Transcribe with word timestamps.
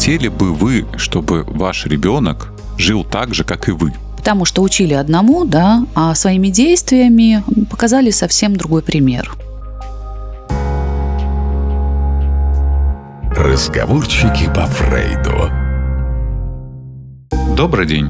хотели 0.00 0.28
бы 0.28 0.54
вы, 0.54 0.86
чтобы 0.96 1.44
ваш 1.46 1.84
ребенок 1.84 2.54
жил 2.78 3.04
так 3.04 3.34
же, 3.34 3.44
как 3.44 3.68
и 3.68 3.72
вы? 3.72 3.92
Потому 4.16 4.46
что 4.46 4.62
учили 4.62 4.94
одному, 4.94 5.44
да, 5.44 5.84
а 5.94 6.14
своими 6.14 6.48
действиями 6.48 7.44
показали 7.70 8.08
совсем 8.08 8.56
другой 8.56 8.82
пример. 8.82 9.30
Разговорчики 13.36 14.46
по 14.54 14.64
Фрейду. 14.64 15.50
Добрый 17.54 17.86
день. 17.86 18.08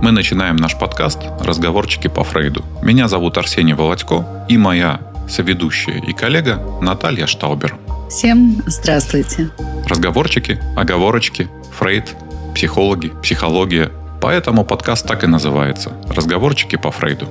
Мы 0.00 0.12
начинаем 0.12 0.56
наш 0.56 0.78
подкаст 0.78 1.18
«Разговорчики 1.40 2.08
по 2.08 2.24
Фрейду». 2.24 2.64
Меня 2.80 3.08
зовут 3.08 3.36
Арсений 3.36 3.74
Володько 3.74 4.46
и 4.48 4.56
моя 4.56 5.02
соведущая 5.28 6.00
и 6.00 6.14
коллега 6.14 6.62
Наталья 6.80 7.26
Штаубер. 7.26 7.76
Всем 8.08 8.62
здравствуйте. 8.66 9.50
Разговорчики, 9.88 10.60
оговорочки, 10.76 11.48
Фрейд, 11.72 12.14
психологи, 12.54 13.12
психология. 13.20 13.90
Поэтому 14.22 14.64
подкаст 14.64 15.08
так 15.08 15.24
и 15.24 15.26
называется 15.26 15.92
«Разговорчики 16.08 16.76
по 16.76 16.92
Фрейду». 16.92 17.26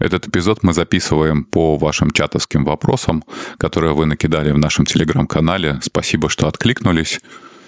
Этот 0.00 0.26
эпизод 0.26 0.64
мы 0.64 0.72
записываем 0.72 1.44
по 1.44 1.76
вашим 1.76 2.10
чатовским 2.10 2.64
вопросам, 2.64 3.22
которые 3.58 3.94
вы 3.94 4.04
накидали 4.06 4.50
в 4.50 4.58
нашем 4.58 4.84
телеграм-канале. 4.84 5.78
Спасибо, 5.80 6.28
что 6.28 6.48
откликнулись. 6.48 7.20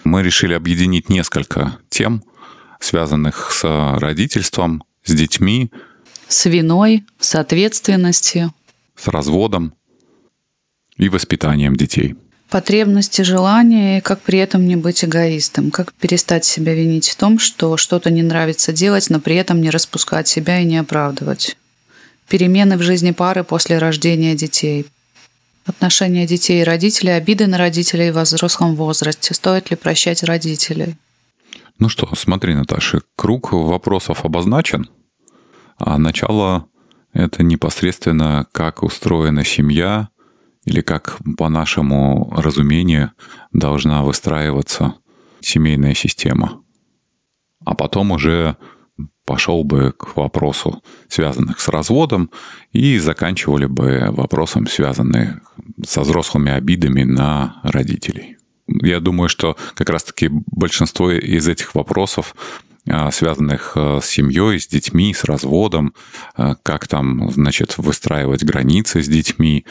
Мы 0.02 0.24
решили 0.24 0.52
объединить 0.52 1.08
несколько 1.10 1.78
тем, 1.88 2.24
связанных 2.80 3.52
с 3.52 3.64
родительством, 3.98 4.82
с 5.04 5.12
детьми. 5.14 5.70
С 6.28 6.46
виной, 6.46 7.04
с 7.18 7.34
ответственностью. 7.34 8.52
С 8.96 9.08
разводом 9.08 9.74
и 10.96 11.08
воспитанием 11.08 11.76
детей. 11.76 12.16
Потребности, 12.50 13.22
желания, 13.22 13.98
и 13.98 14.00
как 14.00 14.20
при 14.20 14.38
этом 14.38 14.66
не 14.66 14.76
быть 14.76 15.04
эгоистом, 15.04 15.70
как 15.70 15.92
перестать 15.94 16.44
себя 16.44 16.74
винить 16.74 17.08
в 17.08 17.16
том, 17.16 17.38
что 17.38 17.76
что-то 17.76 18.10
не 18.10 18.22
нравится 18.22 18.72
делать, 18.72 19.10
но 19.10 19.20
при 19.20 19.34
этом 19.34 19.60
не 19.60 19.70
распускать 19.70 20.28
себя 20.28 20.60
и 20.60 20.64
не 20.64 20.78
оправдывать. 20.78 21.56
Перемены 22.28 22.76
в 22.76 22.82
жизни 22.82 23.10
пары 23.10 23.44
после 23.44 23.78
рождения 23.78 24.34
детей. 24.34 24.86
Отношения 25.64 26.26
детей 26.26 26.60
и 26.60 26.64
родителей, 26.64 27.16
обиды 27.16 27.48
на 27.48 27.58
родителей 27.58 28.12
в 28.12 28.20
взрослом 28.20 28.76
возрасте. 28.76 29.34
Стоит 29.34 29.70
ли 29.70 29.76
прощать 29.76 30.22
родителей? 30.22 30.96
Ну 31.78 31.88
что, 31.88 32.08
смотри, 32.14 32.54
Наташа, 32.54 33.00
круг 33.16 33.52
вопросов 33.52 34.24
обозначен, 34.24 34.88
а 35.78 35.98
начало— 35.98 36.68
это 37.12 37.42
непосредственно 37.42 38.46
как 38.52 38.82
устроена 38.82 39.44
семья 39.44 40.08
или 40.64 40.80
как, 40.80 41.18
по 41.36 41.48
нашему 41.48 42.32
разумению, 42.36 43.12
должна 43.52 44.02
выстраиваться 44.02 44.94
семейная 45.40 45.94
система. 45.94 46.62
А 47.64 47.74
потом 47.74 48.10
уже 48.10 48.56
пошел 49.24 49.64
бы 49.64 49.92
к 49.92 50.16
вопросу, 50.16 50.82
связанных 51.08 51.60
с 51.60 51.68
разводом, 51.68 52.30
и 52.72 52.98
заканчивали 52.98 53.66
бы 53.66 54.06
вопросом, 54.10 54.66
связанным 54.66 55.42
со 55.84 56.02
взрослыми 56.02 56.52
обидами 56.52 57.02
на 57.02 57.60
родителей. 57.62 58.36
Я 58.68 59.00
думаю, 59.00 59.28
что 59.28 59.56
как 59.74 59.90
раз-таки 59.90 60.28
большинство 60.30 61.10
из 61.10 61.46
этих 61.46 61.74
вопросов 61.74 62.34
связанных 63.10 63.72
а, 63.76 64.00
с 64.00 64.06
семьей, 64.06 64.60
с 64.60 64.66
детьми, 64.66 65.12
с 65.12 65.24
разводом, 65.24 65.92
а, 66.34 66.54
как 66.62 66.86
там, 66.86 67.30
значит, 67.32 67.78
выстраивать 67.78 68.44
границы 68.44 69.02
с 69.02 69.08
детьми 69.08 69.64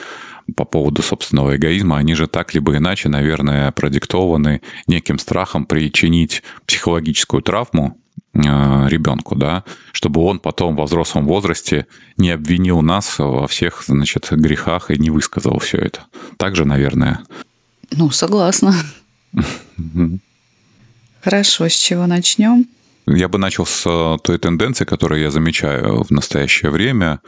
по 0.56 0.66
поводу 0.66 1.02
собственного 1.02 1.56
эгоизма, 1.56 1.98
они 1.98 2.14
же 2.14 2.28
так 2.28 2.54
либо 2.54 2.76
иначе, 2.78 3.10
наверное, 3.10 3.72
продиктованы 3.72 4.62
неким 4.86 5.18
страхом 5.18 5.66
причинить 5.66 6.44
психологическую 6.68 7.42
травму 7.42 7.98
ребенку, 8.34 9.34
да, 9.36 9.64
чтобы 9.94 10.22
он 10.22 10.40
потом 10.40 10.76
во 10.76 10.84
взрослом 10.84 11.26
возрасте 11.26 11.88
не 12.18 12.32
обвинил 12.32 12.82
нас 12.82 13.18
во 13.18 13.48
всех, 13.48 13.86
значит, 13.88 14.28
грехах 14.30 14.92
и 14.92 14.98
не 14.98 15.10
высказал 15.10 15.58
все 15.60 15.78
это. 15.78 16.02
Также, 16.36 16.66
наверное. 16.66 17.22
Ну, 17.92 18.12
согласна. 18.12 18.76
Хорошо, 21.22 21.70
с 21.70 21.74
чего 21.74 22.08
начнем? 22.08 22.68
Я 23.08 23.28
бы 23.28 23.38
начал 23.38 23.66
с 23.66 23.84
э, 23.86 24.18
той 24.24 24.40
тенденции, 24.40 24.84
которую 24.84 25.22
я 25.22 25.30
замечаю 25.30 26.04
в 26.04 26.12
настоящее 26.12 26.72
время. 26.72 27.22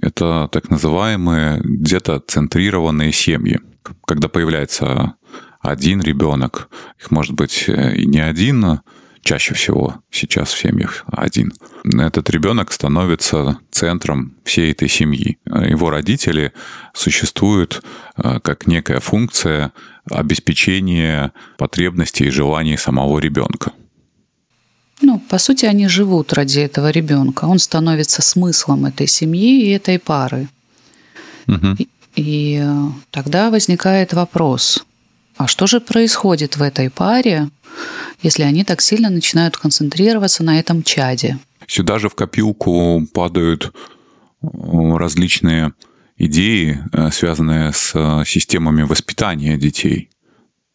Это 0.00 0.48
так 0.52 0.70
называемые 0.70 1.60
где-то 1.64 2.20
центрированные 2.20 3.12
семьи. 3.12 3.60
Когда 4.06 4.28
появляется 4.28 5.14
один 5.60 6.00
ребенок, 6.00 6.68
их 7.00 7.10
может 7.10 7.32
быть 7.32 7.64
э, 7.66 7.96
и 7.96 8.06
не 8.06 8.20
один, 8.20 8.80
чаще 9.22 9.54
всего 9.54 9.96
сейчас 10.10 10.52
в 10.52 10.58
семьях 10.58 11.04
один. 11.10 11.52
Этот 11.84 12.30
ребенок 12.30 12.70
становится 12.70 13.58
центром 13.72 14.36
всей 14.44 14.70
этой 14.70 14.88
семьи. 14.88 15.38
Его 15.46 15.90
родители 15.90 16.52
существуют 16.92 17.82
э, 18.16 18.38
как 18.40 18.68
некая 18.68 19.00
функция 19.00 19.72
обеспечения 20.08 21.32
потребностей 21.58 22.26
и 22.26 22.30
желаний 22.30 22.76
самого 22.76 23.18
ребенка. 23.18 23.72
Ну, 25.04 25.18
по 25.18 25.38
сути, 25.38 25.66
они 25.66 25.86
живут 25.88 26.32
ради 26.32 26.60
этого 26.60 26.90
ребенка. 26.90 27.44
Он 27.44 27.58
становится 27.58 28.22
смыслом 28.22 28.86
этой 28.86 29.06
семьи 29.06 29.66
и 29.66 29.70
этой 29.70 29.98
пары. 29.98 30.48
Угу. 31.46 31.76
И, 31.78 31.88
и 32.16 32.62
э, 32.64 32.86
тогда 33.10 33.50
возникает 33.50 34.14
вопрос, 34.14 34.86
а 35.36 35.46
что 35.46 35.66
же 35.66 35.80
происходит 35.80 36.56
в 36.56 36.62
этой 36.62 36.88
паре, 36.88 37.50
если 38.22 38.44
они 38.44 38.64
так 38.64 38.80
сильно 38.80 39.10
начинают 39.10 39.58
концентрироваться 39.58 40.42
на 40.42 40.58
этом 40.58 40.82
чаде? 40.82 41.38
Сюда 41.66 41.98
же 41.98 42.08
в 42.08 42.14
копилку 42.14 43.06
падают 43.12 43.72
э, 44.42 44.46
различные 44.96 45.74
идеи, 46.16 46.82
э, 46.92 47.10
связанные 47.10 47.74
с 47.74 48.24
системами 48.24 48.84
воспитания 48.84 49.58
детей. 49.58 50.08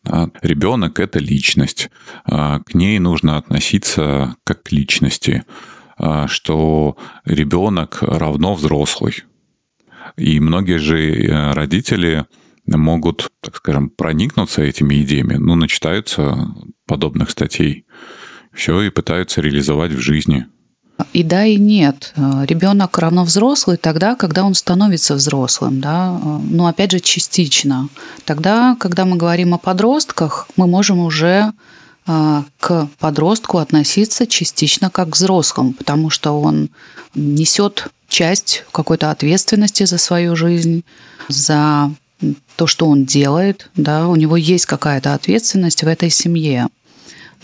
А 0.07 0.29
ребенок– 0.41 0.99
это 1.01 1.19
личность. 1.19 1.89
А 2.25 2.59
к 2.59 2.73
ней 2.73 2.99
нужно 2.99 3.37
относиться 3.37 4.35
как 4.43 4.63
к 4.63 4.71
личности, 4.71 5.43
а 5.97 6.27
что 6.27 6.97
ребенок 7.25 7.99
равно 8.01 8.55
взрослый. 8.55 9.23
И 10.15 10.39
многие 10.39 10.79
же 10.79 10.99
э, 10.99 11.53
родители 11.53 12.25
могут, 12.65 13.29
так 13.41 13.57
скажем, 13.57 13.89
проникнуться 13.89 14.61
этими 14.61 15.01
идеями, 15.01 15.35
ну, 15.35 15.55
начитаются 15.55 16.53
подобных 16.85 17.29
статей, 17.29 17.85
все 18.53 18.81
и 18.81 18.89
пытаются 18.89 19.41
реализовать 19.41 19.91
в 19.91 19.99
жизни– 19.99 20.45
и 21.13 21.23
да, 21.23 21.45
и 21.45 21.57
нет. 21.57 22.13
Э, 22.15 22.45
Ребенок 22.45 22.97
равно 22.97 23.23
взрослый 23.23 23.77
тогда, 23.77 24.15
когда 24.15 24.43
он 24.43 24.53
становится 24.53 25.15
взрослым, 25.15 25.79
да, 25.81 26.19
э, 26.21 26.39
ну, 26.49 26.67
опять 26.67 26.91
же, 26.91 26.99
частично. 26.99 27.89
Тогда, 28.25 28.75
когда 28.79 29.05
мы 29.05 29.15
говорим 29.15 29.53
о 29.53 29.57
подростках, 29.57 30.47
мы 30.55 30.67
можем 30.67 30.99
уже 30.99 31.53
э, 32.07 32.43
к 32.59 32.87
подростку 32.99 33.57
относиться 33.57 34.27
частично 34.27 34.89
как 34.89 35.09
к 35.09 35.15
взрослому, 35.15 35.73
потому 35.73 36.09
что 36.09 36.39
он 36.39 36.69
несет 37.15 37.87
часть 38.07 38.65
какой-то 38.71 39.11
ответственности 39.11 39.85
за 39.85 39.97
свою 39.97 40.35
жизнь, 40.35 40.83
за 41.27 41.91
то, 42.55 42.67
что 42.67 42.87
он 42.87 43.05
делает, 43.05 43.69
да, 43.75 44.07
у 44.07 44.15
него 44.15 44.35
есть 44.35 44.65
какая-то 44.65 45.13
ответственность 45.13 45.83
в 45.83 45.87
этой 45.87 46.09
семье. 46.09 46.67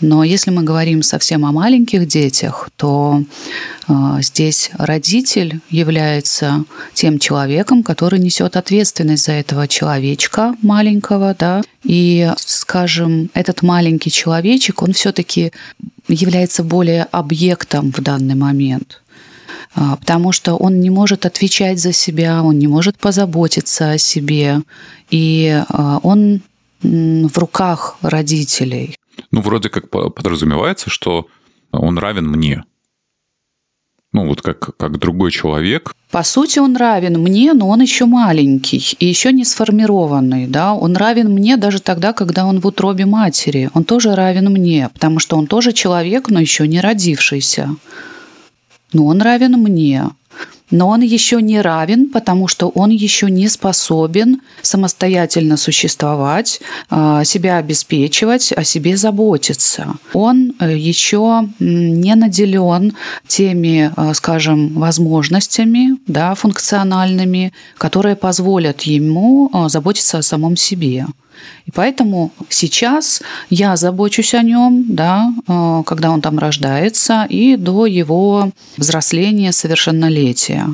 Но 0.00 0.24
если 0.24 0.50
мы 0.50 0.62
говорим 0.62 1.02
совсем 1.02 1.46
о 1.46 1.52
маленьких 1.52 2.06
детях, 2.06 2.68
то 2.76 3.22
э, 3.88 3.92
здесь 4.20 4.70
родитель 4.74 5.60
является 5.70 6.64
тем 6.92 7.18
человеком, 7.18 7.82
который 7.82 8.18
несет 8.18 8.56
ответственность 8.56 9.24
за 9.24 9.32
этого 9.32 9.66
человечка 9.66 10.54
маленького, 10.60 11.34
да, 11.38 11.62
и, 11.82 12.30
скажем, 12.36 13.30
этот 13.32 13.62
маленький 13.62 14.10
человечек, 14.10 14.82
он 14.82 14.92
все-таки 14.92 15.52
является 16.08 16.62
более 16.62 17.04
объектом 17.04 17.90
в 17.90 18.02
данный 18.02 18.34
момент. 18.34 19.00
А, 19.74 19.96
потому 19.96 20.32
что 20.32 20.56
он 20.56 20.80
не 20.80 20.90
может 20.90 21.24
отвечать 21.24 21.78
за 21.78 21.92
себя, 21.92 22.42
он 22.42 22.58
не 22.58 22.66
может 22.66 22.98
позаботиться 22.98 23.92
о 23.92 23.98
себе, 23.98 24.60
и 25.10 25.62
а, 25.68 26.00
он 26.02 26.42
в 26.82 27.38
руках 27.38 27.96
родителей. 28.02 28.96
Ну, 29.30 29.40
вроде 29.40 29.68
как 29.68 29.90
подразумевается, 29.90 30.90
что 30.90 31.26
он 31.72 31.98
равен 31.98 32.28
мне. 32.28 32.64
Ну, 34.12 34.26
вот 34.26 34.40
как, 34.40 34.76
как 34.76 34.98
другой 34.98 35.30
человек. 35.30 35.94
По 36.10 36.22
сути, 36.22 36.58
он 36.58 36.76
равен 36.76 37.20
мне, 37.20 37.52
но 37.52 37.68
он 37.68 37.82
еще 37.82 38.06
маленький 38.06 38.96
и 38.98 39.04
еще 39.04 39.30
не 39.32 39.44
сформированный. 39.44 40.46
Да? 40.46 40.72
Он 40.72 40.96
равен 40.96 41.30
мне 41.30 41.58
даже 41.58 41.80
тогда, 41.80 42.14
когда 42.14 42.46
он 42.46 42.60
в 42.60 42.66
утробе 42.66 43.04
матери. 43.04 43.68
Он 43.74 43.84
тоже 43.84 44.14
равен 44.14 44.50
мне, 44.50 44.88
потому 44.94 45.18
что 45.18 45.36
он 45.36 45.46
тоже 45.46 45.72
человек, 45.72 46.30
но 46.30 46.40
еще 46.40 46.66
не 46.66 46.80
родившийся. 46.80 47.76
Но 48.94 49.04
он 49.06 49.20
равен 49.20 49.52
мне. 49.52 50.04
Но 50.70 50.88
он 50.88 51.00
еще 51.00 51.40
не 51.40 51.60
равен, 51.60 52.10
потому 52.10 52.48
что 52.48 52.68
он 52.68 52.90
еще 52.90 53.30
не 53.30 53.48
способен 53.48 54.40
самостоятельно 54.62 55.56
существовать, 55.56 56.60
а, 56.90 57.24
себя 57.24 57.58
обеспечивать, 57.58 58.52
о 58.52 58.64
себе 58.64 58.96
заботиться. 58.96 59.94
Он 60.12 60.54
э, 60.60 60.76
еще 60.76 61.48
не 61.60 62.14
наделен 62.14 62.94
теми, 63.26 63.92
а, 63.96 64.14
скажем, 64.14 64.74
возможностями 64.74 65.98
да, 66.06 66.34
функциональными, 66.34 67.52
которые 67.78 68.16
позволят 68.16 68.82
ему 68.82 69.50
а, 69.52 69.68
заботиться 69.68 70.18
о 70.18 70.22
самом 70.22 70.56
себе. 70.56 71.06
И 71.66 71.72
поэтому 71.72 72.30
сейчас 72.48 73.22
я 73.50 73.76
забочусь 73.76 74.34
о 74.34 74.42
нем, 74.42 74.84
да, 74.88 75.32
э, 75.48 75.82
когда 75.84 76.10
он 76.10 76.20
там 76.20 76.38
рождается, 76.38 77.26
и 77.28 77.56
до 77.56 77.86
его 77.86 78.50
взросления, 78.76 79.52
совершеннолетия. 79.52 80.68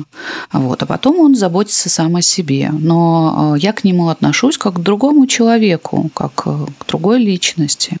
Вот. 0.51 0.83
А 0.83 0.85
потом 0.85 1.19
он 1.19 1.35
заботится 1.35 1.89
сам 1.89 2.15
о 2.15 2.21
себе. 2.21 2.69
Но 2.71 3.55
э, 3.55 3.59
я 3.59 3.73
к 3.73 3.83
нему 3.83 4.09
отношусь 4.09 4.57
как 4.57 4.75
к 4.75 4.79
другому 4.79 5.25
человеку, 5.25 6.11
как 6.13 6.43
э, 6.45 6.65
к 6.77 6.87
другой 6.87 7.19
личности. 7.19 7.97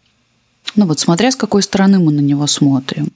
Ну 0.75 0.85
вот 0.85 0.99
смотря 0.99 1.31
с 1.31 1.35
какой 1.35 1.63
стороны 1.63 1.99
мы 1.99 2.11
на 2.11 2.21
него 2.21 2.45
смотрим. 2.45 3.09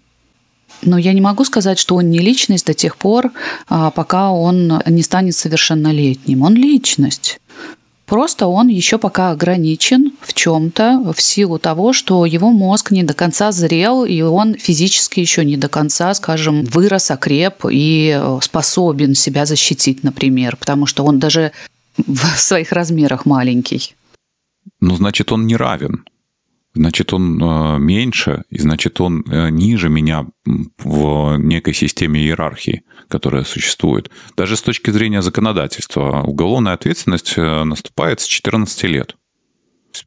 Но 0.82 0.98
я 0.98 1.14
не 1.14 1.22
могу 1.22 1.44
сказать, 1.44 1.80
что 1.80 1.96
он 1.96 2.10
не 2.10 2.20
личность 2.20 2.68
до 2.68 2.76
тех 2.76 2.98
пор, 2.98 3.32
пока 3.68 4.30
он 4.30 4.80
не 4.86 5.02
станет 5.02 5.36
совершеннолетним. 5.36 6.44
Он 6.44 6.54
личность. 6.54 7.40
Просто 8.08 8.48
он 8.48 8.70
еще 8.70 8.98
пока 8.98 9.32
ограничен 9.32 10.14
в 10.22 10.34
чем-то 10.34 11.14
в 11.14 11.22
силу 11.22 11.60
того, 11.60 11.92
что 11.92 12.26
его 12.26 12.52
мозг 12.52 12.92
не 12.92 13.04
до 13.04 13.14
конца 13.14 13.52
зрел, 13.52 14.06
и 14.06 14.22
он 14.22 14.56
физически 14.56 15.20
еще 15.20 15.44
не 15.44 15.58
до 15.58 15.68
конца, 15.68 16.14
скажем, 16.14 16.64
вырос, 16.64 17.12
окреп 17.12 17.66
и 17.70 18.18
э, 18.18 18.40
способен 18.42 19.14
себя 19.14 19.46
защитить, 19.46 20.04
например, 20.04 20.56
потому 20.56 20.86
что 20.86 21.04
он 21.04 21.20
даже 21.20 21.52
в 21.98 22.38
своих 22.38 22.72
размерах 22.72 23.26
маленький. 23.26 23.94
Ну, 24.80 24.96
значит, 24.96 25.34
он 25.34 25.46
не 25.46 25.58
равен 25.58 26.06
значит, 26.78 27.14
он 27.14 27.42
э, 27.42 27.80
меньше, 27.80 28.44
и 28.50 28.60
значит, 28.60 29.02
он 29.02 29.24
э, 29.28 29.50
ниже 29.50 29.90
меня 29.90 30.28
в 30.78 31.38
некой 31.38 31.74
системе 31.74 32.22
иерархии, 32.22 32.84
которая 33.10 33.44
существует. 33.44 34.10
Даже 34.38 34.56
с 34.56 34.62
точки 34.62 34.92
зрения 34.92 35.22
законодательства, 35.22 36.22
уголовная 36.22 36.74
ответственность 36.74 37.34
э, 37.36 37.64
наступает 37.64 38.22
с 38.22 38.26
14 38.26 38.84
лет. 38.84 39.16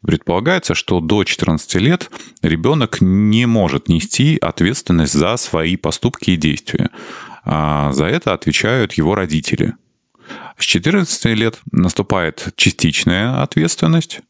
Предполагается, 0.02 0.74
что 0.74 1.00
до 1.00 1.24
14 1.24 1.74
лет 1.76 2.10
ребенок 2.42 3.00
не 3.00 3.46
может 3.46 3.88
нести 3.88 4.38
ответственность 4.40 5.12
за 5.12 5.36
свои 5.36 5.76
поступки 5.76 6.30
и 6.30 6.36
действия. 6.36 6.90
А 7.44 7.92
за 7.92 8.06
это 8.06 8.32
отвечают 8.32 8.92
его 8.92 9.16
родители. 9.16 9.74
С 10.56 10.64
14 10.64 11.24
лет 11.36 11.58
наступает 11.72 12.52
частичная 12.56 13.42
ответственность, 13.42 14.20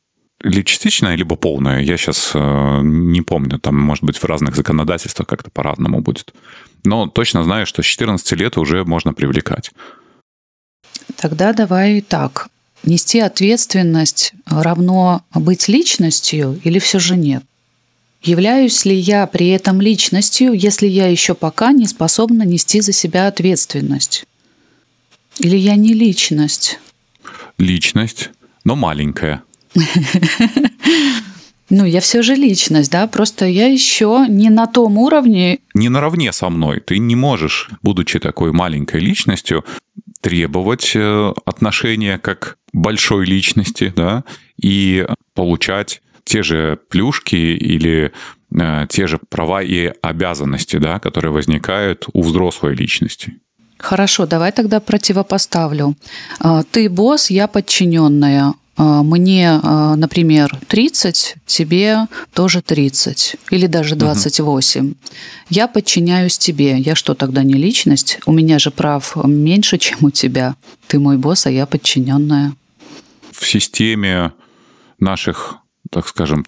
или 0.43 0.63
частичная, 0.63 1.17
либо 1.17 1.37
полная. 1.37 1.81
Я 1.81 1.97
сейчас 1.97 2.33
э, 2.35 2.81
не 2.83 3.21
помню, 3.23 3.59
там, 3.59 3.79
может 3.79 4.05
быть, 4.05 4.17
в 4.17 4.25
разных 4.25 4.57
законодательствах 4.57 5.29
как-то 5.29 5.51
по-разному 5.51 6.01
будет. 6.01 6.33
Но 6.85 7.07
точно 7.09 7.45
знаю, 7.45 7.67
что 7.67 7.83
с 7.83 7.87
14 7.87 8.33
лет 8.33 8.57
уже 8.57 8.85
можно 8.85 9.13
привлекать. 9.13 9.71
Тогда 11.17 11.53
давай 11.53 12.01
так. 12.01 12.49
Нести 12.85 13.21
ответственность 13.21 14.33
равно 14.47 15.23
быть 15.35 15.69
личностью 15.69 16.59
или 16.65 16.79
все 16.79 16.99
же 16.99 17.17
нет? 17.17 17.45
Являюсь 18.23 18.85
ли 18.87 18.95
я 18.95 19.27
при 19.27 19.49
этом 19.49 19.81
личностью, 19.81 20.53
если 20.53 20.87
я 20.87 21.09
еще 21.09 21.35
пока 21.35 21.73
не 21.73 21.87
способна 21.87 22.45
нести 22.45 22.81
за 22.81 22.93
себя 22.93 23.27
ответственность? 23.27 24.25
Или 25.39 25.57
я 25.57 25.77
не 25.77 25.93
личность? 25.93 26.79
Личность, 27.59 28.31
но 28.65 28.77
маленькая– 28.77 29.43
ну, 31.71 31.85
я 31.85 32.01
все 32.01 32.23
же 32.23 32.35
личность, 32.35 32.91
да, 32.91 33.07
просто 33.07 33.47
я 33.47 33.67
еще 33.67 34.27
не 34.29 34.51
на 34.51 34.67
том 34.67 34.99
уровне. 34.99 35.59
Не 35.75 35.89
наравне 35.89 36.33
со 36.33 36.49
мной. 36.49 36.81
Ты 36.81 36.99
не 36.99 37.17
можешь, 37.17 37.71
будучи 37.83 38.19
такой 38.19 38.53
маленькой 38.53 39.01
личностью, 39.01 39.65
требовать 40.21 40.93
э, 40.95 41.33
отношения 41.45 42.19
как 42.19 42.59
большой 42.73 43.27
личности, 43.27 43.93
да, 43.95 44.25
и 44.63 45.07
получать 45.35 46.03
те 46.25 46.43
же 46.43 46.79
плюшки 46.91 47.37
или 47.37 48.13
э, 48.55 48.87
те 48.89 49.07
же 49.07 49.19
права 49.29 49.63
и 49.63 49.93
обязанности, 50.03 50.77
да, 50.77 50.99
которые 50.99 51.33
возникают 51.33 52.07
у 52.13 52.23
взрослой 52.23 52.75
личности. 52.75 53.35
Хорошо, 53.79 54.27
давай 54.27 54.53
тогда 54.53 54.79
противопоставлю. 54.79 55.97
А, 56.39 56.63
ты 56.63 56.91
босс, 56.91 57.31
я 57.31 57.49
подчиненная. 57.49 58.53
А, 58.83 59.03
мне, 59.03 59.61
а, 59.63 59.95
например, 59.95 60.59
30, 60.69 61.37
тебе 61.45 62.07
тоже 62.33 62.63
30 62.63 63.37
или 63.51 63.67
даже 63.67 63.95
28. 63.95 64.87
Угу. 64.87 64.97
Я 65.51 65.69
подчиняюсь 65.69 66.39
тебе. 66.39 66.79
Я 66.79 66.95
что, 66.95 67.13
тогда 67.13 67.43
не 67.43 67.55
личность? 67.55 68.21
У 68.25 68.33
меня 68.33 68.59
же 68.59 68.71
прав 68.71 69.17
меньше, 69.23 69.77
чем 69.87 69.99
у 70.01 70.11
тебя. 70.11 70.57
Ты 70.87 70.99
мой 70.99 71.19
босс, 71.19 71.45
а 71.45 71.51
я 71.51 71.67
подчиненная. 71.67 72.55
В 73.33 73.47
системе 73.47 74.33
наших, 74.99 75.59
так 75.91 76.09
скажем, 76.09 76.47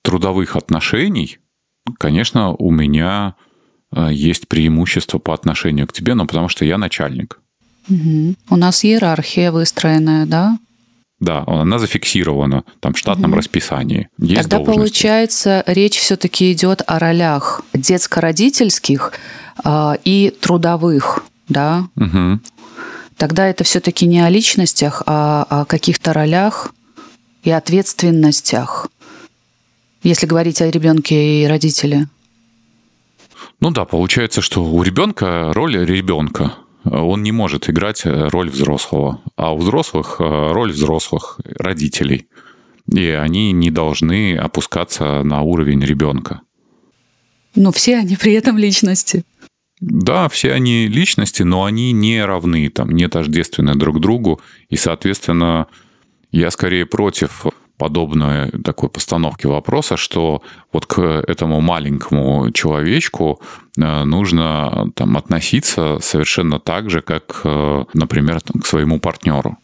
трудовых 0.00 0.56
отношений, 0.56 1.36
конечно, 1.98 2.54
у 2.54 2.70
меня 2.70 3.34
а, 3.90 4.10
есть 4.10 4.48
преимущество 4.48 5.18
по 5.18 5.34
отношению 5.34 5.86
к 5.86 5.92
тебе, 5.92 6.14
но 6.14 6.26
потому 6.26 6.48
что 6.48 6.64
я 6.64 6.78
начальник. 6.78 7.38
Угу. 7.90 8.34
У 8.48 8.56
нас 8.56 8.82
иерархия 8.82 9.52
выстроенная, 9.52 10.24
да? 10.24 10.58
Да, 11.18 11.44
она 11.46 11.78
зафиксирована 11.78 12.64
там 12.80 12.92
в 12.92 12.98
штатном 12.98 13.30
угу. 13.30 13.38
расписании. 13.38 14.08
Есть 14.18 14.42
Тогда 14.42 14.58
должности. 14.58 14.76
получается 14.76 15.64
речь 15.66 15.98
все-таки 15.98 16.52
идет 16.52 16.82
о 16.86 16.98
ролях 16.98 17.62
детско-родительских 17.72 19.12
э, 19.64 19.94
и 20.04 20.34
трудовых, 20.40 21.24
да? 21.48 21.88
Угу. 21.96 22.40
Тогда 23.16 23.48
это 23.48 23.64
все-таки 23.64 24.06
не 24.06 24.20
о 24.20 24.28
личностях, 24.28 25.02
а 25.06 25.46
о 25.48 25.64
каких-то 25.64 26.12
ролях 26.12 26.72
и 27.44 27.50
ответственностях, 27.50 28.88
если 30.02 30.26
говорить 30.26 30.60
о 30.60 30.70
ребенке 30.70 31.42
и 31.42 31.46
родителе. 31.46 32.08
Ну 33.60 33.70
да, 33.70 33.86
получается, 33.86 34.42
что 34.42 34.62
у 34.62 34.82
ребенка 34.82 35.52
роль 35.54 35.76
ребенка 35.82 36.54
он 36.90 37.22
не 37.22 37.32
может 37.32 37.68
играть 37.68 38.02
э, 38.04 38.28
роль 38.28 38.50
взрослого, 38.50 39.20
а 39.36 39.52
у 39.52 39.58
взрослых 39.58 40.16
э, 40.18 40.52
роль 40.52 40.72
взрослых 40.72 41.40
родителей. 41.44 42.28
И 42.92 43.08
они 43.08 43.52
не 43.52 43.70
должны 43.70 44.36
опускаться 44.36 45.22
на 45.22 45.42
уровень 45.42 45.84
ребенка. 45.84 46.42
Но 47.56 47.72
все 47.72 47.96
они 47.96 48.16
при 48.16 48.34
этом 48.34 48.58
личности. 48.58 49.24
Да, 49.80 50.28
все 50.28 50.52
они 50.52 50.86
личности, 50.86 51.42
но 51.42 51.64
они 51.64 51.92
не 51.92 52.24
равны, 52.24 52.68
там, 52.70 52.90
не 52.90 53.08
тождественны 53.08 53.74
друг 53.74 54.00
другу. 54.00 54.40
И, 54.68 54.76
соответственно, 54.76 55.66
я 56.30 56.50
скорее 56.50 56.86
против 56.86 57.46
подобной 57.76 58.50
такой 58.62 58.88
постановки 58.88 59.46
вопроса, 59.46 59.96
что 59.96 60.42
вот 60.72 60.86
к 60.86 61.00
этому 61.00 61.60
маленькому 61.60 62.50
человечку 62.52 63.40
э, 63.78 64.04
нужно 64.04 64.90
там 64.94 65.16
относиться 65.16 65.98
совершенно 66.00 66.58
так 66.58 66.90
же, 66.90 67.02
как, 67.02 67.40
э, 67.44 67.84
например, 67.94 68.40
к 68.40 68.66
своему 68.66 68.98
партнеру. 69.00 69.56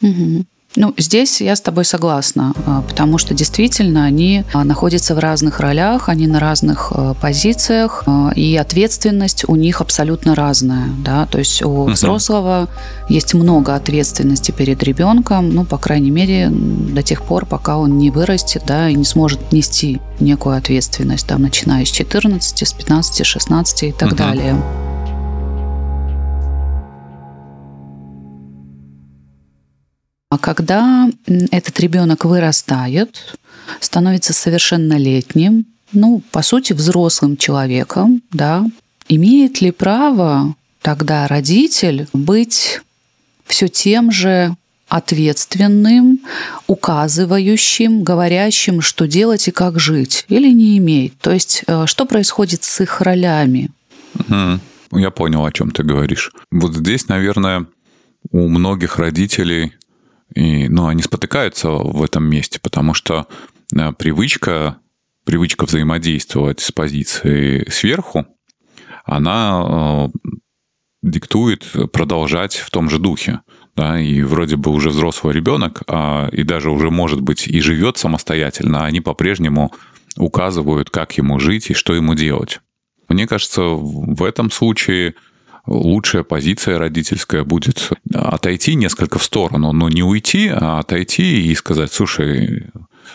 Угу. 0.00 0.44
Ну, 0.76 0.94
здесь 0.96 1.40
я 1.40 1.54
с 1.54 1.60
тобой 1.60 1.84
согласна, 1.84 2.54
а, 2.66 2.82
потому 2.82 3.18
что 3.18 3.34
действительно 3.34 4.04
они 4.04 4.44
а, 4.54 4.64
находятся 4.64 5.14
в 5.14 5.18
разных 5.18 5.60
ролях, 5.60 6.08
они 6.08 6.26
на 6.26 6.40
разных 6.40 6.92
а, 6.94 7.14
позициях, 7.14 8.04
и 8.34 8.56
ответственность 8.56 9.44
у 9.48 9.56
них 9.56 9.80
абсолютно 9.80 10.34
разная. 10.34 10.86
Да? 11.04 11.26
То 11.26 11.38
есть 11.38 11.62
у 11.62 11.84
взрослого 11.84 12.68
есть 13.08 13.34
много 13.34 13.74
ответственности 13.74 14.50
перед 14.50 14.82
ребенком, 14.82 15.50
ну, 15.50 15.64
по 15.64 15.76
крайней 15.78 16.10
мере, 16.10 16.48
до 16.50 17.02
тех 17.02 17.22
пор, 17.22 17.44
пока 17.44 17.76
он 17.76 17.98
не 17.98 18.10
вырастет 18.10 18.62
да, 18.66 18.88
и 18.88 18.94
не 18.94 19.04
сможет 19.04 19.52
нести 19.52 20.00
некую 20.20 20.56
ответственность, 20.56 21.26
там, 21.26 21.42
начиная 21.42 21.84
с 21.84 21.90
14, 21.90 22.66
с 22.66 22.72
15, 22.72 23.26
16 23.26 23.82
и 23.82 23.92
так 23.92 24.08
угу. 24.08 24.16
далее. 24.16 24.56
А 30.32 30.38
когда 30.38 31.10
этот 31.50 31.78
ребенок 31.78 32.24
вырастает, 32.24 33.36
становится 33.80 34.32
совершеннолетним, 34.32 35.66
ну, 35.92 36.22
по 36.30 36.40
сути, 36.40 36.72
взрослым 36.72 37.36
человеком, 37.36 38.22
да, 38.32 38.64
имеет 39.08 39.60
ли 39.60 39.72
право 39.72 40.54
тогда 40.80 41.28
родитель 41.28 42.06
быть 42.14 42.80
все 43.44 43.68
тем 43.68 44.10
же 44.10 44.56
ответственным, 44.88 46.20
указывающим, 46.66 48.02
говорящим, 48.02 48.80
что 48.80 49.06
делать 49.06 49.48
и 49.48 49.50
как 49.50 49.78
жить, 49.78 50.24
или 50.28 50.50
не 50.50 50.78
имеет? 50.78 51.12
То 51.18 51.30
есть, 51.30 51.62
э, 51.66 51.84
что 51.84 52.06
происходит 52.06 52.64
с 52.64 52.80
их 52.80 53.02
ролями? 53.02 53.68
Я 54.30 55.10
понял, 55.10 55.44
о 55.44 55.52
чем 55.52 55.72
ты 55.72 55.82
говоришь. 55.82 56.32
Вот 56.50 56.74
здесь, 56.74 57.08
наверное, 57.08 57.66
у 58.30 58.48
многих 58.48 58.98
родителей, 58.98 59.74
и, 60.34 60.68
ну, 60.68 60.86
они 60.86 61.02
спотыкаются 61.02 61.70
в 61.70 62.02
этом 62.02 62.24
месте, 62.24 62.58
потому 62.60 62.94
что 62.94 63.26
э, 63.74 63.92
привычка, 63.92 64.78
привычка 65.24 65.66
взаимодействовать 65.66 66.60
с 66.60 66.72
позиции 66.72 67.68
сверху, 67.70 68.26
она 69.04 70.10
э, 70.14 70.28
диктует 71.02 71.66
продолжать 71.92 72.56
в 72.56 72.70
том 72.70 72.88
же 72.88 72.98
духе. 72.98 73.40
Да, 73.74 73.98
и 73.98 74.20
вроде 74.22 74.56
бы 74.56 74.70
уже 74.70 74.90
взрослый 74.90 75.32
ребенок, 75.32 75.82
а, 75.86 76.28
и 76.30 76.42
даже 76.42 76.70
уже, 76.70 76.90
может 76.90 77.22
быть, 77.22 77.48
и 77.48 77.58
живет 77.60 77.96
самостоятельно, 77.96 78.82
а 78.82 78.84
они 78.84 79.00
по-прежнему 79.00 79.72
указывают, 80.18 80.90
как 80.90 81.16
ему 81.16 81.38
жить 81.38 81.70
и 81.70 81.74
что 81.74 81.94
ему 81.94 82.14
делать. 82.14 82.60
Мне 83.08 83.26
кажется, 83.26 83.62
в 83.62 84.22
этом 84.24 84.50
случае 84.50 85.14
лучшая 85.66 86.22
позиция 86.22 86.78
родительская 86.78 87.44
будет 87.44 87.90
отойти 88.12 88.74
несколько 88.74 89.18
в 89.18 89.24
сторону, 89.24 89.72
но 89.72 89.88
не 89.88 90.02
уйти, 90.02 90.48
а 90.48 90.78
отойти 90.80 91.50
и 91.50 91.54
сказать, 91.54 91.92
слушай, 91.92 92.70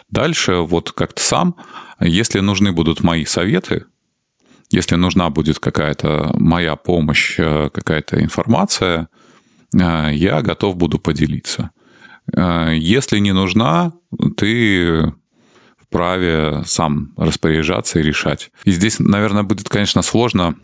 дальше 0.09 0.55
вот 0.57 0.91
как-то 0.91 1.21
сам, 1.21 1.55
если 1.99 2.39
нужны 2.39 2.71
будут 2.71 3.01
мои 3.01 3.25
советы, 3.25 3.85
если 4.69 4.95
нужна 4.95 5.29
будет 5.29 5.59
какая-то 5.59 6.31
моя 6.33 6.75
помощь, 6.75 7.35
э, 7.37 7.69
какая-то 7.73 8.21
информация, 8.21 9.07
э, 9.73 10.09
я 10.13 10.41
готов 10.41 10.75
буду 10.75 10.99
поделиться. 10.99 11.71
Э, 12.35 12.73
если 12.75 13.19
не 13.19 13.31
нужна, 13.31 13.93
ты 14.35 15.13
вправе 15.81 16.63
сам 16.65 17.13
распоряжаться 17.15 17.99
и 17.99 18.03
решать. 18.03 18.51
И 18.65 18.71
здесь, 18.71 18.99
наверное, 18.99 19.43
будет, 19.43 19.69
конечно, 19.69 20.01
сложно. 20.01 20.55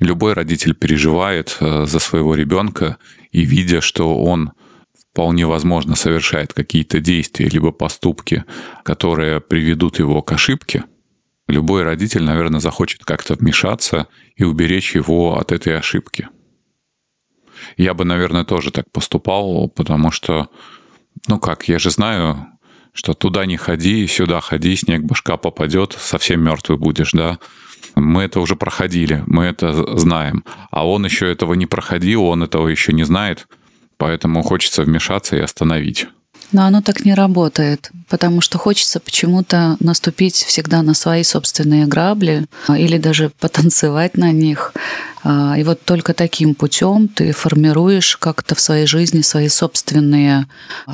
Любой 0.00 0.32
родитель 0.32 0.74
переживает 0.74 1.56
за 1.60 1.98
своего 1.98 2.34
ребенка 2.34 2.96
и 3.30 3.42
видя, 3.42 3.80
что 3.80 4.22
он 4.22 4.52
вполне 5.12 5.46
возможно 5.46 5.94
совершает 5.94 6.52
какие-то 6.52 7.00
действия 7.00 7.48
либо 7.48 7.70
поступки, 7.70 8.44
которые 8.82 9.40
приведут 9.40 9.98
его 9.98 10.22
к 10.22 10.32
ошибке– 10.32 10.84
любой 11.50 11.82
родитель, 11.82 12.22
наверное, 12.22 12.60
захочет 12.60 13.04
как-то 13.04 13.34
вмешаться 13.34 14.06
и 14.36 14.44
уберечь 14.44 14.94
его 14.94 15.38
от 15.38 15.52
этой 15.52 15.76
ошибки. 15.76 16.28
Я 17.76 17.92
бы, 17.92 18.04
наверное, 18.04 18.44
тоже 18.44 18.70
так 18.70 18.90
поступал, 18.90 19.68
потому 19.68 20.10
что, 20.10 20.48
ну 21.28 21.38
как, 21.38 21.68
я 21.68 21.78
же 21.78 21.90
знаю, 21.90 22.46
что 22.92 23.12
туда 23.12 23.44
не 23.44 23.56
ходи, 23.56 24.06
сюда 24.06 24.40
ходи, 24.40 24.74
снег 24.76 25.02
башка 25.02 25.36
попадет, 25.36 25.96
совсем 26.00 26.42
мертвый 26.42 26.78
будешь, 26.78 27.12
да. 27.12 27.38
Мы 27.94 28.22
это 28.22 28.40
уже 28.40 28.56
проходили, 28.56 29.22
мы 29.26 29.44
это 29.44 29.98
знаем. 29.98 30.44
А 30.70 30.86
он 30.86 31.04
еще 31.04 31.30
этого 31.30 31.54
не 31.54 31.66
проходил, 31.66 32.24
он 32.24 32.42
этого 32.42 32.68
еще 32.68 32.92
не 32.92 33.04
знает, 33.04 33.46
поэтому 33.96 34.42
хочется 34.42 34.82
вмешаться 34.82 35.36
и 35.36 35.40
остановить. 35.40 36.08
Но 36.52 36.64
оно 36.64 36.82
так 36.82 37.04
не 37.04 37.14
работает, 37.14 37.90
потому 38.08 38.40
что 38.40 38.58
хочется 38.58 38.98
почему-то 38.98 39.76
наступить 39.78 40.34
всегда 40.34 40.82
на 40.82 40.94
свои 40.94 41.22
собственные 41.22 41.86
грабли 41.86 42.46
а, 42.66 42.76
или 42.76 42.98
даже 42.98 43.30
потанцевать 43.38 44.16
на 44.16 44.32
них. 44.32 44.74
А, 45.22 45.56
и 45.58 45.64
вот 45.64 45.84
только 45.84 46.14
таким 46.14 46.54
путем 46.54 47.08
ты 47.08 47.32
формируешь 47.32 48.16
как-то 48.16 48.54
в 48.54 48.60
своей 48.60 48.86
жизни 48.86 49.20
свои 49.20 49.48
собственные 49.48 50.46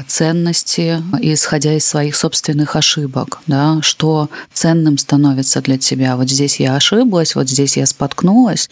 ценности, 0.08 1.02
исходя 1.20 1.74
из 1.74 1.86
своих 1.86 2.16
собственных 2.16 2.74
ошибок, 2.74 3.40
да, 3.46 3.78
что 3.82 4.28
ценным 4.52 4.98
становится 4.98 5.60
для 5.62 5.78
тебя. 5.78 6.16
Вот 6.16 6.28
здесь 6.28 6.58
я 6.58 6.74
ошиблась, 6.74 7.34
вот 7.34 7.48
здесь 7.48 7.76
я 7.76 7.86
споткнулась, 7.86 8.68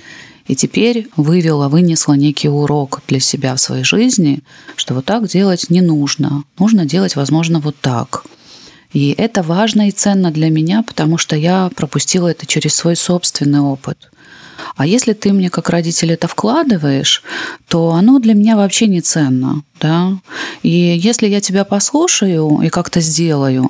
и 0.47 0.57
теперь 0.57 1.09
вывела, 1.17 1.69
вынесла 1.69 2.15
некий 2.15 2.49
урок 2.49 3.03
для 3.09 3.21
себя 3.21 3.55
в 3.55 3.61
своей 3.61 3.85
жизни, 3.85 4.41
что 4.77 4.95
вот 4.95 5.05
так 5.05 5.27
делать 5.29 5.71
не 5.71 5.81
нужно. 5.81 6.45
Нужно 6.59 6.85
делать, 6.85 7.17
возможно, 7.17 7.61
вот 7.61 7.77
так. 7.81 8.25
И 8.93 9.15
это 9.17 9.43
важно 9.43 9.89
и 9.89 9.91
ценно 9.91 10.31
для 10.31 10.51
меня, 10.51 10.83
потому 10.83 11.19
что 11.19 11.35
я 11.35 11.71
пропустила 11.75 12.29
это 12.29 12.47
через 12.47 12.75
свой 12.75 12.95
собственный 12.95 13.61
опыт. 13.61 14.11
А 14.77 14.87
если 14.87 15.13
ты 15.13 15.33
мне 15.33 15.51
как 15.51 15.71
родитель 15.71 16.13
это 16.13 16.29
вкладываешь, 16.29 17.23
то 17.69 17.93
оно 17.93 18.19
для 18.19 18.35
меня 18.35 18.57
вообще 18.57 18.87
не 18.87 19.01
ценно. 19.01 19.63
Да? 19.81 20.13
И 20.63 20.71
если 20.71 21.27
я 21.27 21.41
тебя 21.41 21.65
послушаю 21.65 22.61
и 22.63 22.69
как-то 22.69 23.01
сделаю, 23.01 23.69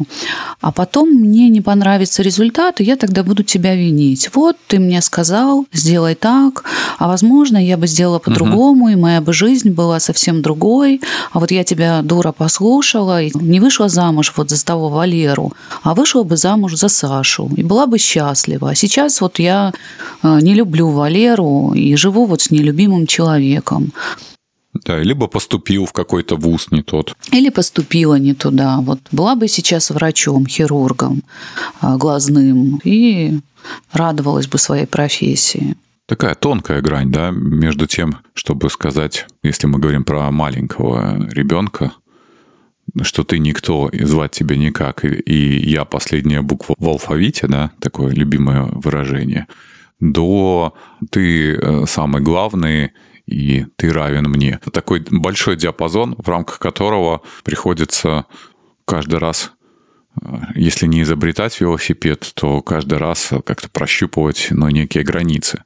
а 0.60 0.70
потом 0.70 1.08
мне 1.08 1.48
не 1.48 1.60
понравится 1.60 2.22
результат, 2.22 2.80
и 2.80 2.84
я 2.84 2.96
тогда 2.96 3.22
буду 3.22 3.42
тебя 3.42 3.74
винить. 3.74 4.30
Вот 4.34 4.56
ты 4.68 4.78
мне 4.78 5.00
сказал, 5.02 5.66
сделай 5.72 6.14
так, 6.14 6.64
а 6.98 7.08
возможно, 7.08 7.56
я 7.56 7.76
бы 7.76 7.86
сделала 7.86 8.18
по-другому, 8.18 8.84
угу. 8.84 8.92
и 8.92 8.96
моя 8.96 9.20
бы 9.20 9.32
жизнь 9.32 9.70
была 9.70 9.98
совсем 9.98 10.42
другой. 10.42 11.00
А 11.32 11.40
вот 11.40 11.50
я 11.50 11.64
тебя, 11.64 12.02
дура, 12.02 12.32
послушала, 12.32 13.22
и 13.22 13.30
не 13.34 13.58
вышла 13.58 13.88
замуж 13.88 14.32
вот 14.36 14.50
за 14.50 14.64
того 14.64 14.88
Валеру, 14.88 15.52
а 15.82 15.94
вышла 15.94 16.22
бы 16.22 16.36
замуж 16.36 16.74
за 16.76 16.88
Сашу, 16.88 17.50
и 17.56 17.62
была 17.62 17.86
бы 17.86 17.98
счастлива. 17.98 18.70
А 18.70 18.74
сейчас 18.74 19.20
вот 19.20 19.38
я 19.38 19.72
э, 20.22 20.38
не 20.42 20.54
люблю 20.54 20.73
Валеру 20.82 21.72
и 21.74 21.96
живу 21.96 22.26
вот 22.26 22.42
с 22.42 22.50
нелюбимым 22.50 23.06
человеком. 23.06 23.92
Да, 24.84 24.98
либо 24.98 25.28
поступил 25.28 25.86
в 25.86 25.92
какой-то 25.92 26.36
вуз 26.36 26.70
не 26.70 26.82
тот. 26.82 27.14
Или 27.30 27.50
поступила 27.50 28.16
не 28.16 28.34
туда. 28.34 28.80
Вот 28.80 28.98
была 29.12 29.36
бы 29.36 29.48
сейчас 29.48 29.90
врачом, 29.90 30.46
хирургом, 30.46 31.22
а, 31.80 31.96
глазным 31.96 32.80
и 32.82 33.38
радовалась 33.92 34.48
бы 34.48 34.58
своей 34.58 34.86
профессии. 34.86 35.76
Такая 36.06 36.34
тонкая 36.34 36.82
грань, 36.82 37.10
да, 37.10 37.30
между 37.30 37.86
тем, 37.86 38.18
чтобы 38.34 38.68
сказать, 38.68 39.26
если 39.42 39.66
мы 39.66 39.78
говорим 39.78 40.04
про 40.04 40.30
маленького 40.30 41.28
ребенка, 41.30 41.92
что 43.02 43.24
ты 43.24 43.38
никто, 43.38 43.88
и 43.88 44.04
звать 44.04 44.32
тебя 44.32 44.56
никак, 44.56 45.04
и 45.04 45.70
я 45.70 45.84
последняя 45.84 46.42
буква 46.42 46.74
в 46.78 46.88
алфавите, 46.88 47.46
да, 47.46 47.70
такое 47.80 48.12
любимое 48.12 48.64
выражение, 48.64 49.46
до 50.12 50.74
ты 51.10 51.54
э, 51.54 51.84
самый 51.86 52.22
главный, 52.22 52.92
и 53.26 53.66
ты 53.76 53.90
равен 53.90 54.28
мне. 54.28 54.60
Такой 54.72 55.04
большой 55.10 55.56
диапазон, 55.56 56.14
в 56.18 56.28
рамках 56.28 56.58
которого 56.58 57.22
приходится 57.42 58.26
каждый 58.84 59.18
раз 59.18 59.52
э, 60.20 60.26
если 60.54 60.86
не 60.86 61.02
изобретать 61.02 61.58
велосипед, 61.60 62.30
то 62.34 62.60
каждый 62.60 62.98
раз 62.98 63.30
как-то 63.44 63.68
прощупывать 63.70 64.48
ну, 64.50 64.68
некие 64.68 65.04
границы. 65.04 65.62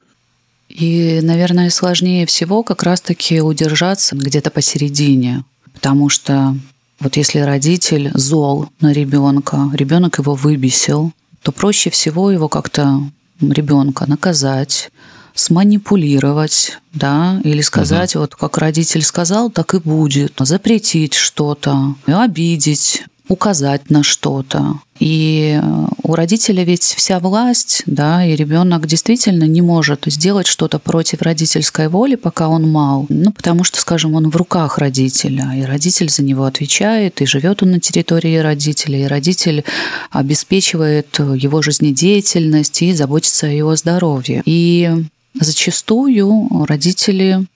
И, 0.69 1.21
наверное, 1.23 1.71
сложнее 1.71 2.27
всего 2.27 2.63
как 2.63 2.83
раз-таки 2.83 3.41
удержаться 3.41 4.15
где-то 4.15 4.51
посередине, 4.51 5.45
потому 5.73 6.11
что 6.11 6.55
вот 7.01 7.17
если 7.17 7.39
родитель 7.39 8.11
зол 8.15 8.69
на 8.81 8.93
ребенка, 8.93 9.71
ребенок 9.73 10.19
его 10.19 10.35
выбесил, 10.35 11.13
то 11.43 11.53
проще 11.53 11.91
всего 11.91 12.31
его 12.31 12.49
как-то 12.49 13.01
ребенка 13.41 14.07
наказать, 14.09 14.91
сманипулировать, 15.35 16.79
да, 16.93 17.41
или 17.45 17.61
сказать, 17.61 18.17
угу. 18.17 18.23
вот 18.23 18.35
как 18.35 18.59
родитель 18.59 19.03
сказал, 19.03 19.51
так 19.51 19.75
и 19.75 19.79
будет, 19.79 20.35
запретить 20.41 21.15
что-то, 21.15 21.95
обидеть, 22.07 23.05
указать 23.29 23.91
на 23.91 24.03
что-то. 24.03 24.81
И 24.99 25.61
у 26.03 26.15
родителя 26.15 26.65
ведь 26.65 26.83
вся 26.83 27.21
власть, 27.21 27.83
да, 27.87 28.25
и 28.25 28.35
ребенок 28.35 28.87
действительно 28.87 29.45
не 29.45 29.63
может 29.63 30.05
сделать 30.07 30.47
что-то 30.47 30.79
против 30.79 31.23
родительской 31.23 31.89
воли, 31.89 32.17
пока 32.17 32.49
он 32.49 32.69
мал. 32.69 33.07
Ну, 33.09 33.31
потому 33.31 33.63
что, 33.63 33.81
скажем, 33.81 34.15
он 34.15 34.31
в 34.31 34.37
руках 34.37 34.79
родителя, 34.79 35.53
и 35.57 35.63
родитель 35.63 36.11
за 36.11 36.25
него 36.25 36.45
отвечает, 36.45 37.21
и 37.21 37.27
живет 37.27 37.63
он 37.63 37.73
на 37.73 37.81
территории 37.81 38.39
родителя, 38.39 38.99
и 38.99 39.07
родитель 39.07 39.65
обеспечивает 40.11 41.19
его 41.19 41.63
жизнедеятельность 41.63 42.83
и 42.83 42.93
заботится 42.93 43.47
о 43.47 43.51
его 43.51 43.77
здоровье. 43.77 44.43
И 44.45 45.05
Зачастую 45.41 46.49
родители 46.67 47.47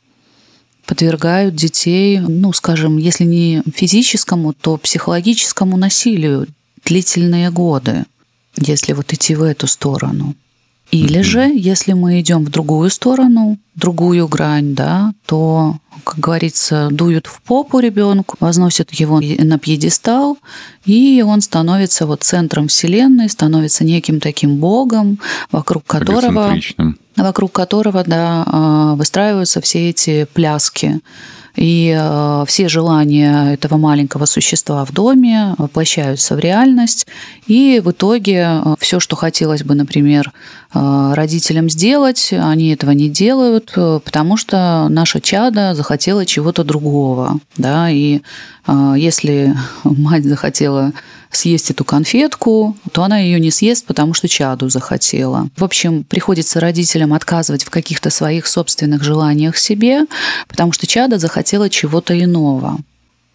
подвергают 0.93 1.55
детей, 1.55 2.21
ну, 2.21 2.53
скажем, 2.53 2.99
если 2.99 3.25
не 3.25 3.63
физическому, 3.75 4.53
то 4.53 4.77
психологическому 4.77 5.79
насилию 5.79 6.49
длительные 6.85 7.51
годы, 7.51 8.05
если 8.59 8.93
вот 8.93 9.11
идти 9.11 9.35
в 9.35 9.43
эту 9.43 9.67
сторону. 9.67 10.35
Или 10.93 11.21
mm-hmm. 11.21 11.23
же, 11.23 11.51
если 11.55 11.95
мы 11.95 12.21
идем 12.21 12.45
в 12.45 12.51
другую 12.51 12.91
сторону, 12.91 13.59
другую 13.75 14.29
грань, 14.29 14.75
да, 14.75 15.15
то, 15.25 15.79
как 16.05 16.19
говорится, 16.19 16.89
дуют 16.91 17.27
в 17.27 17.41
попу 17.41 17.79
ребенку, 17.79 18.37
возносят 18.41 18.93
его 18.93 19.19
на 19.21 19.59
пьедестал, 19.59 20.37
и 20.85 21.25
он 21.27 21.41
становится 21.41 22.05
вот 22.05 22.25
центром 22.25 22.69
вселенной, 22.69 23.31
становится 23.31 23.85
неким 23.85 24.21
таким 24.21 24.57
богом, 24.57 25.19
вокруг 25.51 25.87
которого, 25.87 26.55
вокруг 27.17 27.53
которого, 27.53 28.05
да, 28.07 28.45
а, 28.47 28.95
выстраиваются 28.95 29.63
все 29.63 29.89
эти 29.89 30.27
пляски 30.35 31.01
и 31.57 31.95
э, 31.97 32.45
все 32.47 32.69
желания 32.69 33.53
этого 33.53 33.77
маленького 33.77 34.25
существа 34.27 34.85
в 34.85 34.93
доме 34.93 35.55
воплощаются 35.59 36.35
в 36.35 36.39
реальность, 36.39 37.07
и 37.47 37.81
в 37.85 37.91
итоге 37.91 38.61
э, 38.65 38.75
все, 38.79 39.01
что 39.01 39.17
хотелось 39.17 39.63
бы, 39.63 39.75
например, 39.75 40.33
э, 40.75 41.13
родителям 41.15 41.69
сделать, 41.69 42.33
они 42.33 42.71
этого 42.71 42.93
не 42.93 43.09
делают, 43.09 43.73
потому 43.75 44.37
что 44.37 44.87
наша 44.89 45.21
чада 45.21 45.75
захотела 45.75 46.25
чего-то 46.25 46.65
другого, 46.65 47.39
да, 47.57 47.91
и 47.91 48.23
если 48.67 49.57
мать 49.85 50.25
захотела 50.25 50.93
съесть 51.37 51.71
эту 51.71 51.85
конфетку, 51.85 52.77
то 52.93 53.05
она 53.05 53.19
ее 53.19 53.41
не 53.41 53.51
съест, 53.51 53.87
потому 53.87 54.15
что 54.15 54.29
чаду 54.29 54.69
захотела. 54.69 55.49
В 55.57 55.65
общем, 55.65 56.05
приходится 56.05 56.61
родителям 56.61 57.13
отказывать 57.15 57.65
в 57.65 57.71
каких-то 57.71 58.11
своих 58.11 58.47
собственных 58.47 59.03
желаниях 59.03 59.57
себе, 59.57 60.07
потому 60.49 60.73
что 60.73 60.87
чада 60.87 61.19
захотела 61.19 61.71
чего-то 61.71 62.19
иного. 62.19 62.79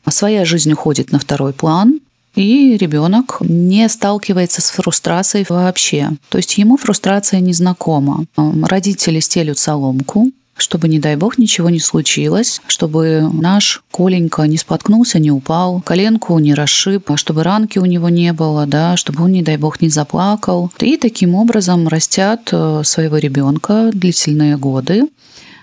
А 0.05 0.11
своя 0.11 0.45
жизнь 0.45 0.71
уходит 0.71 1.11
на 1.11 1.19
второй 1.19 1.53
план, 1.53 1.99
и 2.35 2.77
ребенок 2.77 3.37
не 3.41 3.89
сталкивается 3.89 4.61
с 4.61 4.69
фрустрацией 4.69 5.45
вообще. 5.49 6.11
То 6.29 6.37
есть 6.37 6.57
ему 6.59 6.77
фрустрация 6.77 7.39
не 7.39 7.51
знакома. 7.51 8.25
Родители 8.35 9.19
стелют 9.19 9.57
соломку, 9.57 10.31
чтобы, 10.57 10.87
не 10.87 10.99
дай 10.99 11.15
бог, 11.15 11.37
ничего 11.37 11.69
не 11.69 11.79
случилось, 11.79 12.61
чтобы 12.67 13.29
наш 13.31 13.83
Коленька 13.91 14.43
не 14.43 14.57
споткнулся, 14.57 15.19
не 15.19 15.31
упал, 15.31 15.81
коленку 15.81 16.37
не 16.39 16.53
расшиб, 16.53 17.09
а 17.11 17.17
чтобы 17.17 17.43
ранки 17.43 17.79
у 17.79 17.85
него 17.85 18.09
не 18.09 18.33
было, 18.33 18.65
да, 18.65 18.97
чтобы 18.97 19.23
он, 19.23 19.31
не 19.31 19.43
дай 19.43 19.57
бог, 19.57 19.81
не 19.81 19.89
заплакал. 19.89 20.71
И 20.79 20.97
таким 20.97 21.35
образом 21.35 21.87
растят 21.87 22.49
э, 22.51 22.81
своего 22.83 23.17
ребенка 23.17 23.91
длительные 23.93 24.57
годы, 24.57 25.07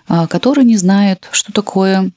а, 0.07 0.27
который 0.27 0.65
не 0.65 0.77
знает, 0.77 1.29
что 1.33 1.53
такое 1.53 2.11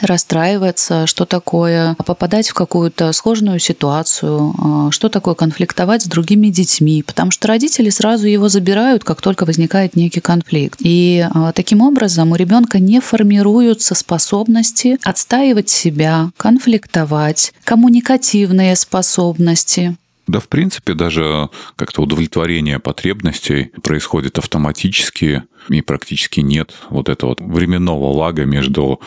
расстраиваться, 0.00 1.06
что 1.06 1.24
такое 1.24 1.96
попадать 2.04 2.48
в 2.48 2.54
какую-то 2.54 3.12
сложную 3.12 3.58
ситуацию, 3.58 4.54
а, 4.58 4.90
что 4.90 5.08
такое 5.08 5.34
конфликтовать 5.34 6.02
с 6.02 6.06
другими 6.06 6.48
детьми, 6.48 7.02
потому 7.02 7.30
что 7.30 7.48
родители 7.48 7.90
сразу 7.90 8.26
его 8.26 8.48
забирают, 8.48 9.04
как 9.04 9.20
только 9.20 9.44
возникает 9.44 9.96
некий 9.96 10.20
конфликт. 10.20 10.80
И 10.82 11.26
а, 11.32 11.52
таким 11.52 11.80
образом 11.80 12.32
у 12.32 12.36
ребенка 12.36 12.78
не 12.78 13.00
формируются 13.00 13.94
способности 13.94 14.98
отстаивать 15.02 15.68
себя, 15.68 16.30
конфликтовать, 16.36 17.52
коммуникативные 17.64 18.76
способности. 18.76 19.96
Да, 20.26 20.40
в 20.40 20.48
принципе, 20.48 20.94
даже 20.94 21.50
как-то 21.76 22.02
удовлетворение 22.02 22.78
потребностей 22.78 23.70
происходит 23.82 24.38
автоматически, 24.38 25.42
и 25.68 25.82
практически 25.82 26.40
нет 26.40 26.74
вот 26.88 27.08
этого 27.08 27.36
временного 27.38 28.12
лага 28.12 28.44
между 28.44 29.00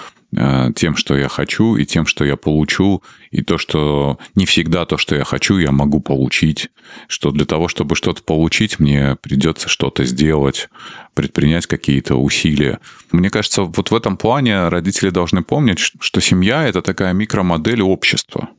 тем, 0.75 0.97
что 0.97 1.15
я 1.15 1.29
хочу, 1.29 1.77
и 1.77 1.85
тем, 1.85 2.05
что 2.05 2.25
я 2.25 2.35
получу, 2.35 3.01
и 3.31 3.41
то, 3.41 3.57
что 3.57 4.19
не 4.35 4.45
всегда 4.45 4.85
то, 4.85 4.97
что 4.97 5.15
я 5.15 5.23
хочу, 5.23 5.57
я 5.57 5.71
могу 5.71 6.01
получить, 6.01 6.69
что 7.07 7.31
для 7.31 7.45
того, 7.45 7.69
чтобы 7.69 7.95
что-то 7.95 8.23
получить, 8.23 8.77
мне 8.79 9.15
придется 9.21 9.69
что-то 9.69 10.03
сделать, 10.03 10.67
предпринять 11.13 11.65
какие-то 11.65 12.15
усилия. 12.15 12.79
Мне 13.11 13.29
кажется, 13.29 13.63
вот 13.63 13.89
в 13.89 13.95
этом 13.95 14.17
плане 14.17 14.67
родители 14.67 15.09
должны 15.11 15.43
помнить, 15.43 15.79
что 15.79 16.19
семья– 16.19 16.67
это 16.67 16.81
такая 16.81 17.13
микромодель 17.13 17.81
общества. 17.81 18.49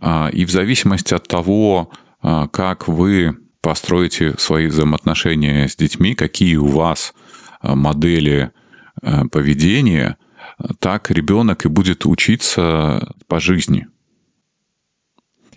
А, 0.00 0.30
и 0.32 0.46
в 0.46 0.50
зависимости 0.50 1.12
от 1.12 1.28
того, 1.28 1.90
а, 2.22 2.48
как 2.48 2.88
вы 2.88 3.36
построите 3.60 4.34
свои 4.38 4.66
взаимоотношения 4.66 5.68
с 5.68 5.76
детьми, 5.76 6.14
какие 6.14 6.56
у 6.56 6.68
вас 6.68 7.12
а, 7.60 7.74
модели– 7.74 8.50
Э, 8.63 8.63
поведение, 9.30 10.16
так 10.78 11.10
ребенок 11.10 11.64
и 11.64 11.68
будет 11.68 12.06
учиться 12.06 13.14
по 13.28 13.40
жизни. 13.40 13.86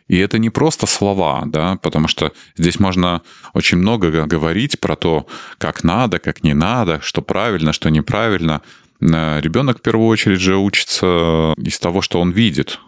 И 0.07 0.17
это 0.17 0.39
не 0.39 0.49
просто 0.49 0.87
слова, 0.87 1.43
да, 1.45 1.77
потому 1.77 2.07
что 2.07 2.31
здесь 2.55 2.79
можно 2.79 3.21
очень 3.53 3.77
много 3.77 4.25
говорить 4.25 4.79
про 4.79 4.95
то, 4.95 5.27
как 5.57 5.83
надо, 5.83 6.19
как 6.19 6.43
не 6.43 6.53
надо, 6.53 7.01
что 7.01 7.21
правильно, 7.21 7.73
что 7.73 7.89
неправильно. 7.89 8.61
Э, 9.01 9.41
ребенок 9.41 9.79
в 9.79 9.81
первую 9.81 10.07
очередь 10.07 10.39
же 10.39 10.57
учится 10.57 11.53
из 11.57 11.77
того, 11.79 12.01
что 12.01 12.21
он 12.21 12.31
видит, 12.31 12.79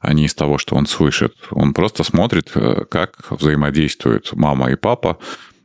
а 0.00 0.14
не 0.14 0.26
из 0.26 0.34
того, 0.34 0.58
что 0.58 0.76
он 0.76 0.86
слышит. 0.86 1.34
Он 1.50 1.74
просто 1.74 2.04
смотрит, 2.04 2.52
э, 2.54 2.84
как 2.88 3.30
взаимодействуют 3.30 4.32
мама 4.34 4.70
и 4.70 4.76
папа, 4.76 5.18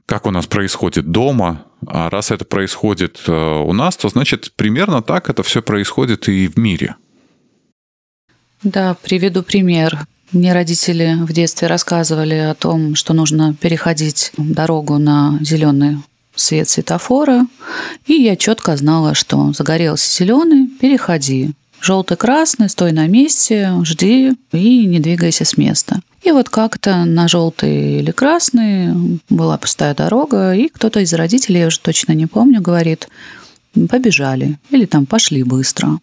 как 0.05 0.25
у 0.25 0.31
нас 0.31 0.45
происходит 0.45 1.11
дома, 1.11 1.65
а 1.87 2.09
раз 2.09 2.31
это 2.31 2.45
происходит 2.45 3.21
э, 3.27 3.31
у 3.31 3.73
нас, 3.73 3.97
то 3.97 4.09
значит 4.09 4.53
примерно 4.55 5.01
так 5.01 5.29
это 5.29 5.43
все 5.43 5.61
происходит 5.61 6.27
и 6.27 6.47
в 6.47 6.57
мире. 6.57 6.95
Да, 8.63 8.95
приведу 9.01 9.43
пример. 9.43 10.05
Мне 10.31 10.53
родители 10.53 11.17
в 11.21 11.31
детстве 11.33 11.67
рассказывали 11.67 12.35
о 12.35 12.55
том, 12.55 12.95
что 12.95 13.13
нужно 13.13 13.53
переходить 13.53 14.31
дорогу 14.37 14.97
на 14.97 15.37
зеленый 15.41 15.97
свет 16.35 16.67
светофора, 16.67 17.47
и 18.05 18.13
я 18.13 18.35
четко 18.35 18.75
знала, 18.75 19.13
что 19.13 19.53
загорелся 19.53 20.11
зеленый, 20.11 20.67
переходи. 20.67 21.51
Желтый-красный, 21.79 22.69
стой 22.69 22.91
на 22.91 23.07
месте, 23.07 23.71
жди 23.83 24.33
и 24.51 24.85
не 24.85 24.99
двигайся 24.99 25.45
с 25.45 25.57
места. 25.57 25.99
И 26.25 26.31
вот 26.31 26.49
как-то 26.49 27.05
на 27.05 27.27
желтый 27.27 27.99
или 27.99 28.09
красный 28.09 29.21
была 29.29 29.57
пустая 29.59 29.93
дорога, 29.93 30.53
и 30.53 30.69
кто-то 30.69 30.99
из 30.99 31.13
родителей, 31.13 31.59
я 31.59 31.67
уже 31.67 31.79
точно 31.79 32.13
не 32.13 32.25
помню, 32.25 32.61
говорит, 32.61 33.07
побежали 33.89 34.57
или 34.71 34.85
там 34.85 35.05
пошли 35.05 35.43
быстро. 35.43 35.99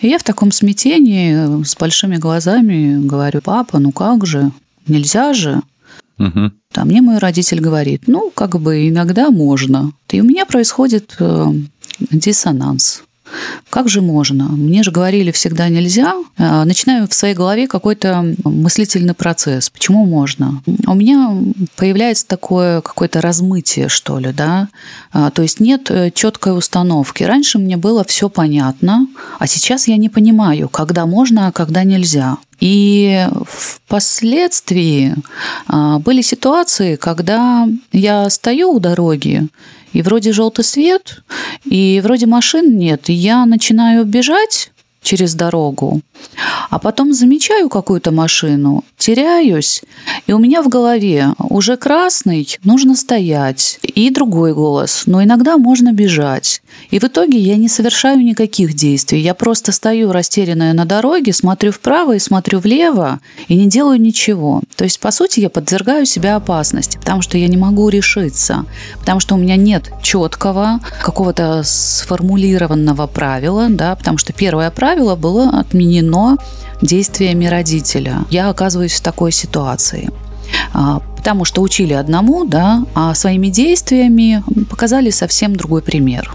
И 0.00 0.08
я 0.08 0.18
в 0.18 0.24
таком 0.24 0.50
смятении 0.50 1.62
с 1.64 1.76
большими 1.76 2.16
глазами 2.16 3.00
говорю, 3.06 3.40
папа, 3.42 3.78
ну 3.78 3.92
как 3.92 4.26
же, 4.26 4.50
нельзя 4.88 5.32
же. 5.34 5.62
Угу. 6.18 6.50
А 6.74 6.84
мне 6.84 7.00
мой 7.00 7.18
родитель 7.18 7.60
говорит, 7.60 8.02
ну, 8.08 8.30
как 8.34 8.60
бы 8.60 8.88
иногда 8.88 9.30
можно. 9.30 9.92
И 10.10 10.20
у 10.20 10.24
меня 10.24 10.46
происходит 10.46 11.14
э, 11.20 11.46
диссонанс. 12.10 13.04
Как 13.68 13.88
же 13.88 14.00
можно? 14.00 14.48
Мне 14.48 14.82
же 14.82 14.90
говорили 14.90 15.30
всегда 15.30 15.68
нельзя. 15.68 16.14
А, 16.36 16.64
начинаю 16.64 17.08
в 17.08 17.14
своей 17.14 17.34
голове 17.34 17.66
какой-то 17.66 18.34
мыслительный 18.44 19.14
процесс. 19.14 19.70
Почему 19.70 20.06
можно? 20.06 20.62
У 20.86 20.94
меня 20.94 21.36
появляется 21.76 22.26
такое 22.26 22.80
какое-то 22.80 23.20
размытие, 23.20 23.88
что 23.88 24.18
ли, 24.18 24.32
да? 24.32 24.68
А, 25.12 25.30
то 25.30 25.42
есть 25.42 25.60
нет 25.60 25.90
э, 25.90 26.10
четкой 26.10 26.56
установки. 26.56 27.22
Раньше 27.22 27.58
мне 27.58 27.76
было 27.76 28.04
все 28.04 28.28
понятно, 28.28 29.06
а 29.38 29.46
сейчас 29.46 29.88
я 29.88 29.96
не 29.96 30.08
понимаю, 30.08 30.68
когда 30.68 31.06
можно, 31.06 31.48
а 31.48 31.52
когда 31.52 31.84
нельзя. 31.84 32.38
И 32.60 33.26
впоследствии 33.46 35.14
были 35.66 36.20
ситуации, 36.20 36.96
когда 36.96 37.66
я 37.90 38.28
стою 38.28 38.72
у 38.72 38.80
дороги, 38.80 39.48
и 39.92 40.02
вроде 40.02 40.32
желтый 40.32 40.64
свет, 40.64 41.22
и 41.64 42.00
вроде 42.02 42.26
машин 42.26 42.76
нет, 42.76 43.08
и 43.10 43.12
я 43.12 43.44
начинаю 43.46 44.04
бежать 44.04 44.70
через 45.02 45.34
дорогу, 45.34 46.00
а 46.68 46.78
потом 46.78 47.12
замечаю 47.12 47.68
какую-то 47.68 48.12
машину, 48.12 48.84
теряюсь, 48.98 49.82
и 50.26 50.32
у 50.32 50.38
меня 50.38 50.62
в 50.62 50.68
голове 50.68 51.28
уже 51.38 51.76
красный, 51.76 52.46
нужно 52.64 52.94
стоять, 52.94 53.78
и 53.82 54.10
другой 54.10 54.54
голос, 54.54 55.04
но 55.06 55.22
иногда 55.22 55.56
можно 55.56 55.92
бежать. 55.92 56.62
И 56.90 56.98
в 56.98 57.04
итоге 57.04 57.38
я 57.38 57.56
не 57.56 57.68
совершаю 57.68 58.18
никаких 58.20 58.74
действий, 58.74 59.20
я 59.20 59.34
просто 59.34 59.72
стою 59.72 60.12
растерянная 60.12 60.72
на 60.74 60.84
дороге, 60.84 61.32
смотрю 61.32 61.72
вправо 61.72 62.14
и 62.14 62.18
смотрю 62.18 62.60
влево, 62.60 63.20
и 63.48 63.56
не 63.56 63.66
делаю 63.68 64.00
ничего. 64.00 64.62
То 64.76 64.84
есть, 64.84 65.00
по 65.00 65.10
сути, 65.10 65.40
я 65.40 65.50
подвергаю 65.50 66.06
себя 66.06 66.36
опасности, 66.36 66.98
потому 66.98 67.22
что 67.22 67.38
я 67.38 67.48
не 67.48 67.56
могу 67.56 67.88
решиться, 67.88 68.66
потому 68.98 69.20
что 69.20 69.34
у 69.34 69.38
меня 69.38 69.56
нет 69.56 69.90
четкого, 70.02 70.80
какого-то 71.02 71.62
сформулированного 71.64 73.06
правила, 73.06 73.66
да, 73.68 73.96
потому 73.96 74.18
что 74.18 74.32
первое 74.32 74.70
правило 74.70 74.89
было 75.16 75.50
отменено 75.60 76.36
действиями 76.82 77.46
родителя. 77.46 78.24
Я 78.30 78.48
оказываюсь 78.48 78.94
в 78.94 79.02
такой 79.02 79.32
ситуации 79.32 80.10
а, 80.72 81.00
потому 81.16 81.44
что 81.44 81.62
учили 81.62 81.92
одному, 81.92 82.46
да, 82.46 82.84
а 82.94 83.14
своими 83.14 83.48
действиями 83.48 84.42
показали 84.70 85.10
совсем 85.10 85.54
другой 85.54 85.82
пример. 85.82 86.32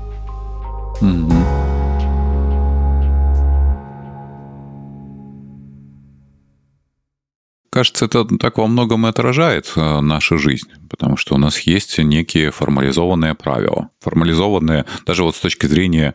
Кажется, 7.71 8.05
это 8.05 8.25
так 8.37 8.57
во 8.57 8.67
многом 8.67 9.05
и 9.05 9.09
отражает 9.09 9.73
э, 9.75 9.99
нашу 9.99 10.37
жизнь, 10.37 10.69
потому 10.89 11.17
что 11.17 11.35
у 11.35 11.37
нас 11.37 11.59
есть 11.59 11.97
некие 11.97 12.51
формализованные 12.51 13.33
правила, 13.33 13.89
формализованные 13.99 14.85
даже 15.05 15.23
вот 15.23 15.35
с 15.35 15.39
точки 15.41 15.65
зрения 15.65 16.13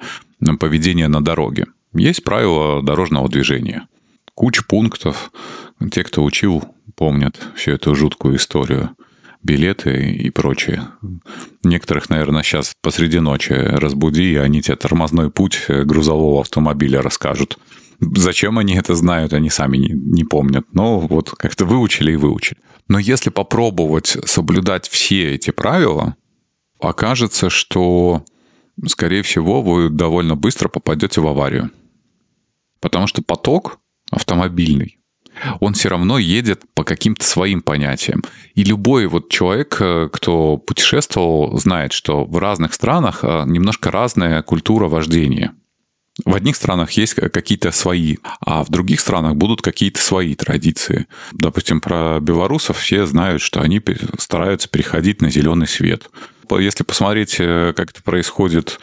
поведения 0.58 1.08
на 1.08 1.22
дороге. 1.22 1.66
Есть 1.94 2.24
правила 2.24 2.82
дорожного 2.82 3.28
движения– 3.28 3.88
куча 4.34 4.62
пунктов. 4.64 5.32
Те, 5.90 6.04
кто 6.04 6.22
учил, 6.24 6.64
помнят 6.94 7.38
всю 7.56 7.72
эту 7.72 7.94
жуткую 7.94 8.36
историю 8.36 8.90
билеты 9.42 10.12
и 10.12 10.30
прочее. 10.30 10.88
Некоторых, 11.64 12.10
наверное, 12.10 12.42
сейчас 12.42 12.74
посреди 12.82 13.20
ночи 13.20 13.52
разбуди, 13.52 14.32
и 14.32 14.36
они 14.36 14.62
тебе 14.62 14.76
тормозной 14.76 15.30
путь 15.30 15.64
грузового 15.68 16.40
автомобиля 16.40 17.02
расскажут. 17.02 17.58
Зачем 18.00 18.58
они 18.58 18.74
это 18.74 18.94
знают, 18.94 19.32
они 19.32 19.50
сами 19.50 19.76
не, 19.76 19.88
не 19.88 20.24
помнят. 20.24 20.66
Но 20.72 21.00
вот 21.00 21.30
как-то 21.30 21.64
выучили 21.64 22.12
и 22.12 22.16
выучили. 22.16 22.58
Но 22.88 22.98
если 22.98 23.30
попробовать 23.30 24.16
соблюдать 24.24 24.88
все 24.88 25.34
эти 25.34 25.50
правила, 25.50 26.16
окажется, 26.80 27.50
что, 27.50 28.24
скорее 28.86 29.22
всего, 29.22 29.62
вы 29.62 29.90
довольно 29.90 30.34
быстро 30.34 30.68
попадете 30.68 31.20
в 31.20 31.26
аварию. 31.26 31.70
Потому 32.80 33.06
что 33.06 33.22
поток 33.22 33.78
автомобильный, 34.10 35.00
он 35.60 35.74
все 35.74 35.88
равно 35.88 36.18
едет 36.18 36.62
по 36.74 36.84
каким-то 36.84 37.24
своим 37.24 37.62
понятиям. 37.62 38.22
И 38.54 38.64
любой 38.64 39.06
вот 39.06 39.30
человек, 39.30 39.76
э, 39.80 40.08
кто 40.12 40.56
путешествовал, 40.56 41.56
знает, 41.58 41.92
что 41.92 42.24
в 42.24 42.38
разных 42.38 42.74
странах 42.74 43.20
э, 43.22 43.44
немножко 43.46 43.90
разная 43.90 44.42
культура 44.42 44.88
вождения. 44.88 45.54
В 46.24 46.34
одних 46.34 46.56
странах 46.56 46.90
есть 46.92 47.14
какие-то 47.14 47.70
свои, 47.70 48.16
а 48.40 48.62
в 48.64 48.68
других 48.68 49.00
странах 49.00 49.36
будут 49.36 49.62
какие-то 49.62 50.00
свои 50.00 50.34
традиции. 50.34 51.06
Допустим, 51.32 51.80
про 51.80 52.20
белорусов 52.20 52.78
все 52.78 53.06
знают, 53.06 53.40
что 53.40 53.60
они 53.60 53.80
стараются 54.18 54.68
переходить 54.68 55.22
на 55.22 55.30
зеленый 55.30 55.68
свет. 55.68 56.10
Если 56.50 56.84
посмотреть, 56.84 57.36
э, 57.38 57.72
как 57.74 57.90
это 57.90 58.02
происходит 58.02 58.80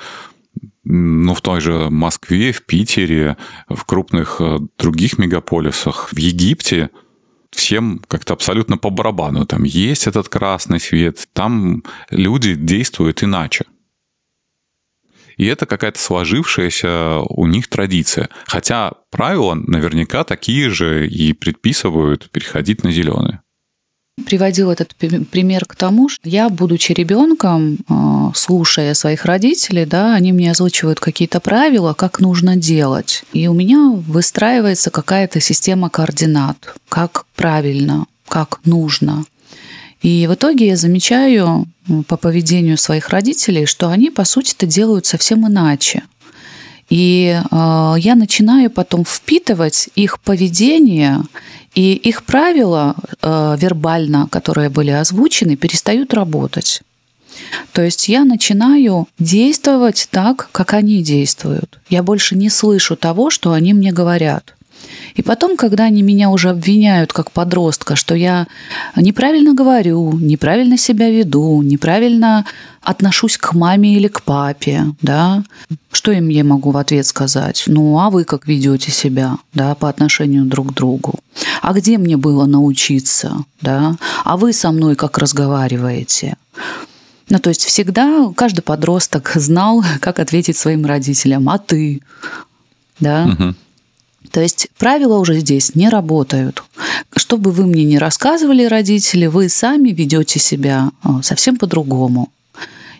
ну, 0.89 1.33
в 1.33 1.41
той 1.41 1.59
же 1.59 1.89
Москве, 1.89 2.53
в 2.53 2.63
Питере, 2.65 3.35
в 3.67 3.83
крупных 3.83 4.37
э, 4.39 4.59
других 4.77 5.17
мегаполисах, 5.17 6.09
в 6.13 6.17
Египте, 6.17 6.89
всем 7.51 8.01
как-то 8.07 8.33
абсолютно 8.33 8.77
по 8.77 8.89
барабану. 8.89 9.45
Там 9.45 9.63
есть 9.63 10.07
этот 10.07 10.29
красный 10.29 10.79
свет, 10.79 11.27
там 11.33 11.83
люди 12.09 12.55
действуют 12.55 13.21
иначе. 13.23 13.65
И 15.35 15.45
это 15.45 15.65
какая-то 15.65 15.99
сложившаяся 15.99 17.19
у 17.19 17.45
них 17.47 17.67
традиция. 17.67 18.29
Хотя 18.45 18.93
правила 19.11 19.55
наверняка 19.55 20.23
такие 20.23 20.69
же 20.69 21.07
и 21.07 21.33
предписывают 21.33 22.31
переходить 22.31 22.83
на 22.83 22.91
зеленые 22.91 23.41
приводил 24.25 24.71
этот 24.71 24.95
пример 24.95 25.65
к 25.65 25.75
тому, 25.75 26.09
что 26.09 26.27
я, 26.27 26.49
будучи 26.49 26.91
ребенком, 26.91 27.77
а, 27.87 28.31
слушая 28.33 28.93
своих 28.93 29.25
родителей, 29.25 29.85
да, 29.85 30.15
они 30.15 30.33
мне 30.33 30.51
озвучивают 30.51 30.99
какие-то 30.99 31.39
правила, 31.39 31.93
как 31.93 32.19
нужно 32.19 32.55
делать. 32.55 33.23
И 33.33 33.47
у 33.47 33.53
меня 33.53 33.91
выстраивается 33.91 34.89
какая-то 34.89 35.39
система 35.39 35.89
координат, 35.89 36.75
как 36.89 37.25
правильно, 37.35 38.05
как 38.27 38.59
нужно. 38.65 39.25
И 40.01 40.27
в 40.27 40.33
итоге 40.33 40.67
я 40.67 40.75
замечаю 40.75 41.65
по 42.07 42.17
поведению 42.17 42.77
своих 42.77 43.09
родителей, 43.09 43.65
что 43.65 43.89
они, 43.89 44.09
по 44.09 44.25
сути, 44.25 44.53
это 44.55 44.65
делают 44.65 45.05
совсем 45.05 45.47
иначе. 45.47 46.03
И 46.89 47.39
э, 47.39 47.95
я 47.97 48.15
начинаю 48.15 48.69
потом 48.69 49.03
впитывать 49.05 49.89
их 49.95 50.19
поведение, 50.21 51.23
и 51.75 51.93
их 51.93 52.23
правила 52.23 52.95
э, 53.21 53.57
вербально, 53.59 54.27
которые 54.29 54.69
были 54.69 54.91
озвучены, 54.91 55.57
перестают 55.57 56.13
работать. 56.13 56.81
То 57.71 57.81
есть 57.83 58.07
я 58.07 58.23
начинаю 58.25 59.07
действовать 59.19 60.07
так, 60.09 60.49
как 60.51 60.73
они 60.73 61.03
действуют. 61.03 61.79
Я 61.89 62.03
больше 62.03 62.35
не 62.35 62.49
слышу 62.49 62.95
того, 62.95 63.29
что 63.29 63.51
они 63.51 63.73
мне 63.73 63.91
говорят. 63.91 64.55
И 65.17 65.23
потом, 65.23 65.57
когда 65.57 65.85
они 65.85 66.03
меня 66.03 66.29
уже 66.29 66.49
обвиняют 66.49 67.11
как 67.11 67.31
подростка, 67.31 67.95
что 67.95 68.15
я 68.15 68.47
неправильно 68.95 69.53
говорю, 69.55 70.13
неправильно 70.13 70.77
себя 70.77 71.09
веду, 71.09 71.61
неправильно 71.63 72.45
отношусь 72.83 73.37
к 73.37 73.53
маме 73.53 73.95
или 73.95 74.07
к 74.07 74.21
папе, 74.21 74.85
да, 75.01 75.43
что 75.91 76.11
им 76.11 76.29
я 76.29 76.43
могу 76.43 76.69
в 76.69 76.77
ответ 76.77 77.05
сказать? 77.07 77.63
Ну, 77.65 77.99
а 77.99 78.11
вы 78.11 78.25
как 78.25 78.47
ведете 78.47 78.91
себя, 78.91 79.37
да, 79.53 79.73
по 79.73 79.89
отношению 79.89 80.45
друг 80.45 80.71
к 80.71 80.73
другу? 80.75 81.15
А 81.63 81.73
где 81.73 81.97
мне 81.97 82.15
было 82.15 82.45
научиться, 82.45 83.43
да? 83.59 83.95
А 84.23 84.37
вы 84.37 84.53
со 84.53 84.71
мной 84.71 84.95
как 84.95 85.17
разговариваете? 85.17 86.37
Ну, 87.29 87.39
то 87.39 87.49
есть 87.49 87.65
всегда 87.65 88.31
каждый 88.35 88.61
подросток 88.61 89.31
знал, 89.33 89.83
как 89.99 90.19
ответить 90.19 90.57
своим 90.57 90.85
родителям. 90.85 91.49
А 91.49 91.57
ты? 91.57 92.01
Да? 92.99 93.25
Угу. 93.25 93.55
То 94.31 94.41
есть 94.41 94.67
правила 94.77 95.17
уже 95.17 95.39
здесь 95.39 95.75
не 95.75 95.89
работают. 95.89 96.63
Что 97.15 97.37
бы 97.37 97.51
вы 97.51 97.65
мне 97.65 97.83
ни 97.83 97.97
рассказывали, 97.97 98.65
родители, 98.65 99.25
вы 99.25 99.49
сами 99.49 99.89
ведете 99.89 100.39
себя 100.39 100.91
а, 101.01 101.21
совсем 101.21 101.57
по-другому. 101.57 102.29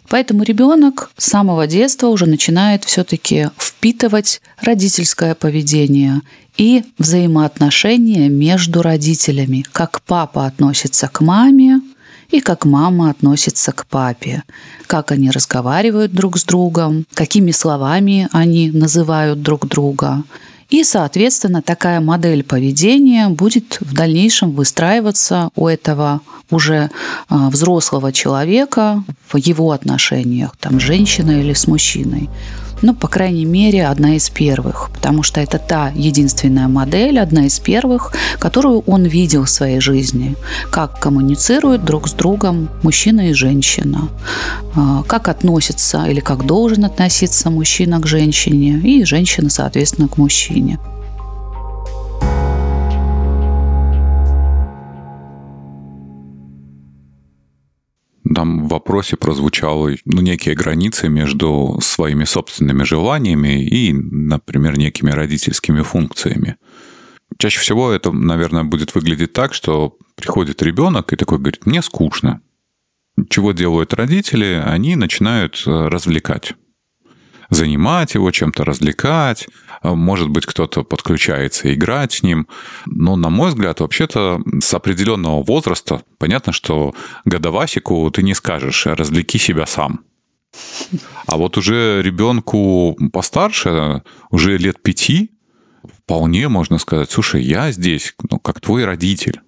Поэтому 0.09 0.43
ребенок 0.43 1.11
с 1.17 1.25
самого 1.25 1.67
детства 1.67 2.07
уже 2.07 2.27
начинает 2.27 2.85
все-таки 2.85 3.49
впитывать 3.57 4.41
родительское 4.61 5.35
поведение 5.35 6.21
и 6.57 6.85
взаимоотношения 6.97 8.29
между 8.29 8.81
родителями, 8.81 9.65
как 9.73 10.01
папа 10.03 10.45
относится 10.45 11.09
к 11.09 11.19
маме 11.19 11.81
и 12.31 12.39
как 12.39 12.65
мама 12.65 13.09
относится 13.09 13.73
к 13.73 13.85
папе, 13.85 14.43
как 14.87 15.11
они 15.11 15.29
разговаривают 15.29 16.13
друг 16.13 16.37
с 16.37 16.45
другом, 16.45 17.05
какими 17.13 17.51
словами 17.51 18.29
они 18.31 18.71
называют 18.71 19.41
друг 19.41 19.67
друга– 19.67 20.23
и, 20.69 20.83
соответственно, 20.83 21.61
такая 21.61 22.01
модель 22.01 22.43
поведения 22.43 23.29
будет 23.29 23.77
в 23.79 23.93
дальнейшем 23.93 24.51
выстраиваться 24.51 25.49
у 25.55 25.67
этого 25.67 26.21
уже 26.49 26.91
а, 27.29 27.49
взрослого 27.49 28.11
человека 28.11 29.03
в 29.27 29.37
его 29.37 29.71
отношениях, 29.71 30.55
там, 30.59 30.79
с 30.79 30.83
женщиной 30.83 31.41
или 31.41 31.53
с 31.53 31.67
мужчиной 31.67 32.29
ну, 32.81 32.93
по 32.93 33.07
крайней 33.07 33.45
мере, 33.45 33.87
одна 33.87 34.15
из 34.15 34.29
первых, 34.29 34.89
потому 34.93 35.23
что 35.23 35.41
это 35.41 35.57
та 35.57 35.91
единственная 35.95 36.67
модель, 36.67 37.19
одна 37.19 37.45
из 37.45 37.59
первых, 37.59 38.13
которую 38.39 38.83
он 38.87 39.03
видел 39.03 39.43
в 39.43 39.49
своей 39.49 39.79
жизни, 39.79 40.35
как 40.69 40.99
коммуницируют 40.99 41.83
друг 41.83 42.07
с 42.07 42.13
другом 42.13 42.69
мужчина 42.83 43.29
и 43.29 43.33
женщина, 43.33 44.09
а, 44.75 45.03
как 45.03 45.27
относится 45.27 46.05
или 46.05 46.19
как 46.19 46.45
должен 46.45 46.85
относиться 46.85 47.49
мужчина 47.49 47.99
к 47.99 48.07
женщине 48.07 48.79
и 48.83 49.03
женщина, 49.05 49.49
соответственно, 49.49 50.07
к 50.07 50.17
мужчине. 50.17 50.79
Там 58.37 58.65
в 58.65 58.67
вопросе 58.67 59.17
прозвучало 59.17 59.95
ну, 60.05 60.21
некие 60.21 60.53
границы 60.53 61.09
между 61.09 61.79
своими 61.81 62.23
собственными 62.23 62.83
желаниями 62.83 63.65
и, 63.65 63.91
например, 63.91 64.77
некими 64.77 65.09
родительскими 65.09 65.81
функциями. 65.81 66.57
Чаще 67.39 67.57
всего 67.57 67.89
это, 67.89 68.11
наверное, 68.11 68.63
будет 68.63 68.93
выглядеть 68.93 69.33
так, 69.33 69.55
что 69.55 69.97
приходит 70.13 70.61
ребенок 70.61 71.11
и 71.11 71.15
такой 71.15 71.39
говорит, 71.39 71.65
мне 71.65 71.81
скучно. 71.81 72.41
Чего 73.27 73.53
делают 73.53 73.95
родители? 73.95 74.61
Они 74.63 74.95
начинают 74.95 75.63
э, 75.65 75.71
развлекать 75.87 76.53
занимать 77.49 78.15
его, 78.15 78.31
чем-то 78.31 78.65
развлекать. 78.65 79.47
А, 79.81 79.95
может 79.95 80.29
быть, 80.29 80.45
кто-то 80.45 80.83
подключается 80.83 81.73
играть 81.73 82.13
с 82.13 82.23
ним. 82.23 82.47
Но, 82.85 83.15
на 83.15 83.29
мой 83.29 83.49
взгляд, 83.49 83.79
вообще-то 83.79 84.41
с 84.61 84.73
определенного 84.73 85.43
возраста 85.43 86.01
понятно, 86.17 86.53
что 86.53 86.93
годовасику 87.25 88.09
ты 88.11 88.23
не 88.23 88.33
скажешь 88.33 88.85
«развлеки 88.85 89.37
себя 89.37 89.65
сам». 89.65 90.01
А 91.27 91.37
вот 91.37 91.57
уже 91.57 92.01
ребенку 92.01 92.97
постарше, 93.11 94.01
уже 94.31 94.57
лет 94.57 94.81
пяти, 94.81 95.31
вполне 96.03 96.47
можно 96.47 96.77
сказать, 96.77 97.11
слушай, 97.11 97.43
я 97.43 97.71
здесь, 97.71 98.15
ну, 98.29 98.39
как 98.39 98.61
твой 98.61 98.85
родитель, 98.85 99.41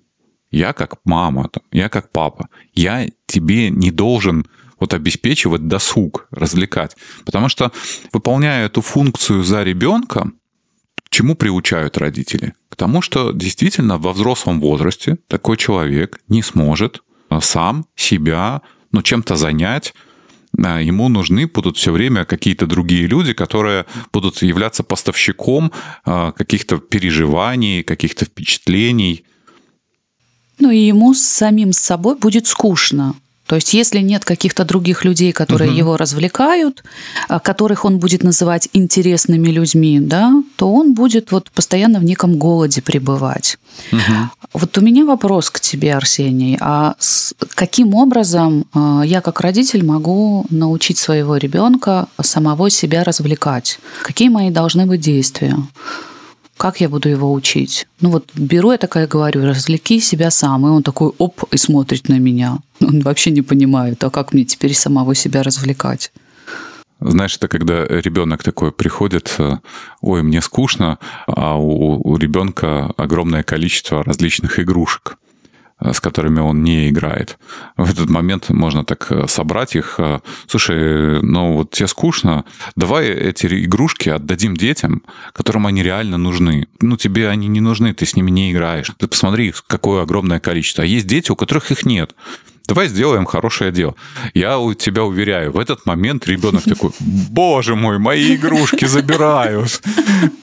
я 0.51 0.73
как 0.73 0.97
мама, 1.05 1.49
я 1.71 1.89
как 1.89 2.11
папа, 2.11 2.49
я 2.73 3.07
тебе 3.27 3.69
не 3.69 3.91
должен 3.91 4.45
вот 4.79 4.93
обеспечивать 4.93 5.67
досуг, 5.67 6.27
развлекать. 6.31 6.95
Потому 7.25 7.49
что, 7.49 7.71
выполняя 8.13 8.65
эту 8.65 8.81
функцию 8.81 9.43
за 9.43 9.63
ребенка, 9.63 10.31
чему 11.09 11.35
приучают 11.35 11.97
родители? 11.97 12.53
К 12.69 12.75
тому, 12.75 13.01
что 13.01 13.31
действительно 13.31 13.97
во 13.97 14.13
взрослом 14.13 14.59
возрасте 14.59 15.17
такой 15.27 15.57
человек 15.57 16.19
не 16.27 16.41
сможет 16.41 17.03
а, 17.29 17.41
сам 17.41 17.85
себя 17.95 18.61
ну, 18.91 19.01
чем-то 19.01 19.35
занять, 19.35 19.93
а, 20.57 20.81
ему 20.81 21.09
нужны 21.09 21.47
будут 21.47 21.77
все 21.77 21.91
время 21.91 22.25
какие-то 22.25 22.65
другие 22.67 23.07
люди, 23.07 23.33
которые 23.33 23.85
будут 24.11 24.41
являться 24.41 24.83
поставщиком 24.83 25.71
а, 26.05 26.31
каких-то 26.31 26.77
переживаний, 26.77 27.83
каких-то 27.83 28.25
впечатлений. 28.25 29.23
Ну 30.59 30.71
и 30.71 30.77
ему 30.77 31.13
с 31.13 31.21
самим 31.21 31.71
собой 31.71 32.17
будет 32.17 32.47
скучно. 32.47 33.15
То 33.49 33.55
есть, 33.55 33.73
если 33.73 33.97
нет 34.01 34.25
каких-то 34.25 34.63
других 34.63 35.03
людей, 35.03 35.31
которые 35.31 35.71
угу. 35.71 35.77
его 35.79 35.97
развлекают, 35.97 36.83
а, 37.27 37.39
которых 37.39 37.83
он 37.83 37.97
будет 37.97 38.21
называть 38.21 38.69
интересными 38.73 39.49
людьми, 39.49 39.99
да, 39.99 40.43
то 40.55 40.71
он 40.71 40.93
будет 40.93 41.31
вот 41.31 41.49
постоянно 41.49 41.99
в 41.99 42.03
неком 42.03 42.37
голоде 42.37 42.83
пребывать. 42.83 43.57
Угу. 43.91 44.29
Вот 44.53 44.77
у 44.77 44.81
меня 44.81 45.03
вопрос 45.03 45.49
к 45.49 45.59
тебе, 45.59 45.95
Арсений. 45.95 46.59
А 46.61 46.93
с 46.99 47.33
каким 47.55 47.95
образом 47.95 48.65
а, 48.71 49.01
я 49.01 49.19
как 49.21 49.41
родитель 49.41 49.83
могу 49.83 50.45
научить 50.51 50.99
своего 50.99 51.35
ребенка 51.37 52.07
самого 52.21 52.69
себя 52.69 53.03
развлекать? 53.03 53.79
Какие 54.03 54.29
мои 54.29 54.51
должны 54.51 54.85
быть 54.85 55.01
действия? 55.01 55.55
Как 56.59 56.81
я 56.81 56.89
буду 56.89 57.07
его 57.07 57.31
учить? 57.31 57.87
Ну 58.01 58.09
вот 58.09 58.31
беру 58.35 58.71
я 58.71 58.77
такая 58.77 59.07
говорю, 59.07 59.45
развлеки 59.45 60.01
себя 60.01 60.29
сам. 60.29 60.67
И 60.67 60.69
он 60.69 60.83
такой, 60.83 61.13
оп, 61.17 61.43
и 61.53 61.57
смотрит 61.57 62.09
на 62.09 62.19
меня. 62.19 62.59
Он 62.81 62.99
вообще 62.99 63.31
не 63.31 63.41
понимает, 63.41 64.03
а 64.03 64.09
как 64.09 64.33
мне 64.33 64.43
теперь 64.43 64.73
самого 64.73 65.15
себя 65.15 65.41
развлекать? 65.43 66.11
Знаешь, 66.99 67.37
это 67.37 67.47
когда 67.47 67.85
ребенок 67.85 68.43
такой 68.43 68.73
приходит, 68.73 69.37
ой, 70.01 70.21
мне 70.21 70.41
скучно, 70.41 70.99
а 71.27 71.55
у, 71.55 72.01
у 72.03 72.17
ребенка 72.17 72.93
огромное 72.97 73.43
количество 73.43 74.03
различных 74.03 74.59
игрушек. 74.59 75.17
Э, 75.81 75.93
с 75.93 76.01
которыми 76.01 76.41
он 76.41 76.63
не 76.63 76.89
играет. 76.89 77.37
В 77.77 77.89
этот 77.89 78.09
момент 78.09 78.49
можно 78.49 78.83
так 78.83 79.07
э, 79.11 79.27
собрать 79.27 79.75
их. 79.75 79.95
Э, 79.97 80.19
Слушай, 80.47 81.21
ну 81.21 81.53
вот 81.53 81.71
тебе 81.71 81.87
скучно, 81.87 82.43
давай 82.75 83.07
эти 83.07 83.45
игрушки 83.65 84.09
отдадим 84.09 84.57
детям, 84.57 85.03
которым 85.33 85.67
они 85.67 85.81
реально 85.81 86.17
нужны. 86.17 86.67
Ну, 86.81 86.97
тебе 86.97 87.29
они 87.29 87.47
не 87.47 87.61
нужны, 87.61 87.93
ты 87.93 88.05
с 88.05 88.15
ними 88.15 88.29
не 88.29 88.51
играешь. 88.51 88.91
Ты 88.97 89.07
посмотри, 89.07 89.53
какое 89.67 90.03
огромное 90.03 90.39
количество. 90.39 90.83
А 90.83 90.87
есть 90.87 91.07
дети, 91.07 91.31
у 91.31 91.35
которых 91.35 91.71
их 91.71 91.85
нет. 91.85 92.13
Давай 92.69 92.87
сделаем 92.87 93.25
хорошее 93.25 93.71
дело. 93.71 93.95
Я 94.35 94.59
у 94.59 94.75
тебя 94.75 95.03
уверяю, 95.03 95.51
в 95.51 95.57
этот 95.57 95.87
момент 95.87 96.27
ребенок 96.27 96.63
такой, 96.63 96.91
боже 96.99 97.75
мой, 97.75 97.97
мои 97.97 98.35
игрушки 98.35 98.85
забирают. 98.85 99.81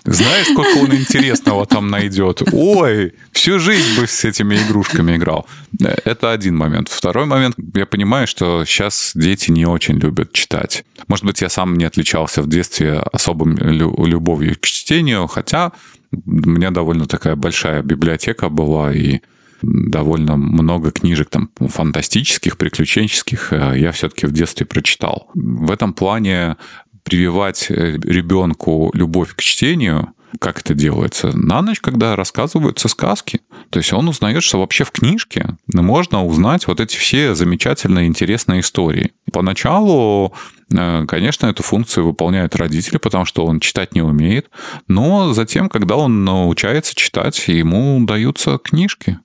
Знаешь, 0.05 0.49
сколько 0.49 0.77
он 0.79 0.93
интересного 0.93 1.67
там 1.67 1.89
найдет? 1.89 2.43
Ой, 2.53 3.13
всю 3.31 3.61
жизнь 3.61 4.01
бы 4.01 4.09
с 4.09 4.25
этими 4.25 4.57
игрушками 4.57 5.17
играл. 5.17 5.47
Это 5.79 6.33
один 6.33 6.57
момент. 6.57 6.89
Второй 6.89 7.27
момент, 7.27 7.55
я 7.75 7.87
понимаю, 7.87 8.27
что 8.27 8.65
сейчас 8.65 9.13
дети 9.15 9.53
не 9.53 9.65
очень 9.65 9.99
любят 10.01 10.33
читать. 10.33 10.85
Может 11.07 11.25
быть, 11.25 11.43
я 11.43 11.49
сам 11.49 11.77
не 11.77 11.85
отличался 11.85 12.43
в 12.43 12.49
детстве 12.49 13.05
особым 13.13 13.57
любовью 13.57 14.57
к 14.61 14.67
чтению, 14.67 15.29
хотя 15.29 15.71
у 16.11 16.31
меня 16.51 16.73
довольно 16.73 17.07
такая 17.07 17.37
большая 17.37 17.83
библиотека 17.83 18.49
была, 18.49 18.93
и 18.93 19.21
довольно 19.63 20.37
много 20.37 20.91
книжек 20.91 21.31
там 21.31 21.51
фантастических, 21.59 22.57
приключенческих 22.57 23.53
э, 23.53 23.75
я 23.79 23.93
все-таки 23.93 24.27
в 24.27 24.33
детстве 24.33 24.67
прочитал. 24.67 25.31
В 25.35 25.71
этом 25.71 25.93
плане 25.93 26.57
прививать 27.03 27.71
э, 27.71 27.99
ребенку 28.03 28.91
любовь 28.95 29.35
к 29.35 29.41
чтению, 29.41 30.13
как 30.41 30.61
это 30.61 30.75
делается? 30.75 31.37
На 31.37 31.63
ночь, 31.63 31.81
когда 31.81 32.17
рассказываются 32.17 32.89
сказки. 32.89 33.41
То 33.71 33.79
есть 33.79 33.93
он 33.93 34.09
узнает, 34.09 34.43
что 34.43 34.59
вообще 34.59 34.85
в 34.85 34.91
книжке 34.91 35.57
можно 35.67 36.25
узнать 36.25 36.67
вот 36.67 36.81
эти 36.81 36.97
все 36.97 37.35
замечательные, 37.35 38.07
интересные 38.07 38.61
истории. 38.61 39.13
Поначалу, 39.33 40.35
э, 40.73 41.05
конечно, 41.07 41.47
эту 41.47 41.63
функцию 41.63 42.07
выполняют 42.07 42.57
родители, 42.57 42.99
потому 42.99 43.25
что 43.25 43.47
он 43.47 43.61
читать 43.61 43.95
не 43.95 44.03
умеет. 44.03 44.51
Но 44.89 45.33
затем, 45.33 45.69
когда 45.69 45.97
он 45.97 46.25
научается 46.25 46.95
читать, 46.95 47.49
ему 47.49 48.05
даются 48.05 48.59
книжки. 48.59 49.19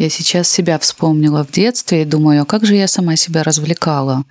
Я 0.00 0.08
сейчас 0.08 0.48
себя 0.48 0.78
вспомнила 0.78 1.44
в 1.44 1.52
детстве 1.52 2.00
и 2.00 2.04
думаю, 2.06 2.40
а 2.40 2.44
как 2.46 2.64
же 2.64 2.74
я 2.74 2.88
сама 2.88 3.16
себя 3.16 3.42
развлекала? 3.42 4.24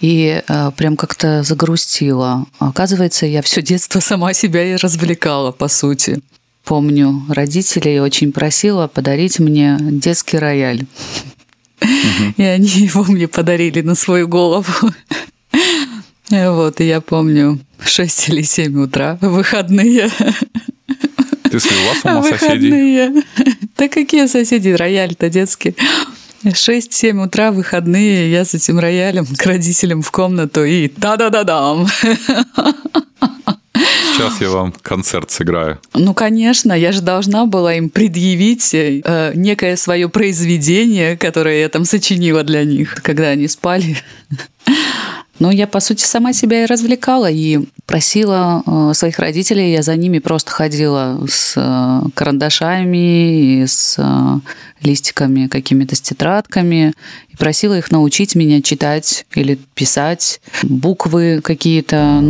И 0.00 0.44
э, 0.46 0.70
прям 0.76 0.96
как-то 0.96 1.42
загрустила. 1.42 2.46
Оказывается, 2.60 3.26
я 3.26 3.42
все 3.42 3.60
детство 3.60 3.98
сама 3.98 4.32
себя 4.32 4.62
и 4.62 4.76
развлекала, 4.76 5.50
по 5.50 5.66
сути. 5.66 6.20
Помню, 6.62 7.24
родителей 7.28 7.98
очень 7.98 8.30
просила 8.30 8.86
подарить 8.86 9.40
мне 9.40 9.76
детский 9.80 10.38
рояль. 10.38 10.86
И 12.36 12.42
они 12.44 12.68
его 12.68 13.02
мне 13.02 13.26
подарили 13.26 13.80
на 13.80 13.96
свою 13.96 14.28
голову. 14.28 14.72
Вот, 16.30 16.80
и 16.80 16.84
я 16.84 17.00
помню, 17.00 17.58
6 17.80 18.28
или 18.28 18.42
7 18.42 18.84
утра, 18.84 19.18
выходные. 19.20 20.10
Ты 21.50 21.58
свела 21.58 21.94
с 21.94 22.04
ума 22.04 22.22
соседей? 22.22 23.24
Да 23.78 23.88
какие 23.88 24.26
соседи? 24.26 24.70
Рояль-то 24.70 25.30
детский. 25.30 25.76
6-7 26.44 27.24
утра, 27.24 27.52
выходные, 27.52 28.30
я 28.30 28.44
с 28.44 28.54
этим 28.54 28.78
роялем 28.78 29.24
к 29.26 29.46
родителям 29.46 30.02
в 30.02 30.10
комнату 30.10 30.64
и 30.64 30.88
та-да-да-дам. 30.88 31.86
Сейчас 34.12 34.40
я 34.40 34.50
вам 34.50 34.72
концерт 34.82 35.30
сыграю. 35.30 35.78
Ну, 35.94 36.12
конечно, 36.12 36.72
я 36.72 36.90
же 36.90 37.02
должна 37.02 37.46
была 37.46 37.74
им 37.74 37.88
предъявить 37.88 38.74
э, 38.74 39.32
некое 39.34 39.76
свое 39.76 40.08
произведение, 40.08 41.16
которое 41.16 41.60
я 41.60 41.68
там 41.68 41.84
сочинила 41.84 42.42
для 42.42 42.64
них, 42.64 42.96
когда 43.02 43.28
они 43.28 43.46
спали. 43.46 43.96
Но 45.38 45.50
я, 45.50 45.66
по 45.66 45.80
сути, 45.80 46.04
сама 46.04 46.32
себя 46.32 46.64
и 46.64 46.66
развлекала, 46.66 47.30
и 47.30 47.60
просила 47.86 48.62
э, 48.66 48.94
своих 48.94 49.18
родителей, 49.18 49.72
я 49.72 49.82
за 49.82 49.94
ними 49.96 50.18
просто 50.18 50.50
ходила 50.50 51.24
с 51.28 51.54
э, 51.56 52.08
карандашами 52.14 53.62
и 53.62 53.66
с 53.66 53.96
э, 53.98 54.40
листиками, 54.82 55.46
какими-то 55.46 55.94
с 55.94 56.00
тетрадками, 56.00 56.92
и 57.28 57.36
просила 57.36 57.78
их 57.78 57.90
научить 57.90 58.34
меня 58.34 58.62
читать 58.62 59.26
или 59.34 59.58
писать 59.74 60.40
буквы 60.62 61.40
какие-то, 61.42 62.22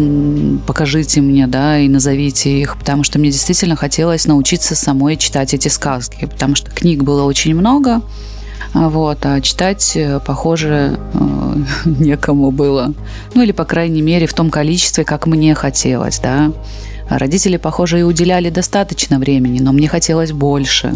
покажите 0.66 1.21
мне, 1.21 1.47
да, 1.47 1.79
и 1.79 1.88
назовите 1.88 2.61
их, 2.61 2.79
потому 2.79 3.05
что 3.05 3.18
мне 3.18 3.31
действительно 3.31 3.77
хотелось 3.77 4.27
научиться 4.27 4.75
самой 4.75 5.16
читать 5.16 5.55
эти 5.55 5.68
сказки, 5.68 6.27
потому 6.27 6.55
что 6.55 6.71
книг 6.71 7.03
было 7.03 7.25
очень 7.25 7.55
много, 7.55 8.03
вот, 8.74 9.18
а 9.24 9.40
читать, 9.40 9.92
э, 9.96 10.20
похоже, 10.24 10.98
э, 11.14 11.54
некому 11.85 12.50
было. 12.50 12.92
Ну 13.35 13.42
или, 13.42 13.52
по 13.52 13.64
крайней 13.64 14.02
мере, 14.02 14.26
в 14.26 14.35
том 14.35 14.50
количестве, 14.50 15.04
как 15.04 15.26
мне 15.26 15.54
хотелось, 15.54 16.18
да. 16.18 16.52
Родители, 17.09 17.57
похоже, 17.57 18.00
и 18.00 18.02
уделяли 18.02 18.50
достаточно 18.50 19.18
времени, 19.18 19.61
но 19.61 19.72
мне 19.72 19.88
хотелось 19.88 20.33
больше. 20.33 20.94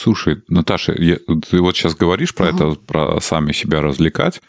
Слушай, 0.00 0.42
Наташа, 0.46 0.94
я, 0.96 1.16
ты 1.50 1.60
вот 1.60 1.76
сейчас 1.76 1.96
говоришь 1.96 2.32
про 2.32 2.50
uh-huh. 2.50 2.54
это, 2.54 2.80
про 2.80 3.20
сами 3.20 3.50
себя 3.50 3.82
развлекать. 3.82 4.40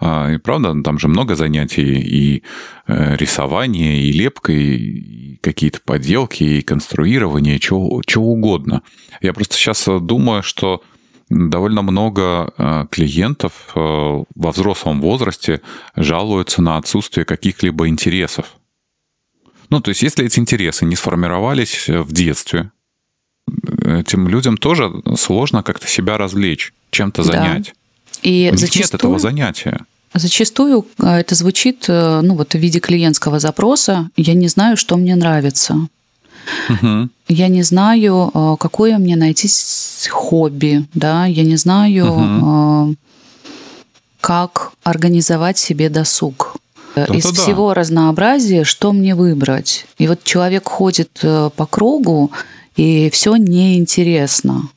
А, 0.00 0.32
и 0.32 0.36
правда, 0.36 0.74
там 0.82 0.98
же 0.98 1.06
много 1.06 1.36
занятий 1.36 2.00
и 2.00 2.42
э, 2.88 3.16
рисование, 3.16 4.02
и 4.02 4.10
лепка, 4.10 4.52
и 4.52 5.36
какие-то 5.36 5.78
поделки, 5.84 6.42
и 6.42 6.62
конструирование, 6.62 7.60
чего, 7.60 8.02
чего 8.04 8.32
угодно. 8.32 8.82
Я 9.20 9.32
просто 9.32 9.54
сейчас 9.54 9.84
думаю, 9.86 10.42
что 10.42 10.82
довольно 11.30 11.82
много 11.82 12.52
э, 12.58 12.86
клиентов 12.90 13.52
э, 13.76 13.78
во 13.78 14.50
взрослом 14.50 15.00
возрасте 15.00 15.60
жалуются 15.94 16.62
на 16.62 16.78
отсутствие 16.78 17.24
каких-либо 17.24 17.86
интересов. 17.86 18.56
Ну, 19.70 19.80
то 19.80 19.90
есть, 19.90 20.02
если 20.02 20.26
эти 20.26 20.40
интересы 20.40 20.84
не 20.84 20.96
сформировались 20.96 21.88
в 21.88 22.12
детстве, 22.12 22.72
этим 23.84 24.28
людям 24.28 24.56
тоже 24.56 24.90
сложно 25.16 25.62
как-то 25.62 25.86
себя 25.86 26.18
развлечь, 26.18 26.72
чем-то 26.90 27.22
занять. 27.22 27.66
Да. 27.66 27.72
И 28.22 28.50
У 28.52 28.56
зачастую... 28.56 28.84
нет 28.84 28.94
этого 28.94 29.18
занятия. 29.18 29.80
Зачастую 30.14 30.86
э, 30.98 31.08
это 31.08 31.34
звучит 31.34 31.84
э, 31.88 32.20
ну, 32.22 32.34
вот 32.34 32.54
в 32.54 32.58
виде 32.58 32.80
клиентского 32.80 33.38
запроса. 33.38 34.08
Я 34.16 34.34
не 34.34 34.48
знаю, 34.48 34.76
что 34.76 34.96
мне 34.96 35.14
нравится. 35.14 35.88
Угу. 36.68 37.08
Я 37.28 37.48
не 37.48 37.62
знаю, 37.62 38.30
э, 38.32 38.56
какое 38.58 38.98
мне 38.98 39.16
найти 39.16 39.48
хобби, 40.08 40.86
да, 40.94 41.26
я 41.26 41.42
не 41.42 41.56
знаю, 41.56 42.06
угу. 42.06 42.94
как 44.20 44.72
организовать 44.84 45.58
себе 45.58 45.88
досуг. 45.90 46.56
Да, 46.94 47.04
Из 47.04 47.26
всего 47.26 47.68
да. 47.68 47.74
разнообразия, 47.74 48.64
что 48.64 48.92
мне 48.92 49.14
выбрать. 49.14 49.84
И 49.98 50.08
вот 50.08 50.24
человек 50.24 50.66
ходит 50.66 51.10
по 51.20 51.66
кругу 51.66 52.32
и 52.76 53.10
все 53.10 53.36
неинтересно. 53.36 54.68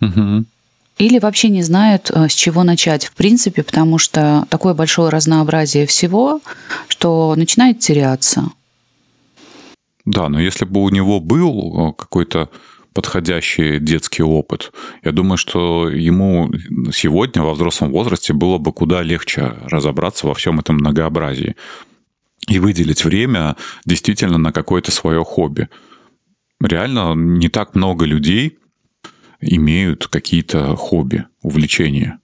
Угу. 0.00 0.44
Или 0.98 1.18
вообще 1.18 1.48
не 1.48 1.62
знают, 1.62 2.10
э, 2.10 2.28
с 2.28 2.34
чего 2.34 2.64
начать, 2.64 3.06
в 3.06 3.14
принципе, 3.14 3.62
потому 3.62 3.98
что 3.98 4.46
такое 4.50 4.74
большое 4.74 5.10
разнообразие 5.10 5.86
всего, 5.86 6.40
что 6.88 7.34
начинает 7.36 7.78
теряться. 7.78 8.50
Да, 10.04 10.28
но 10.28 10.40
если 10.40 10.64
бы 10.64 10.82
у 10.82 10.88
него 10.88 11.20
был 11.20 11.90
э, 11.90 11.92
какой-то 11.96 12.48
подходящий 12.98 13.78
детский 13.78 14.24
опыт. 14.24 14.72
Я 15.04 15.12
думаю, 15.12 15.36
что 15.36 15.88
ему 15.88 16.50
сегодня 16.92 17.42
во 17.44 17.54
взрослом 17.54 17.92
возрасте 17.92 18.32
было 18.32 18.58
бы 18.58 18.72
куда 18.72 19.02
легче 19.02 19.54
разобраться 19.66 20.26
во 20.26 20.34
всем 20.34 20.58
этом 20.58 20.76
многообразии 20.76 21.54
и 22.48 22.58
выделить 22.58 23.04
время 23.04 23.54
действительно 23.84 24.36
на 24.36 24.50
какое-то 24.50 24.90
свое 24.90 25.22
хобби. 25.22 25.68
Реально 26.60 27.14
не 27.14 27.48
так 27.48 27.74
много 27.74 28.04
людей 28.04 28.58
имеют 29.40 30.08
какие-то 30.08 30.74
хобби, 30.76 31.24
увлечения, 31.42 32.18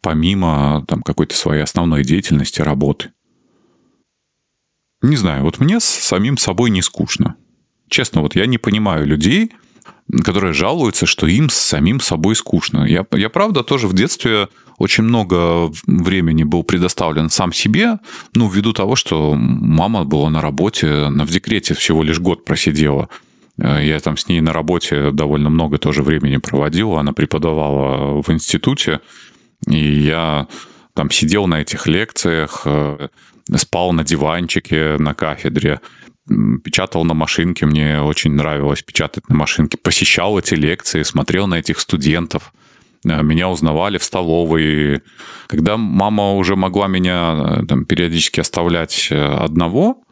помимо 0.00 0.84
там, 0.88 1.02
какой-то 1.02 1.34
своей 1.34 1.62
основной 1.62 2.04
деятельности, 2.04 2.62
работы. 2.62 3.12
Не 5.02 5.16
знаю, 5.16 5.44
вот 5.44 5.60
мне 5.60 5.78
с 5.80 5.84
самим 5.84 6.36
собой 6.38 6.70
не 6.70 6.82
скучно. 6.82 7.36
Честно, 7.88 8.22
вот 8.22 8.34
я 8.34 8.46
не 8.46 8.58
понимаю 8.58 9.06
людей, 9.06 9.52
которые 10.24 10.52
жалуются, 10.52 11.06
что 11.06 11.26
им 11.26 11.50
с 11.50 11.54
самим 11.54 12.00
собой 12.00 12.34
скучно. 12.34 12.84
Я, 12.84 13.06
я 13.12 13.28
правда 13.28 13.62
тоже 13.62 13.86
в 13.86 13.94
детстве 13.94 14.48
очень 14.78 15.04
много 15.04 15.70
времени 15.86 16.44
был 16.44 16.62
предоставлен 16.62 17.30
сам 17.30 17.52
себе, 17.52 17.98
ну, 18.34 18.48
ввиду 18.48 18.72
того, 18.72 18.96
что 18.96 19.34
мама 19.34 20.04
была 20.04 20.30
на 20.30 20.40
работе, 20.40 20.88
она 20.88 21.24
в 21.24 21.30
декрете 21.30 21.74
всего 21.74 22.02
лишь 22.02 22.20
год 22.20 22.44
просидела. 22.44 23.08
Э, 23.58 23.84
я 23.84 24.00
там 24.00 24.16
с 24.16 24.28
ней 24.28 24.40
на 24.40 24.52
работе 24.52 25.10
довольно 25.10 25.50
много 25.50 25.78
тоже 25.78 26.02
времени 26.02 26.36
проводил. 26.36 26.96
Она 26.96 27.12
преподавала 27.12 28.22
в 28.22 28.30
институте, 28.30 29.00
и 29.66 29.78
я 29.78 30.46
там 30.94 31.10
сидел 31.10 31.46
на 31.46 31.60
этих 31.60 31.86
лекциях, 31.86 32.62
э, 32.64 33.08
спал 33.56 33.92
на 33.92 34.04
диванчике 34.04 34.96
на 34.98 35.14
кафедре, 35.14 35.80
печатал 36.62 37.04
на 37.04 37.14
машинке, 37.14 37.64
мне 37.64 38.02
очень 38.02 38.32
нравилось 38.32 38.82
печатать 38.82 39.28
на 39.30 39.34
машинке, 39.34 39.78
посещал 39.78 40.38
эти 40.38 40.54
лекции, 40.54 41.02
смотрел 41.02 41.46
на 41.46 41.54
этих 41.54 41.80
студентов, 41.80 42.52
э, 43.04 43.22
меня 43.22 43.48
узнавали 43.48 43.98
в 43.98 44.04
столовой. 44.04 45.02
Когда 45.46 45.76
мама 45.76 46.34
уже 46.34 46.56
могла 46.56 46.88
меня 46.88 47.64
там, 47.66 47.86
периодически 47.86 48.40
оставлять 48.40 49.10
одного, 49.10 50.02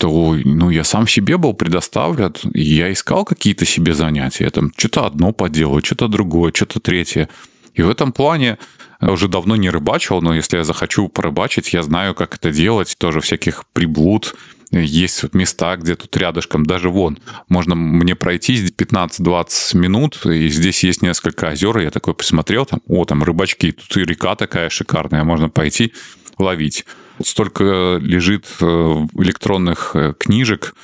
то 0.00 0.34
ну, 0.44 0.70
я 0.70 0.82
сам 0.82 1.06
себе 1.06 1.36
был 1.36 1.52
предоставлен, 1.52 2.34
и 2.54 2.62
я 2.62 2.90
искал 2.90 3.26
какие-то 3.26 3.66
себе 3.66 3.92
занятия. 3.92 4.44
Я 4.44 4.50
там 4.50 4.72
что-то 4.74 5.04
одно 5.04 5.32
поделаю, 5.32 5.84
что-то 5.84 6.08
другое, 6.08 6.52
что-то 6.54 6.80
третье. 6.80 7.28
И 7.74 7.82
в 7.82 7.90
этом 7.90 8.12
плане 8.12 8.56
я 9.02 9.12
уже 9.12 9.28
давно 9.28 9.56
не 9.56 9.68
рыбачил, 9.68 10.22
но 10.22 10.34
если 10.34 10.56
я 10.56 10.64
захочу 10.64 11.08
порыбачить, 11.08 11.74
я 11.74 11.82
знаю, 11.82 12.14
как 12.14 12.34
это 12.34 12.50
делать. 12.50 12.96
Тоже 12.96 13.20
всяких 13.20 13.66
приблуд. 13.74 14.34
Есть 14.70 15.22
вот 15.22 15.34
места, 15.34 15.76
где 15.76 15.96
тут 15.96 16.16
рядышком, 16.16 16.64
даже 16.64 16.88
вон, 16.90 17.18
можно 17.48 17.74
мне 17.74 18.14
пройти 18.14 18.54
15-20 18.68 19.76
минут, 19.76 20.24
и 20.24 20.48
здесь 20.48 20.84
есть 20.84 21.02
несколько 21.02 21.48
озер, 21.48 21.76
и 21.78 21.82
я 21.82 21.90
такой 21.90 22.14
посмотрел, 22.14 22.66
там, 22.66 22.80
о, 22.86 23.04
там 23.04 23.24
рыбачки, 23.24 23.72
тут 23.72 23.96
и 23.96 24.04
река 24.04 24.36
такая 24.36 24.70
шикарная, 24.70 25.24
можно 25.24 25.48
пойти 25.48 25.92
ловить. 26.38 26.86
Столько 27.22 27.98
лежит 28.00 28.46
э, 28.60 28.64
электронных 28.64 29.92
э, 29.94 30.14
книжек, 30.18 30.74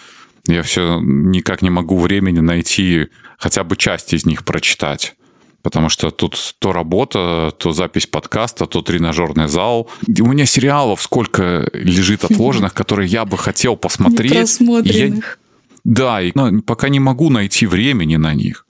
я 0.46 0.62
все 0.62 1.01
никак 1.01 1.62
не 1.62 1.70
могу 1.70 1.99
времени 1.99 2.40
найти 2.40 3.09
хотя 3.38 3.64
бы 3.64 3.77
часть 3.77 4.12
из 4.12 4.25
них 4.27 4.44
прочитать. 4.44 5.14
Потому 5.62 5.88
что 5.88 6.11
тут 6.12 6.55
то 6.61 6.72
работа, 6.72 7.53
то 7.59 7.72
запись 7.72 8.07
подкаста, 8.07 8.66
то 8.66 8.83
тренажерный 8.83 9.49
зал. 9.49 9.90
И 10.07 10.22
у 10.22 10.27
меня 10.27 10.46
сериалов 10.46 11.03
сколько 11.03 11.68
лежит 11.72 12.22
отложенных, 12.31 12.72
которые 12.72 13.09
я 13.09 13.25
бы 13.25 13.37
хотел 13.37 13.77
посмотреть. 13.77 14.33
Просмотренных. 14.33 15.38
Я... 15.40 15.92
Да, 15.92 16.22
и 16.22 16.31
ну, 16.35 16.62
пока 16.62 16.88
не 16.88 17.01
могу 17.01 17.31
найти 17.31 17.66
времени 17.66 18.16
на 18.16 18.35
них. 18.35 18.66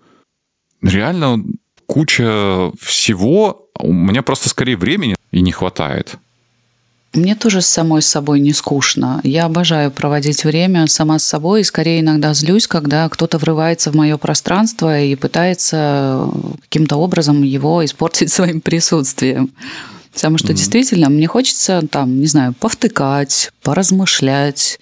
Реально 0.82 1.44
куча 1.86 2.72
всего. 2.80 3.68
У 3.78 3.92
меня 3.92 4.22
просто 4.22 4.48
скорее 4.48 4.76
времени 4.76 5.16
и 5.32 5.40
не 5.42 5.52
хватает. 5.52 6.16
Мне 7.16 7.34
тоже 7.34 7.62
с 7.62 7.66
самой 7.66 8.02
собой 8.02 8.40
не 8.40 8.52
скучно. 8.52 9.20
Я 9.24 9.46
обожаю 9.46 9.90
проводить 9.90 10.44
время 10.44 10.86
сама 10.86 11.18
с 11.18 11.24
собой 11.24 11.62
и 11.62 11.64
скорее 11.64 12.00
иногда 12.00 12.34
злюсь, 12.34 12.66
когда 12.66 13.08
кто-то 13.08 13.38
врывается 13.38 13.90
в 13.90 13.94
мое 13.94 14.18
пространство 14.18 15.00
и 15.00 15.16
пытается 15.16 16.28
каким-то 16.62 16.96
образом 16.96 17.42
его 17.42 17.84
испортить 17.84 18.30
своим 18.32 18.60
присутствием. 18.60 19.50
Потому 20.12 20.38
что 20.38 20.52
mm-hmm. 20.52 20.56
действительно 20.56 21.08
мне 21.08 21.26
хочется 21.26 21.82
там, 21.90 22.20
не 22.20 22.26
знаю, 22.26 22.54
повтыкать, 22.54 23.50
поразмышлять, 23.62 24.78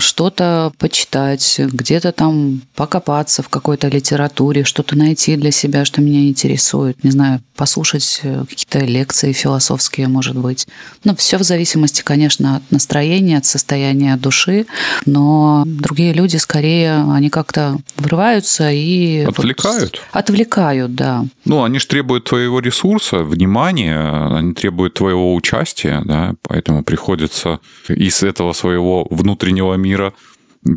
что-то 0.00 0.72
почитать, 0.78 1.60
где-то 1.60 2.12
там 2.12 2.62
покопаться 2.74 3.42
в 3.42 3.48
какой-то 3.48 3.88
литературе, 3.88 4.64
что-то 4.64 4.96
найти 4.96 5.36
для 5.36 5.52
себя, 5.52 5.84
что 5.84 6.00
меня 6.00 6.28
интересует, 6.28 7.02
не 7.04 7.10
знаю, 7.10 7.40
послушать 7.56 8.20
э, 8.24 8.44
какие-то 8.48 8.80
лекции 8.80 9.32
философские, 9.32 10.08
может 10.08 10.36
быть. 10.36 10.66
Ну, 11.04 11.14
все 11.14 11.38
в 11.38 11.42
зависимости, 11.42 12.02
конечно, 12.02 12.56
от 12.56 12.70
настроения, 12.72 13.38
от 13.38 13.44
состояния 13.44 14.16
души, 14.16 14.66
но 15.06 15.62
другие 15.64 16.12
люди 16.12 16.36
скорее, 16.36 17.04
они 17.12 17.30
как-то 17.30 17.78
врываются 17.96 18.70
и... 18.72 19.20
Отвлекают. 19.20 19.80
Вот, 19.82 20.00
отвлекают, 20.10 20.94
да. 20.96 21.24
Ну, 21.44 21.62
они 21.62 21.78
же 21.78 21.86
требуют 21.86 22.24
твоего 22.24 22.58
ресурса, 22.58 23.18
внимания, 23.18 24.36
они 24.36 24.52
требуют 24.52 24.94
твоего 24.94 25.34
участия, 25.34 26.02
да, 26.04 26.34
поэтому 26.42 26.82
приходится 26.82 27.60
из 27.88 28.24
этого 28.24 28.52
своего 28.52 29.06
внутреннего 29.10 29.43
внутреннего 29.44 29.74
мира, 29.74 30.12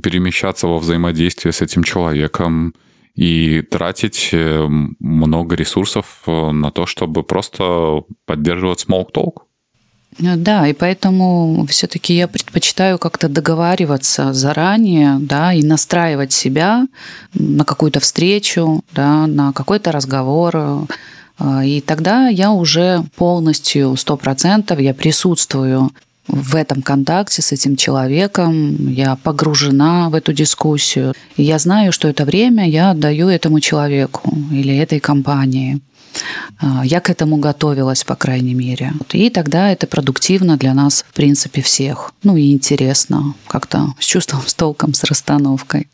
перемещаться 0.04 0.68
во 0.68 0.80
взаимодействие 0.80 1.54
с 1.54 1.62
этим 1.62 1.84
человеком 1.84 2.74
и 3.16 3.62
тратить 3.62 4.30
э, 4.34 4.68
много 5.00 5.56
ресурсов 5.56 6.24
э, 6.28 6.52
на 6.52 6.72
то, 6.72 6.86
чтобы 6.86 7.24
просто 7.24 8.02
поддерживать 8.26 8.86
small 8.88 9.06
talk. 9.12 9.44
Да, 10.20 10.68
и 10.68 10.74
поэтому 10.74 11.66
все-таки 11.70 12.14
я 12.16 12.28
предпочитаю 12.28 12.98
как-то 12.98 13.30
договариваться 13.30 14.34
заранее, 14.34 15.18
да, 15.20 15.54
и 15.54 15.64
настраивать 15.64 16.34
себя 16.34 16.88
на 17.34 17.64
какую-то 17.64 18.00
встречу, 18.00 18.84
да, 18.94 19.28
на 19.28 19.54
какой-то 19.54 19.92
разговор. 19.92 20.58
Э, 21.40 21.66
и 21.66 21.80
тогда 21.82 22.28
я 22.28 22.52
уже 22.52 23.04
полностью, 23.16 23.96
сто 23.96 24.18
процентов, 24.18 24.80
я 24.80 24.94
присутствую 24.94 25.92
в 26.28 26.56
этом 26.56 26.82
контакте 26.82 27.42
с 27.42 27.52
этим 27.52 27.76
человеком, 27.76 28.92
я 28.92 29.16
погружена 29.16 30.10
в 30.10 30.16
эту 30.16 30.34
дискуссию. 30.34 31.14
И 31.38 31.44
я 31.44 31.60
знаю, 31.60 31.92
что 31.92 32.08
это 32.08 32.26
время 32.26 32.70
я 32.70 32.92
отдаю 32.92 33.30
этому 33.30 33.60
человеку 33.60 34.34
или 34.52 34.76
этой 34.76 35.00
компании. 35.00 35.80
А, 36.60 36.86
я 36.86 37.00
к 37.00 37.10
этому 37.10 37.38
готовилась, 37.38 38.04
по 38.04 38.16
крайней 38.16 38.54
мере. 38.54 38.94
И 39.12 39.30
тогда 39.30 39.72
это 39.72 39.88
продуктивно 39.88 40.58
для 40.58 40.74
нас, 40.74 41.06
в 41.08 41.14
принципе, 41.14 41.62
всех. 41.62 42.14
Ну 42.24 42.36
и 42.36 42.52
интересно, 42.52 43.36
как-то 43.48 43.94
с 44.00 44.06
чувством, 44.06 44.42
с 44.46 44.54
толком, 44.54 44.94
с 44.94 45.04
расстановкой. 45.04 45.88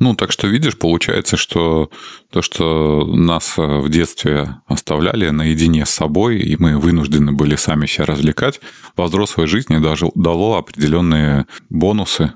Ну, 0.00 0.14
так 0.14 0.32
что 0.32 0.46
видишь, 0.48 0.78
получается, 0.78 1.36
что 1.36 1.90
то, 2.30 2.40
что 2.40 3.04
нас 3.04 3.58
э, 3.58 3.62
в 3.62 3.90
детстве 3.90 4.56
оставляли 4.66 5.28
наедине 5.28 5.84
с 5.84 5.90
собой, 5.90 6.40
и 6.40 6.56
мы 6.56 6.78
вынуждены 6.78 7.32
были 7.32 7.54
сами 7.54 7.84
себя 7.84 8.06
развлекать, 8.06 8.60
во 8.96 9.04
взрослой 9.04 9.46
жизни 9.46 9.76
даже 9.76 10.06
дало 10.14 10.56
определенные 10.56 11.44
бонусы 11.68 12.32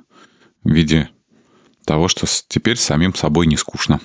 в 0.63 0.71
виде 0.71 1.09
того, 1.87 2.09
что 2.09 2.27
теперь 2.49 2.77
самим 2.77 3.15
собой 3.15 3.47
не 3.47 3.57
скучно. 3.57 3.99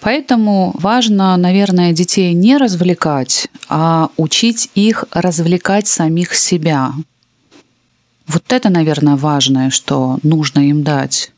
Поэтому 0.00 0.72
важно, 0.78 1.36
наверное, 1.36 1.92
детей 1.92 2.32
не 2.32 2.58
развлекать, 2.58 3.48
а 3.68 4.10
учить 4.18 4.70
их 4.76 5.04
развлекать 5.10 5.88
самих 5.88 6.36
себя. 6.36 6.92
Вот 8.28 8.44
это, 8.52 8.70
наверное, 8.70 9.16
важное, 9.16 9.70
что 9.70 10.20
нужно 10.22 10.60
им 10.60 10.84
дать. 10.84 11.32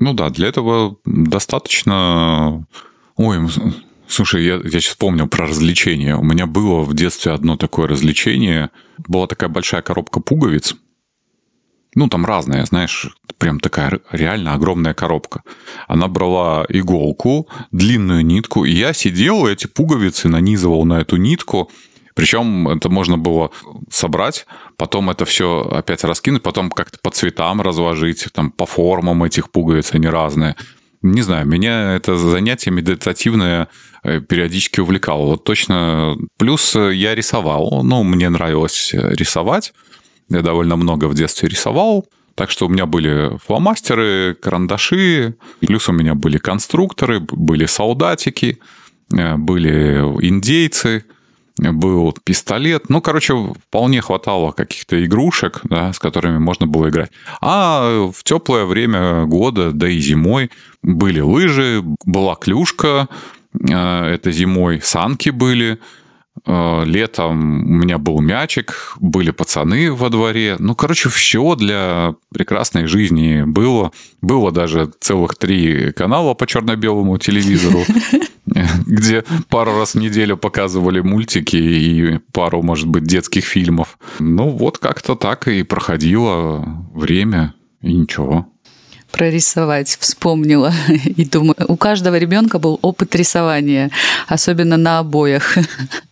Ну 0.00 0.14
да, 0.14 0.30
для 0.30 0.48
этого 0.48 0.96
достаточно... 1.04 2.66
Ой, 3.16 3.38
слушай, 4.08 4.44
я, 4.44 4.54
я 4.54 4.70
сейчас 4.70 4.86
вспомнил 4.86 5.28
про 5.28 5.46
развлечения. 5.46 6.16
У 6.16 6.24
меня 6.24 6.46
было 6.46 6.80
в 6.80 6.94
детстве 6.94 7.32
одно 7.32 7.58
такое 7.58 7.86
развлечение. 7.86 8.70
Была 8.96 9.26
такая 9.26 9.50
большая 9.50 9.82
коробка 9.82 10.20
пуговиц. 10.20 10.74
Ну, 11.94 12.08
там 12.08 12.24
разная, 12.24 12.64
знаешь, 12.64 13.14
прям 13.36 13.60
такая 13.60 14.00
реально 14.10 14.54
огромная 14.54 14.94
коробка. 14.94 15.42
Она 15.86 16.08
брала 16.08 16.64
иголку, 16.68 17.48
длинную 17.70 18.24
нитку, 18.24 18.64
и 18.64 18.70
я 18.70 18.94
сидел, 18.94 19.46
эти 19.46 19.66
пуговицы 19.66 20.28
нанизывал 20.28 20.86
на 20.86 21.00
эту 21.00 21.16
нитку, 21.16 21.70
причем 22.20 22.68
это 22.68 22.90
можно 22.90 23.16
было 23.16 23.50
собрать, 23.90 24.46
потом 24.76 25.08
это 25.08 25.24
все 25.24 25.62
опять 25.62 26.04
раскинуть, 26.04 26.42
потом 26.42 26.68
как-то 26.70 26.98
по 27.02 27.10
цветам 27.10 27.62
разложить, 27.62 28.26
там, 28.34 28.50
по 28.50 28.66
формам 28.66 29.24
этих 29.24 29.50
пуговиц, 29.50 29.94
они 29.94 30.06
разные. 30.06 30.54
Не 31.00 31.22
знаю, 31.22 31.46
меня 31.46 31.94
это 31.94 32.18
занятие 32.18 32.72
медитативное 32.72 33.68
э, 34.02 34.20
периодически 34.20 34.80
увлекало. 34.80 35.28
Вот 35.28 35.44
точно. 35.44 36.14
Плюс 36.36 36.74
я 36.74 37.14
рисовал. 37.14 37.82
Ну, 37.82 38.02
мне 38.02 38.28
нравилось 38.28 38.90
рисовать. 38.92 39.72
Я 40.28 40.42
довольно 40.42 40.76
много 40.76 41.06
в 41.06 41.14
детстве 41.14 41.48
рисовал. 41.48 42.04
Так 42.34 42.50
что 42.50 42.66
у 42.66 42.68
меня 42.68 42.84
были 42.84 43.38
фломастеры, 43.46 44.34
карандаши, 44.34 45.36
плюс 45.60 45.88
у 45.88 45.92
меня 45.92 46.14
были 46.14 46.36
конструкторы, 46.36 47.20
были 47.20 47.64
солдатики, 47.64 48.58
э, 49.10 49.36
были 49.38 50.02
индейцы– 50.20 51.06
был 51.60 52.16
пистолет. 52.24 52.88
Ну, 52.88 53.00
короче, 53.00 53.34
вполне 53.68 54.00
хватало 54.00 54.52
каких-то 54.52 55.04
игрушек, 55.04 55.60
да, 55.64 55.92
с 55.92 55.98
которыми 55.98 56.38
можно 56.38 56.66
было 56.66 56.88
играть. 56.88 57.10
А 57.40 58.10
в 58.12 58.24
теплое 58.24 58.64
время 58.64 59.26
года, 59.26 59.72
да 59.72 59.88
и 59.88 59.98
зимой, 59.98 60.50
были 60.82 61.20
лыжи, 61.20 61.82
была 62.04 62.34
клюшка, 62.34 63.08
э, 63.52 64.04
это 64.14 64.32
зимой 64.32 64.80
санки 64.82 65.30
были, 65.30 65.78
э, 66.46 66.84
летом 66.86 67.64
у 67.64 67.74
меня 67.74 67.98
был 67.98 68.20
мячик, 68.20 68.96
были 68.98 69.30
пацаны 69.30 69.92
во 69.92 70.08
дворе. 70.08 70.56
Ну, 70.58 70.74
короче, 70.74 71.10
все 71.10 71.54
для 71.56 72.14
прекрасной 72.32 72.86
жизни 72.86 73.42
было. 73.44 73.92
Было 74.22 74.50
даже 74.50 74.90
целых 75.00 75.36
три 75.36 75.92
канала 75.92 76.34
по 76.34 76.46
черно-белому 76.46 77.18
телевизору. 77.18 77.84
где 78.86 79.24
пару 79.48 79.76
раз 79.76 79.94
в 79.94 79.98
неделю 79.98 80.36
показывали 80.36 81.00
мультики 81.00 81.56
и 81.56 82.18
пару, 82.32 82.62
может 82.62 82.88
быть, 82.88 83.04
детских 83.04 83.44
фильмов. 83.44 83.98
Ну, 84.18 84.50
вот 84.50 84.78
как-то 84.78 85.14
так 85.14 85.48
и 85.48 85.62
проходило 85.62 86.64
время, 86.94 87.54
и 87.82 87.92
ничего 87.92 88.46
прорисовать, 89.10 89.96
вспомнила. 90.00 90.72
И 91.04 91.24
думаю, 91.24 91.56
у 91.68 91.76
каждого 91.76 92.16
ребенка 92.16 92.58
был 92.58 92.78
опыт 92.82 93.14
рисования, 93.16 93.90
особенно 94.28 94.76
на 94.76 95.00
обоях. 95.00 95.56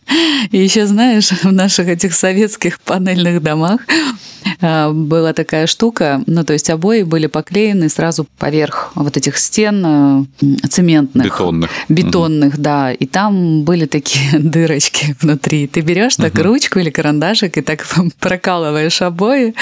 И 0.51 0.59
еще, 0.59 0.87
знаешь, 0.87 1.31
в 1.31 1.53
наших 1.53 1.89
этих 1.89 2.15
советских 2.15 2.81
панельных 2.81 3.43
домах 3.43 3.81
а, 4.61 4.91
была 4.93 5.33
такая 5.33 5.67
штука, 5.67 6.23
ну, 6.27 6.45
то 6.45 6.53
есть 6.53 6.71
обои 6.71 7.03
были 7.03 7.27
поклеены 7.27 7.89
сразу 7.89 8.27
поверх 8.39 8.93
вот 8.95 9.17
этих 9.17 9.39
стен 9.39 10.27
э, 10.41 10.67
цементных. 10.69 11.27
Бетонных. 11.27 11.71
Бетонных, 11.89 12.55
угу. 12.55 12.63
да. 12.63 12.93
И 12.93 13.07
там 13.07 13.63
были 13.63 13.87
такие 13.87 14.39
дырочки 14.39 15.17
внутри. 15.21 15.67
Ты 15.67 15.81
берешь 15.81 16.17
так 16.17 16.35
угу. 16.35 16.43
ручку 16.45 16.79
или 16.79 16.91
карандашик 16.91 17.57
и 17.59 17.63
так 17.63 17.87
прокалываешь 18.19 19.03
обои, 19.03 19.55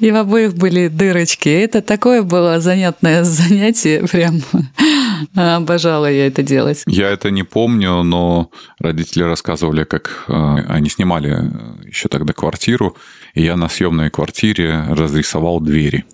и 0.00 0.10
в 0.10 0.16
обоих 0.16 0.54
были 0.54 0.88
дырочки. 0.88 1.48
Это 1.48 1.82
такое 1.82 2.22
было 2.22 2.60
занятное 2.60 3.24
занятие, 3.24 4.06
прям 4.06 4.40
обожала 5.34 6.10
я 6.10 6.26
это 6.26 6.42
делать. 6.42 6.82
Я 6.86 7.08
это 7.08 7.30
не 7.30 7.42
помню, 7.42 8.02
но 8.02 8.50
родители 8.78 9.22
рассказывали, 9.22 9.84
как 9.84 10.24
э, 10.28 10.32
они 10.32 10.88
снимали 10.88 11.50
еще 11.86 12.08
тогда 12.08 12.32
квартиру, 12.32 12.96
и 13.34 13.42
я 13.42 13.56
на 13.56 13.68
съемной 13.68 14.10
квартире 14.10 14.84
разрисовал 14.88 15.60
двери. 15.60 16.04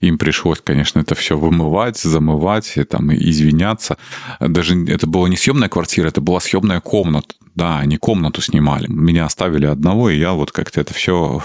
Им 0.00 0.18
пришлось, 0.18 0.60
конечно, 0.60 1.00
это 1.00 1.14
все 1.14 1.38
вымывать, 1.38 1.98
замывать, 1.98 2.76
и, 2.76 2.84
там, 2.84 3.12
извиняться. 3.14 3.96
Даже 4.40 4.84
это 4.86 5.06
была 5.06 5.28
не 5.28 5.36
съемная 5.36 5.68
квартира, 5.68 6.08
это 6.08 6.20
была 6.20 6.40
съемная 6.40 6.80
комната. 6.80 7.34
Да, 7.54 7.78
они 7.78 7.96
комнату 7.96 8.42
снимали. 8.42 8.86
Меня 8.88 9.24
оставили 9.24 9.64
одного, 9.64 10.10
и 10.10 10.18
я 10.18 10.32
вот 10.32 10.52
как-то 10.52 10.80
это 10.80 10.92
все 10.92 11.42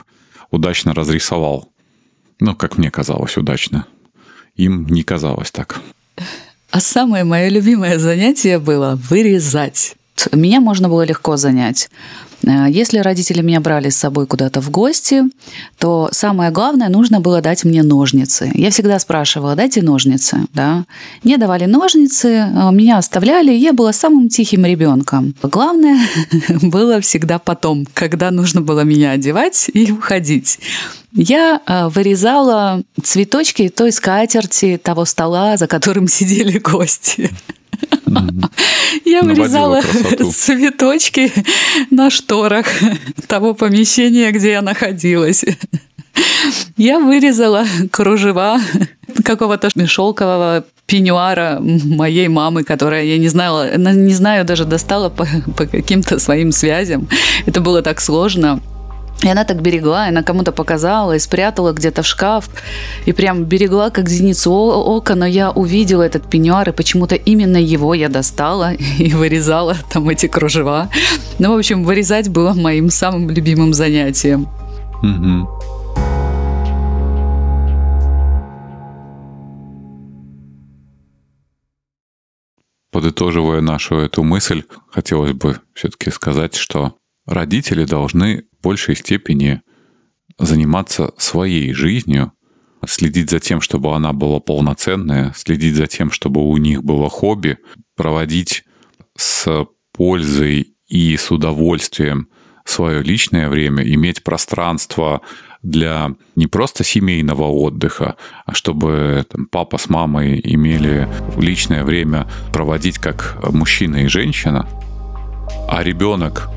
удачно 0.50 0.94
разрисовал. 0.94 1.72
Ну, 2.42 2.56
как 2.56 2.78
мне 2.78 2.92
казалось, 2.92 3.38
удачно. 3.38 3.86
Им 4.56 4.86
не 4.88 5.04
казалось 5.04 5.52
так. 5.52 5.80
А 6.72 6.80
самое 6.80 7.26
мое 7.26 7.50
любимое 7.50 8.00
занятие 8.00 8.58
было 8.58 8.98
вырезать. 9.10 9.96
Меня 10.32 10.62
можно 10.62 10.88
было 10.88 11.02
легко 11.02 11.36
занять. 11.36 11.90
Э, 12.44 12.66
если 12.70 13.00
родители 13.00 13.42
меня 13.42 13.60
брали 13.60 13.90
с 13.90 13.98
собой 13.98 14.28
куда-то 14.28 14.62
в 14.62 14.70
гости, 14.70 15.24
то 15.78 16.10
самое 16.12 16.52
главное, 16.52 16.90
нужно 16.90 17.20
было 17.20 17.42
дать 17.42 17.64
мне 17.64 17.84
ножницы. 17.84 18.52
Я 18.54 18.70
всегда 18.72 19.00
спрашивала, 19.00 19.56
дайте 19.56 19.82
ножницы. 19.82 20.46
Да? 20.54 20.86
Мне 21.24 21.38
давали 21.38 21.66
ножницы, 21.66 22.28
э, 22.28 22.72
меня 22.72 22.98
оставляли, 22.98 23.52
я 23.52 23.74
была 23.74 23.94
самым 23.94 24.30
тихим 24.30 24.66
ребенком. 24.66 25.34
Главное 25.44 26.00
было 26.62 27.02
всегда 27.02 27.40
потом, 27.40 27.88
когда 27.94 28.32
нужно 28.32 28.62
было 28.62 28.82
меня 28.82 29.12
одевать 29.12 29.70
и 29.74 29.92
уходить. 29.92 30.60
Я 31.14 31.62
э, 31.66 31.88
вырезала 31.90 32.84
цветочки 33.04 33.70
той 33.70 33.92
скатерти, 33.92 34.80
того 34.82 35.06
стола, 35.06 35.58
за 35.58 35.68
которым 35.68 36.08
сидели 36.08 36.58
гости. 36.58 37.30
Я 39.06 39.22
вырезала 39.22 39.82
цветочки 40.34 41.32
на 41.90 42.10
шторах 42.10 42.68
того 43.28 43.54
помещения, 43.54 44.32
где 44.32 44.52
я 44.52 44.62
находилась. 44.62 45.44
Я 46.78 47.00
вырезала 47.00 47.66
кружева 47.92 48.60
какого-то 49.24 49.70
шелкового 49.86 50.66
пеньюара 50.86 51.60
моей 51.62 52.28
мамы, 52.28 52.64
которая, 52.64 53.04
я 53.06 53.18
не 53.18 53.30
знала, 53.30 53.78
не 53.78 54.14
знаю, 54.14 54.44
даже 54.44 54.66
достала 54.66 55.10
по, 55.10 55.26
по 55.56 55.66
каким-то 55.66 56.20
своим 56.20 56.52
связям. 56.52 57.08
Это 57.46 57.62
было 57.62 57.82
так 57.82 58.02
сложно. 58.02 58.62
И 59.24 59.30
она 59.30 59.44
так 59.44 59.62
берегла, 59.62 60.06
она 60.06 60.24
кому-то 60.24 60.52
показала 60.52 61.16
и 61.16 61.20
спрятала 61.20 61.74
где-то 61.74 62.02
в 62.02 62.08
шкаф. 62.08 62.50
И 63.06 63.14
прям 63.14 63.44
берегла, 63.44 63.92
как 63.92 64.10
зеницу 64.10 64.52
ока, 64.52 65.16
но 65.16 65.26
я 65.28 65.52
увидела 65.52 66.02
этот 66.02 66.28
пеньюар, 66.28 66.70
и 66.70 66.74
почему-то 66.74 67.16
именно 67.16 67.58
его 67.58 67.94
я 67.94 68.10
достала 68.10 68.74
и 68.98 69.14
вырезала 69.14 69.78
там 69.92 70.10
эти 70.10 70.28
кружева. 70.28 70.90
Ну, 71.38 71.54
в 71.54 71.58
общем, 71.58 71.84
вырезать 71.84 72.30
было 72.30 72.54
моим 72.54 72.90
самым 72.90 73.30
любимым 73.30 73.74
занятием. 73.74 74.48
Угу. 75.04 75.48
Подытоживая 82.92 83.62
нашу 83.62 83.96
эту 83.98 84.24
мысль, 84.24 84.64
хотелось 84.90 85.32
бы 85.32 85.60
все-таки 85.74 86.12
сказать, 86.12 86.56
что 86.56 86.96
родители 87.26 87.86
должны 87.86 88.46
большей 88.62 88.96
степени 88.96 89.62
заниматься 90.38 91.12
своей 91.18 91.74
жизнью, 91.74 92.32
следить 92.86 93.30
за 93.30 93.40
тем, 93.40 93.62
чтобы 93.62 93.96
она 93.96 94.14
была 94.14 94.40
полноценная, 94.40 95.34
следить 95.36 95.76
за 95.76 95.88
тем, 95.88 96.12
чтобы 96.12 96.42
у 96.42 96.58
них 96.58 96.84
было 96.84 97.10
хобби, 97.10 97.58
проводить 97.96 98.64
с 99.16 99.66
пользой 99.92 100.74
и 100.88 101.16
с 101.16 101.32
удовольствием 101.32 102.28
свое 102.66 103.02
личное 103.04 103.50
время, 103.50 103.84
иметь 103.84 104.24
пространство 104.24 105.22
для 105.62 106.12
не 106.36 106.48
просто 106.48 106.84
семейного 106.84 107.46
отдыха, 107.46 108.16
а 108.46 108.54
чтобы 108.54 109.26
там, 109.30 109.46
папа 109.46 109.78
с 109.78 109.90
мамой 109.90 110.40
имели 110.44 111.08
личное 111.38 111.84
время 111.84 112.28
проводить 112.52 112.98
как 112.98 113.38
мужчина 113.52 113.98
и 113.98 114.08
женщина, 114.08 114.68
а 115.68 115.84
ребенок 115.84 116.50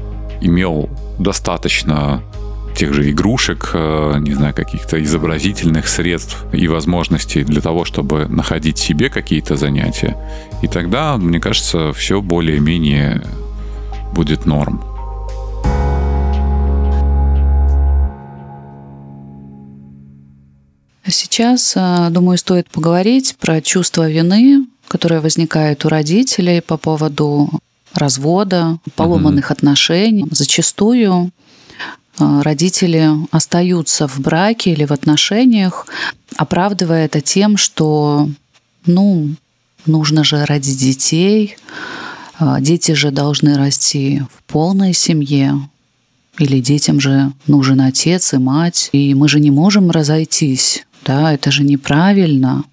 имел 0.45 0.89
достаточно 1.19 2.23
тех 2.75 2.93
же 2.93 3.11
игрушек, 3.11 3.71
э, 3.73 4.17
не 4.19 4.35
знаю, 4.35 4.55
каких-то 4.55 5.03
изобразительных 5.03 5.89
средств 5.89 6.45
и 6.53 6.67
возможностей 6.69 7.45
для 7.45 7.61
того, 7.61 7.85
чтобы 7.85 8.27
находить 8.27 8.79
себе 8.79 9.11
какие-то 9.11 9.57
занятия. 9.57 10.17
И 10.63 10.69
тогда, 10.69 11.17
мне 11.17 11.41
кажется, 11.41 11.93
все 11.93 12.21
более-менее 12.21 13.23
будет 14.13 14.45
норм. 14.47 14.83
Сейчас, 21.07 21.75
э, 21.77 22.09
думаю, 22.11 22.39
стоит 22.39 22.69
поговорить 22.71 23.37
про 23.39 23.61
чувство 23.61 24.11
вины, 24.11 24.67
которое 24.89 25.21
возникает 25.21 25.85
у 25.85 25.89
родителей 25.89 26.61
по 26.61 26.77
поводу 26.77 27.51
развода, 27.95 28.79
поломанных 28.97 29.47
угу. 29.47 29.53
отношений. 29.55 30.27
Зачастую 30.31 31.31
э, 32.19 32.41
родители 32.43 33.11
остаются 33.31 34.09
в 34.09 34.21
браке 34.21 34.73
или 34.73 34.85
в 34.85 34.93
отношениях, 34.93 35.87
оправдывая 36.37 37.07
это 37.07 37.21
тем, 37.21 37.57
что, 37.57 38.29
ну, 38.87 39.31
нужно 39.87 40.25
же 40.25 40.45
родить 40.45 40.79
детей, 40.79 41.57
э, 42.41 42.57
дети 42.61 42.93
же 42.93 43.11
должны 43.11 43.57
расти 43.57 44.23
в 44.33 44.43
полной 44.45 44.93
семье, 44.93 45.69
или 46.39 46.61
детям 46.61 47.01
же 47.01 47.33
нужен 47.47 47.81
отец 47.81 48.33
и 48.35 48.39
мать, 48.39 48.89
и 48.93 49.15
мы 49.15 49.29
же 49.29 49.39
не 49.39 49.51
можем 49.51 49.91
разойтись, 49.91 50.85
да, 51.05 51.33
это 51.33 51.51
же 51.51 51.63
неправильно. 51.63 52.65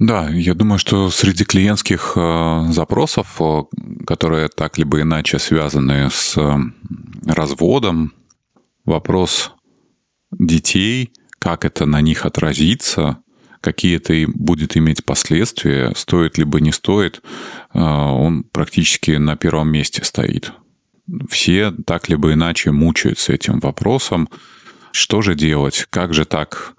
Да, 0.00 0.30
я 0.30 0.54
думаю, 0.54 0.78
что 0.78 1.10
среди 1.10 1.44
клиентских 1.44 2.14
э, 2.16 2.66
запросов, 2.70 3.36
э, 3.38 3.62
которые 4.06 4.48
так 4.48 4.78
либо 4.78 5.02
иначе 5.02 5.38
связаны 5.38 6.08
с 6.10 6.38
э, 6.38 6.56
разводом, 7.26 8.14
вопрос 8.86 9.52
детей, 10.32 11.12
как 11.38 11.66
это 11.66 11.84
на 11.84 12.00
них 12.00 12.24
отразится, 12.24 13.18
какие 13.60 13.98
это 13.98 14.14
будет 14.26 14.74
иметь 14.74 15.04
последствия, 15.04 15.92
стоит 15.94 16.38
либо 16.38 16.60
не 16.60 16.72
стоит, 16.72 17.20
он 17.74 18.44
практически 18.44 19.12
на 19.12 19.36
первом 19.36 19.70
месте 19.70 20.02
стоит. 20.02 20.52
Все 21.28 21.72
так 21.72 22.08
либо 22.08 22.32
иначе 22.32 22.70
мучаются 22.70 23.34
этим 23.34 23.60
вопросом. 23.60 24.30
Что 24.92 25.20
же 25.20 25.34
делать? 25.34 25.86
Как 25.90 26.14
же 26.14 26.24
так 26.24 26.74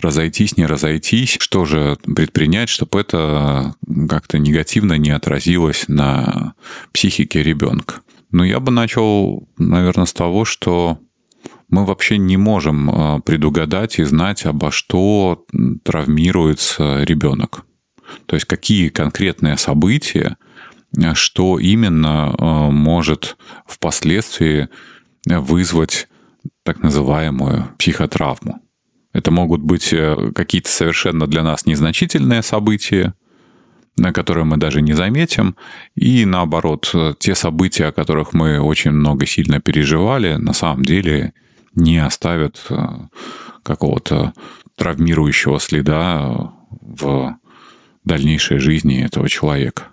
разойтись, 0.00 0.56
не 0.56 0.66
разойтись, 0.66 1.36
что 1.40 1.64
же 1.64 1.96
предпринять, 2.04 2.68
чтобы 2.68 3.00
это 3.00 3.74
как-то 4.08 4.38
негативно 4.38 4.94
не 4.94 5.10
отразилось 5.10 5.84
на 5.88 6.54
психике 6.92 7.42
ребенка. 7.42 8.00
Ну, 8.30 8.44
я 8.44 8.60
бы 8.60 8.70
начал, 8.70 9.48
наверное, 9.56 10.04
с 10.06 10.12
того, 10.12 10.44
что 10.44 10.98
мы 11.70 11.84
вообще 11.84 12.18
не 12.18 12.36
можем 12.36 12.90
э, 12.90 13.20
предугадать 13.20 13.98
и 13.98 14.04
знать, 14.04 14.46
обо 14.46 14.70
что 14.70 15.46
травмируется 15.84 17.04
ребенок. 17.04 17.64
То 18.26 18.36
есть 18.36 18.46
какие 18.46 18.88
конкретные 18.88 19.56
события, 19.58 20.36
э, 20.96 21.14
что 21.14 21.58
именно 21.58 22.34
э, 22.38 22.70
может 22.70 23.36
впоследствии 23.66 24.68
вызвать 25.26 26.08
так 26.62 26.82
называемую 26.82 27.68
психотравму. 27.78 28.62
Это 29.12 29.30
могут 29.30 29.62
быть 29.62 29.94
какие-то 30.34 30.70
совершенно 30.70 31.26
для 31.26 31.42
нас 31.42 31.66
незначительные 31.66 32.42
события, 32.42 33.14
на 33.96 34.12
которые 34.12 34.44
мы 34.44 34.56
даже 34.58 34.80
не 34.80 34.92
заметим, 34.92 35.56
и 35.96 36.24
наоборот, 36.24 36.94
те 37.18 37.34
события, 37.34 37.86
о 37.86 37.92
которых 37.92 38.32
мы 38.32 38.60
очень 38.60 38.92
много 38.92 39.26
сильно 39.26 39.60
переживали, 39.60 40.34
на 40.34 40.52
самом 40.52 40.84
деле 40.84 41.32
не 41.74 41.98
оставят 41.98 42.64
э, 42.70 42.76
какого-то 43.62 44.32
травмирующего 44.76 45.60
следа 45.60 46.52
в 46.80 47.36
дальнейшей 48.04 48.58
жизни 48.58 49.04
этого 49.04 49.28
человека. 49.28 49.88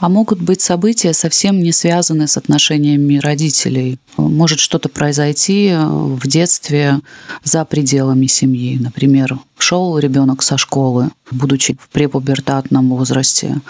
А 0.00 0.08
могут 0.08 0.40
быть 0.40 0.60
события, 0.60 1.12
совсем 1.12 1.58
не 1.60 1.72
связанные 1.72 2.28
с 2.28 2.36
отношениями 2.36 3.18
родителей. 3.18 3.98
Может 4.16 4.60
что-то 4.60 4.88
произойти 4.88 5.72
в 5.74 6.26
детстве 6.26 7.00
за 7.42 7.64
пределами 7.64 8.26
семьи. 8.26 8.78
Например, 8.78 9.38
шел 9.58 9.98
ребенок 9.98 10.42
со 10.42 10.56
школы, 10.56 11.10
будучи 11.32 11.76
в 11.80 11.88
препубертатном 11.88 12.90
возрасте, 12.90 13.60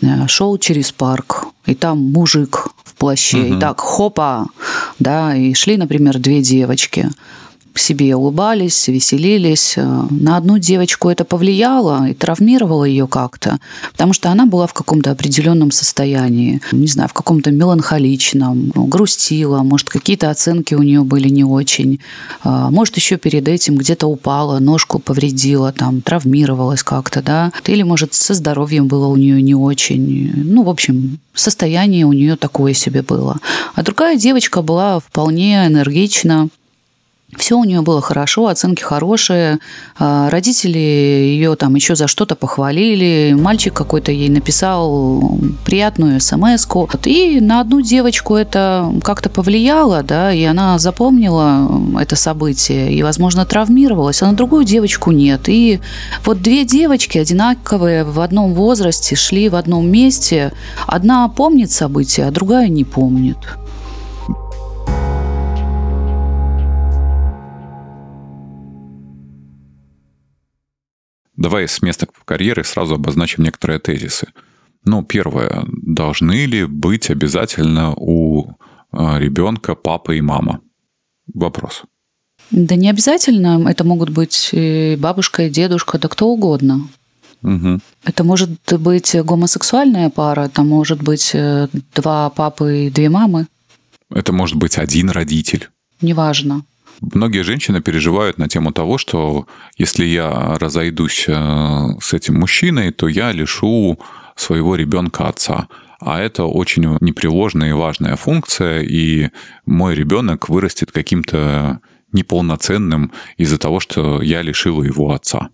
э, 0.00 0.26
шел 0.26 0.56
через 0.58 0.90
парк, 0.90 1.46
и 1.66 1.74
там 1.74 2.12
мужик 2.12 2.68
в 2.84 2.94
плаще, 2.94 3.38
угу. 3.38 3.56
и 3.56 3.60
так 3.60 3.80
хопа, 3.80 4.46
да, 4.98 5.36
и 5.36 5.52
шли, 5.52 5.76
например, 5.76 6.18
две 6.18 6.40
девочки 6.40 7.10
себе 7.78 8.14
улыбались, 8.16 8.88
веселились. 8.88 9.76
На 9.76 10.36
одну 10.36 10.58
девочку 10.58 11.08
это 11.08 11.24
повлияло 11.24 12.08
и 12.08 12.14
травмировало 12.14 12.84
ее 12.84 13.06
как-то, 13.06 13.58
потому 13.92 14.12
что 14.12 14.30
она 14.30 14.46
была 14.46 14.66
в 14.66 14.74
каком-то 14.74 15.10
определенном 15.10 15.70
состоянии, 15.70 16.60
не 16.72 16.86
знаю, 16.86 17.08
в 17.08 17.12
каком-то 17.12 17.50
меланхоличном, 17.50 18.72
ну, 18.74 18.86
грустила, 18.86 19.62
может, 19.62 19.90
какие-то 19.90 20.30
оценки 20.30 20.74
у 20.74 20.82
нее 20.82 21.02
были 21.02 21.28
не 21.28 21.44
очень, 21.44 22.00
а, 22.42 22.70
может, 22.70 22.96
еще 22.96 23.16
перед 23.16 23.48
этим 23.48 23.76
где-то 23.76 24.06
упала, 24.06 24.58
ножку 24.58 24.98
повредила, 24.98 25.72
там, 25.72 26.00
травмировалась 26.00 26.82
как-то, 26.82 27.22
да, 27.22 27.52
или, 27.66 27.82
может, 27.82 28.14
со 28.14 28.34
здоровьем 28.34 28.86
было 28.86 29.06
у 29.06 29.16
нее 29.16 29.40
не 29.42 29.54
очень. 29.54 30.32
Ну, 30.34 30.62
в 30.62 30.68
общем, 30.68 31.18
состояние 31.34 32.04
у 32.04 32.12
нее 32.12 32.36
такое 32.36 32.74
себе 32.74 33.02
было. 33.02 33.38
А 33.74 33.82
другая 33.82 34.16
девочка 34.16 34.62
была 34.62 35.00
вполне 35.00 35.66
энергична, 35.66 36.48
все 37.36 37.58
у 37.58 37.64
нее 37.64 37.82
было 37.82 38.00
хорошо, 38.00 38.46
оценки 38.46 38.82
хорошие. 38.82 39.58
А, 39.98 40.30
родители 40.30 40.78
ее 40.78 41.56
там 41.56 41.74
еще 41.74 41.94
за 41.94 42.06
что-то 42.06 42.36
похвалили. 42.36 43.36
Мальчик 43.38 43.74
какой-то 43.74 44.12
ей 44.12 44.30
написал 44.30 45.38
приятную 45.64 46.20
смс 46.20 46.66
-ку. 46.66 46.88
И 47.04 47.40
на 47.40 47.60
одну 47.60 47.82
девочку 47.82 48.34
это 48.34 48.90
как-то 49.02 49.28
повлияло, 49.28 50.02
да, 50.02 50.32
и 50.32 50.42
она 50.44 50.78
запомнила 50.78 51.70
это 52.00 52.16
событие 52.16 52.94
и, 52.94 53.02
возможно, 53.02 53.44
травмировалась, 53.44 54.22
а 54.22 54.26
на 54.26 54.32
другую 54.32 54.64
девочку 54.64 55.10
нет. 55.10 55.48
И 55.48 55.80
вот 56.24 56.40
две 56.40 56.64
девочки 56.64 57.18
одинаковые 57.18 58.04
в 58.04 58.20
одном 58.20 58.54
возрасте 58.54 59.16
шли 59.16 59.50
в 59.50 59.54
одном 59.54 59.90
месте. 59.90 60.52
Одна 60.86 61.28
помнит 61.28 61.70
события, 61.70 62.24
а 62.24 62.30
другая 62.30 62.68
не 62.68 62.84
помнит. 62.84 63.36
Давай 71.38 71.68
с 71.68 71.82
места 71.82 72.08
карьеры 72.24 72.64
сразу 72.64 72.96
обозначим 72.96 73.44
некоторые 73.44 73.78
тезисы. 73.78 74.26
Ну, 74.84 75.04
первое. 75.04 75.64
Должны 75.68 76.46
ли 76.46 76.64
быть 76.64 77.10
обязательно 77.10 77.94
у 77.96 78.56
а, 78.90 79.20
ребенка 79.20 79.76
папа 79.76 80.10
и 80.16 80.20
мама? 80.20 80.60
Вопрос. 81.32 81.84
Да 82.50 82.74
не 82.74 82.90
обязательно. 82.90 83.68
Это 83.68 83.84
могут 83.84 84.10
быть 84.10 84.50
и 84.52 84.96
бабушка, 84.98 85.44
и 85.44 85.50
дедушка, 85.50 85.98
да 85.98 86.08
кто 86.08 86.28
угодно. 86.28 86.88
Угу. 87.44 87.78
Это 88.04 88.24
может 88.24 88.50
быть 88.72 89.14
гомосексуальная 89.14 90.10
пара, 90.10 90.46
это 90.46 90.64
может 90.64 91.00
быть 91.00 91.30
э, 91.34 91.68
два 91.94 92.30
папы 92.30 92.86
и 92.86 92.90
две 92.90 93.10
мамы. 93.10 93.46
Это 94.10 94.32
может 94.32 94.56
быть 94.56 94.76
один 94.76 95.08
родитель. 95.10 95.68
Неважно. 96.00 96.64
Многие 97.00 97.42
женщины 97.42 97.80
переживают 97.80 98.38
на 98.38 98.48
тему 98.48 98.72
того, 98.72 98.98
что 98.98 99.46
если 99.76 100.04
я 100.04 100.58
разойдусь 100.58 101.26
э, 101.28 101.86
с 102.00 102.12
этим 102.12 102.40
мужчиной, 102.40 102.90
то 102.90 103.08
я 103.08 103.32
лишу 103.32 103.98
своего 104.34 104.74
ребенка 104.74 105.28
отца. 105.28 105.68
А 106.00 106.20
это 106.20 106.44
очень 106.44 106.96
непреложная 107.00 107.70
и 107.70 107.72
важная 107.72 108.16
функция, 108.16 108.82
и 108.82 109.30
мой 109.66 109.94
ребенок 109.94 110.48
вырастет 110.48 110.92
каким-то 110.92 111.80
неполноценным 112.12 113.12
из-за 113.36 113.58
того, 113.58 113.80
что 113.80 114.22
я 114.22 114.42
лишила 114.42 114.82
его 114.82 115.12
отца. 115.12 115.50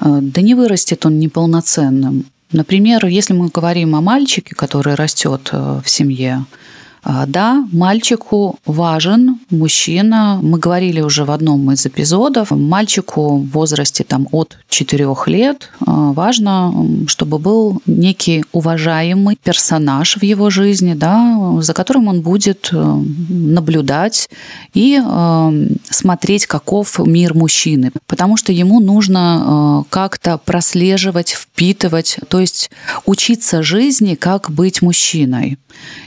Э, 0.00 0.18
да 0.20 0.42
не 0.42 0.54
вырастет 0.54 1.06
он 1.06 1.18
неполноценным. 1.18 2.26
Например, 2.52 3.04
если 3.06 3.34
мы 3.34 3.48
говорим 3.48 3.94
о 3.94 4.00
мальчике, 4.00 4.54
который 4.54 4.94
растет 4.94 5.50
э, 5.52 5.80
в 5.84 5.88
семье, 5.88 6.44
а, 6.44 6.67
да, 7.04 7.64
мальчику 7.72 8.58
важен 8.66 9.38
мужчина. 9.50 10.40
Мы 10.42 10.58
говорили 10.58 11.00
уже 11.00 11.24
в 11.24 11.30
одном 11.30 11.70
из 11.72 11.86
эпизодов. 11.86 12.50
Мальчику 12.50 13.38
в 13.38 13.50
возрасте 13.50 14.04
там, 14.04 14.28
от 14.32 14.58
4 14.68 15.06
лет 15.26 15.70
а, 15.86 16.12
важно, 16.12 16.72
чтобы 17.06 17.38
был 17.38 17.82
некий 17.86 18.44
уважаемый 18.52 19.36
персонаж 19.42 20.16
в 20.16 20.22
его 20.22 20.50
жизни, 20.50 20.94
да, 20.94 21.60
за 21.60 21.74
которым 21.74 22.08
он 22.08 22.20
будет 22.20 22.70
э, 22.72 23.02
наблюдать 23.28 24.28
и 24.74 25.00
э, 25.02 25.68
смотреть, 25.90 26.46
каков 26.46 26.98
мир 26.98 27.34
мужчины. 27.34 27.92
Потому 28.06 28.36
что 28.36 28.52
ему 28.52 28.80
нужно 28.80 29.84
э, 29.84 29.88
как-то 29.90 30.38
прослеживать, 30.38 31.30
впитывать, 31.30 32.18
то 32.28 32.40
есть 32.40 32.70
учиться 33.06 33.62
жизни, 33.62 34.14
как 34.14 34.50
быть 34.50 34.82
мужчиной. 34.82 35.58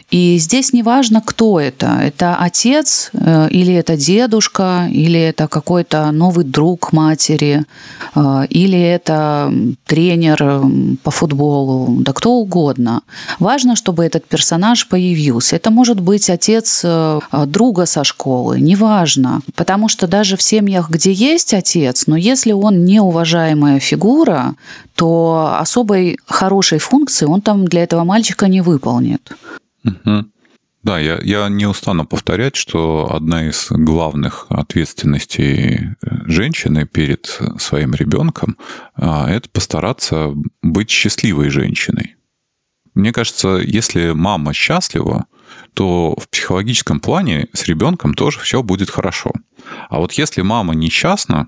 И 0.09 0.37
здесь 0.37 0.73
не 0.73 0.80
важно, 0.82 1.21
кто 1.21 1.59
это. 1.59 1.99
Это 2.01 2.36
отец 2.36 3.11
э, 3.13 3.49
или 3.49 3.73
это 3.73 3.97
дедушка, 3.97 4.88
или 4.91 5.19
это 5.19 5.47
какой-то 5.47 6.11
новый 6.11 6.45
друг 6.45 6.93
матери, 6.93 7.65
э, 8.15 8.45
или 8.49 8.79
это 8.79 9.53
тренер 9.86 10.61
по 11.03 11.11
футболу, 11.11 11.97
да 12.01 12.13
кто 12.13 12.34
угодно. 12.34 13.01
Важно, 13.39 13.75
чтобы 13.75 14.05
этот 14.05 14.25
персонаж 14.25 14.88
появился. 14.88 15.55
Это 15.55 15.71
может 15.71 15.99
быть 15.99 16.29
отец 16.29 16.82
э, 16.84 17.19
друга 17.45 17.86
со 17.86 18.03
школы, 18.03 18.59
неважно. 18.59 19.41
Потому 19.55 19.89
что 19.89 20.07
даже 20.07 20.36
в 20.38 20.41
семьях, 20.41 20.89
где 20.89 21.11
есть 21.11 21.53
отец, 21.53 22.07
но 22.07 22.17
если 22.17 22.51
он 22.51 22.86
неуважаемая 22.86 23.79
фигура, 23.79 24.55
то 24.95 25.55
особой 25.59 26.17
хорошей 26.25 26.79
функции 26.79 27.25
он 27.25 27.41
там 27.41 27.65
для 27.65 27.84
этого 27.84 28.03
мальчика 28.03 28.47
не 28.47 28.61
выполнит. 28.61 29.32
Угу. 29.86 30.25
Да, 30.84 30.97
я, 30.99 31.19
я 31.21 31.47
не 31.49 31.67
устану 31.67 32.05
повторять, 32.05 32.55
что 32.55 33.13
одна 33.13 33.47
из 33.47 33.67
главных 33.69 34.47
ответственностей 34.49 35.75
э, 35.75 36.07
женщины 36.25 36.88
перед 36.88 37.39
своим 37.59 37.93
ребенком 37.93 38.57
а, 38.95 39.29
это 39.29 39.47
постараться 39.49 40.34
быть 40.63 40.89
счастливой 40.89 41.49
женщиной. 41.49 42.15
Мне 42.95 43.13
кажется, 43.13 43.57
если 43.63 44.11
мама 44.11 44.53
счастлива, 44.53 45.25
то 45.75 46.15
в 46.17 46.27
психологическом 46.29 46.99
плане 46.99 47.47
с 47.53 47.65
ребенком 47.65 48.15
тоже 48.15 48.39
все 48.39 48.63
будет 48.63 48.89
хорошо. 48.89 49.32
А 49.89 49.99
вот 49.99 50.13
если 50.13 50.41
мама 50.41 50.73
несчастна, 50.73 51.47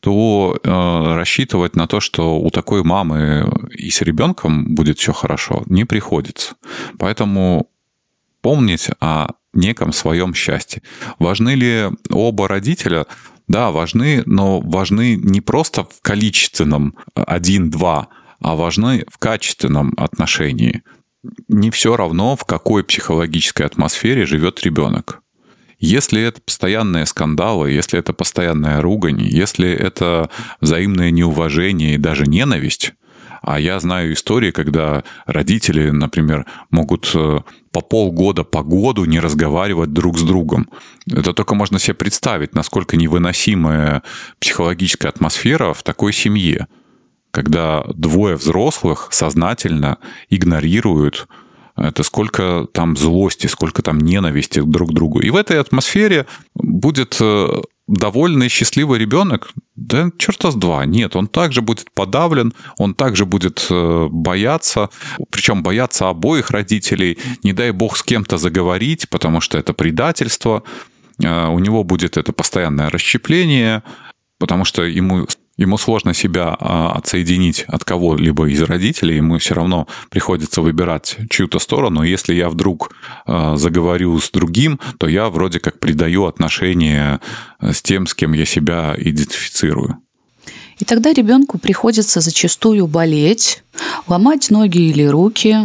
то 0.00 0.58
э, 0.62 1.14
рассчитывать 1.14 1.76
на 1.76 1.86
то, 1.86 2.00
что 2.00 2.38
у 2.38 2.50
такой 2.50 2.82
мамы 2.82 3.50
и 3.70 3.88
с 3.90 4.02
ребенком 4.02 4.74
будет 4.74 4.98
все 4.98 5.12
хорошо, 5.12 5.62
не 5.66 5.84
приходится. 5.84 6.56
Поэтому 6.98 7.70
помнить 8.44 8.90
о 9.00 9.28
неком 9.54 9.94
своем 9.94 10.34
счастье. 10.34 10.82
Важны 11.18 11.54
ли 11.54 11.88
оба 12.10 12.46
родителя? 12.46 13.06
Да, 13.48 13.70
важны, 13.70 14.22
но 14.26 14.60
важны 14.60 15.16
не 15.16 15.40
просто 15.40 15.84
в 15.84 16.02
количественном 16.02 16.94
один-два, 17.14 18.08
а 18.40 18.54
важны 18.54 19.06
в 19.10 19.16
качественном 19.16 19.94
отношении. 19.96 20.82
Не 21.48 21.70
все 21.70 21.96
равно, 21.96 22.36
в 22.36 22.44
какой 22.44 22.84
психологической 22.84 23.64
атмосфере 23.64 24.26
живет 24.26 24.62
ребенок. 24.62 25.22
Если 25.78 26.20
это 26.20 26.42
постоянные 26.42 27.06
скандалы, 27.06 27.70
если 27.70 27.98
это 27.98 28.12
постоянная 28.12 28.82
ругань, 28.82 29.22
если 29.22 29.70
это 29.70 30.28
взаимное 30.60 31.10
неуважение 31.10 31.94
и 31.94 31.98
даже 31.98 32.26
ненависть, 32.26 32.92
А 33.46 33.60
я 33.60 33.78
знаю 33.78 34.14
истории, 34.14 34.50
когда 34.50 35.04
родители, 35.26 35.90
например, 35.90 36.46
могут 36.70 37.10
э, 37.14 37.40
по 37.72 37.80
полгода 37.82 38.42
по 38.42 38.62
году 38.62 39.04
не 39.04 39.20
разговаривать 39.20 39.92
друг 39.92 40.18
с 40.18 40.22
другом. 40.22 40.70
Это 41.10 41.34
только 41.34 41.54
можно 41.54 41.78
себе 41.78 41.94
представить, 41.94 42.54
насколько 42.54 42.96
невыносимая 42.96 44.02
психологическая 44.40 45.10
атмосфера 45.10 45.74
в 45.74 45.82
такой 45.82 46.14
семье, 46.14 46.68
когда 47.30 47.84
двое 47.94 48.36
взрослых 48.36 49.08
сознательно 49.10 49.98
игнорируют 50.30 51.28
это 51.76 52.04
сколько 52.04 52.68
там 52.72 52.96
злости, 52.96 53.48
сколько 53.48 53.82
там 53.82 53.98
ненависти 53.98 54.60
друг 54.60 54.90
к 54.90 54.92
другу. 54.92 55.20
И 55.20 55.30
в 55.30 55.36
этой 55.36 55.58
атмосфере 55.58 56.26
будет 56.54 57.16
э, 57.20 57.48
довольный, 57.86 58.48
счастливый 58.48 58.98
ребенок, 58.98 59.50
да 59.76 60.10
черта 60.18 60.50
с 60.50 60.54
два. 60.54 60.86
Нет, 60.86 61.16
он 61.16 61.26
также 61.26 61.60
будет 61.60 61.90
подавлен, 61.92 62.54
он 62.78 62.94
также 62.94 63.26
будет 63.26 63.66
э, 63.70 64.08
бояться, 64.10 64.88
причем 65.30 65.62
бояться 65.62 66.08
обоих 66.08 66.50
родителей, 66.50 67.18
не 67.42 67.52
дай 67.52 67.72
бог 67.72 67.96
с 67.96 68.02
кем-то 68.02 68.38
заговорить, 68.38 69.08
потому 69.10 69.40
что 69.40 69.58
это 69.58 69.74
предательство, 69.74 70.62
э, 71.22 71.46
у 71.48 71.58
него 71.58 71.84
будет 71.84 72.16
это 72.16 72.32
постоянное 72.32 72.88
расщепление, 72.88 73.82
потому 74.38 74.64
что 74.64 74.82
ему 74.82 75.26
ему 75.56 75.78
сложно 75.78 76.14
себя 76.14 76.56
а, 76.58 76.92
отсоединить 76.92 77.64
от 77.68 77.84
кого-либо 77.84 78.48
из 78.48 78.62
родителей, 78.62 79.16
ему 79.16 79.38
все 79.38 79.54
равно 79.54 79.86
приходится 80.10 80.62
выбирать 80.62 81.16
чью-то 81.30 81.58
сторону. 81.58 82.02
Если 82.02 82.34
я 82.34 82.48
вдруг 82.48 82.92
а, 83.26 83.56
заговорю 83.56 84.18
с 84.18 84.30
другим, 84.30 84.80
то 84.98 85.08
я 85.08 85.28
вроде 85.28 85.60
как 85.60 85.78
придаю 85.80 86.26
отношения 86.26 87.20
с 87.60 87.82
тем, 87.82 88.06
с 88.06 88.14
кем 88.14 88.32
я 88.32 88.44
себя 88.44 88.94
идентифицирую. 88.98 90.03
И 90.78 90.84
тогда 90.84 91.12
ребенку 91.12 91.58
приходится 91.58 92.20
зачастую 92.20 92.86
болеть, 92.86 93.62
ломать 94.06 94.50
ноги 94.50 94.90
или 94.90 95.04
руки, 95.04 95.56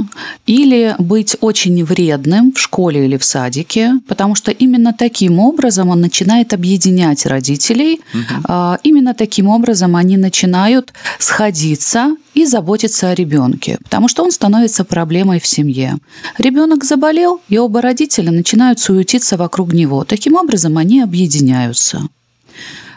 или 0.45 0.95
быть 0.99 1.35
очень 1.41 1.83
вредным 1.83 2.53
в 2.53 2.59
школе 2.59 3.05
или 3.05 3.17
в 3.17 3.23
садике, 3.23 3.93
потому 4.07 4.35
что 4.35 4.51
именно 4.51 4.93
таким 4.93 5.39
образом 5.39 5.89
он 5.89 6.01
начинает 6.01 6.53
объединять 6.53 7.25
родителей, 7.25 8.01
угу. 8.13 8.77
именно 8.83 9.13
таким 9.13 9.47
образом 9.47 9.95
они 9.95 10.17
начинают 10.17 10.93
сходиться 11.17 12.15
и 12.33 12.45
заботиться 12.45 13.09
о 13.09 13.15
ребенке, 13.15 13.77
потому 13.83 14.07
что 14.07 14.23
он 14.23 14.31
становится 14.31 14.83
проблемой 14.85 15.39
в 15.39 15.47
семье. 15.47 15.97
Ребенок 16.37 16.83
заболел, 16.83 17.41
и 17.49 17.57
оба 17.57 17.81
родителя 17.81 18.31
начинают 18.31 18.79
суетиться 18.79 19.37
вокруг 19.37 19.73
него. 19.73 20.03
Таким 20.03 20.35
образом 20.35 20.77
они 20.77 21.01
объединяются. 21.01 22.07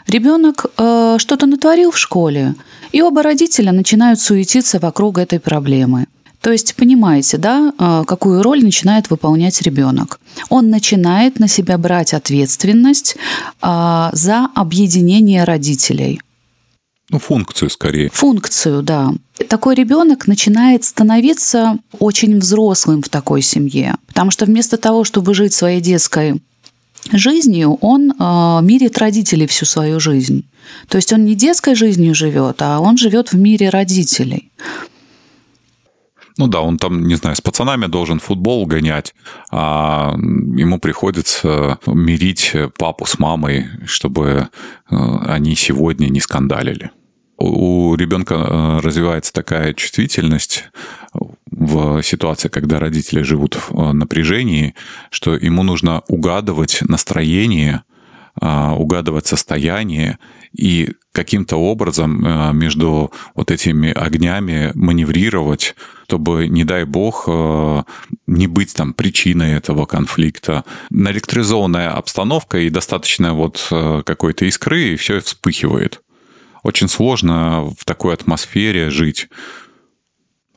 Ребенок 0.07 0.65
э, 0.77 1.17
что-то 1.19 1.45
натворил 1.45 1.91
в 1.91 1.97
школе, 1.97 2.55
и 2.91 3.01
оба 3.01 3.23
родителя 3.23 3.71
начинают 3.71 4.19
суетиться 4.19 4.79
вокруг 4.79 5.17
этой 5.17 5.39
проблемы. 5.39 6.07
То 6.41 6.51
есть 6.51 6.75
понимаете, 6.75 7.37
да, 7.37 7.71
э, 7.79 8.03
какую 8.05 8.43
роль 8.43 8.63
начинает 8.63 9.09
выполнять 9.09 9.61
ребенок? 9.61 10.19
Он 10.49 10.69
начинает 10.69 11.39
на 11.39 11.47
себя 11.47 11.77
брать 11.77 12.13
ответственность 12.13 13.15
э, 13.61 14.09
за 14.11 14.49
объединение 14.53 15.45
родителей. 15.45 16.19
Ну, 17.09 17.19
функцию 17.19 17.69
скорее. 17.69 18.09
Функцию, 18.13 18.81
да. 18.81 19.13
Такой 19.47 19.75
ребенок 19.75 20.27
начинает 20.27 20.83
становиться 20.83 21.77
очень 21.99 22.39
взрослым 22.39 23.01
в 23.01 23.09
такой 23.09 23.41
семье. 23.41 23.95
Потому 24.07 24.31
что 24.31 24.45
вместо 24.45 24.77
того, 24.77 25.03
чтобы 25.03 25.33
жить 25.33 25.53
своей 25.53 25.79
детской 25.79 26.41
жизнью 27.11 27.77
он 27.81 28.11
э, 28.11 28.59
мирит 28.61 28.97
родителей 28.97 29.47
всю 29.47 29.65
свою 29.65 29.99
жизнь. 29.99 30.45
То 30.87 30.97
есть 30.97 31.11
он 31.13 31.25
не 31.25 31.35
детской 31.35 31.75
жизнью 31.75 32.15
живет, 32.15 32.61
а 32.61 32.79
он 32.79 32.97
живет 32.97 33.33
в 33.33 33.37
мире 33.37 33.69
родителей. 33.69 34.51
Ну 36.37 36.47
да, 36.47 36.61
он 36.61 36.77
там, 36.77 37.05
не 37.07 37.15
знаю, 37.15 37.35
с 37.35 37.41
пацанами 37.41 37.85
должен 37.85 38.19
футбол 38.19 38.65
гонять, 38.65 39.13
а 39.51 40.15
ему 40.15 40.79
приходится 40.79 41.77
мирить 41.85 42.55
папу 42.77 43.05
с 43.05 43.19
мамой, 43.19 43.67
чтобы 43.85 44.49
э, 44.89 44.95
они 45.27 45.55
сегодня 45.55 46.07
не 46.07 46.19
скандалили. 46.19 46.89
У 47.37 47.95
ребенка 47.95 48.35
э, 48.35 48.79
развивается 48.79 49.31
такая 49.33 49.73
чувствительность 49.73 50.65
в 51.65 52.01
ситуации, 52.03 52.49
когда 52.49 52.79
родители 52.79 53.21
живут 53.21 53.57
в 53.69 53.93
напряжении, 53.93 54.75
что 55.09 55.35
ему 55.35 55.63
нужно 55.63 56.01
угадывать 56.07 56.79
настроение, 56.81 57.83
а, 58.41 58.73
угадывать 58.73 59.27
состояние 59.27 60.17
и 60.53 60.93
каким-то 61.11 61.57
образом 61.57 62.23
а, 62.25 62.51
между 62.51 63.11
вот 63.35 63.51
этими 63.51 63.91
огнями 63.91 64.71
маневрировать, 64.73 65.75
чтобы, 66.07 66.47
не 66.47 66.63
дай 66.63 66.83
бог, 66.83 67.25
а, 67.27 67.83
не 68.25 68.47
быть 68.47 68.73
там 68.73 68.93
причиной 68.93 69.53
этого 69.53 69.85
конфликта. 69.85 70.63
Наэлектризованная 70.89 71.91
обстановка 71.91 72.57
и 72.57 72.71
достаточно 72.71 73.35
вот 73.35 73.67
какой-то 73.69 74.45
искры, 74.45 74.93
и 74.93 74.95
все 74.95 75.19
вспыхивает. 75.19 76.01
Очень 76.63 76.87
сложно 76.87 77.71
в 77.77 77.85
такой 77.85 78.15
атмосфере 78.15 78.89
жить. 78.89 79.29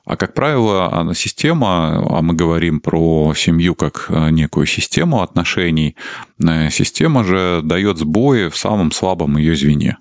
А 0.07 0.16
как 0.16 0.34
правило, 0.34 1.12
система, 1.14 2.18
а 2.18 2.22
мы 2.22 2.34
говорим 2.34 2.78
про 2.78 3.34
семью 3.34 3.74
как 3.74 4.07
э, 4.09 4.30
некую 4.30 4.64
систему 4.66 5.20
отношений, 5.20 5.96
э, 6.38 6.70
система 6.70 7.24
же 7.24 7.61
дает 7.64 7.98
сбои 7.98 8.48
в 8.48 8.57
самом 8.57 8.92
слабом 8.92 9.36
ее 9.36 9.57
звене. 9.57 9.98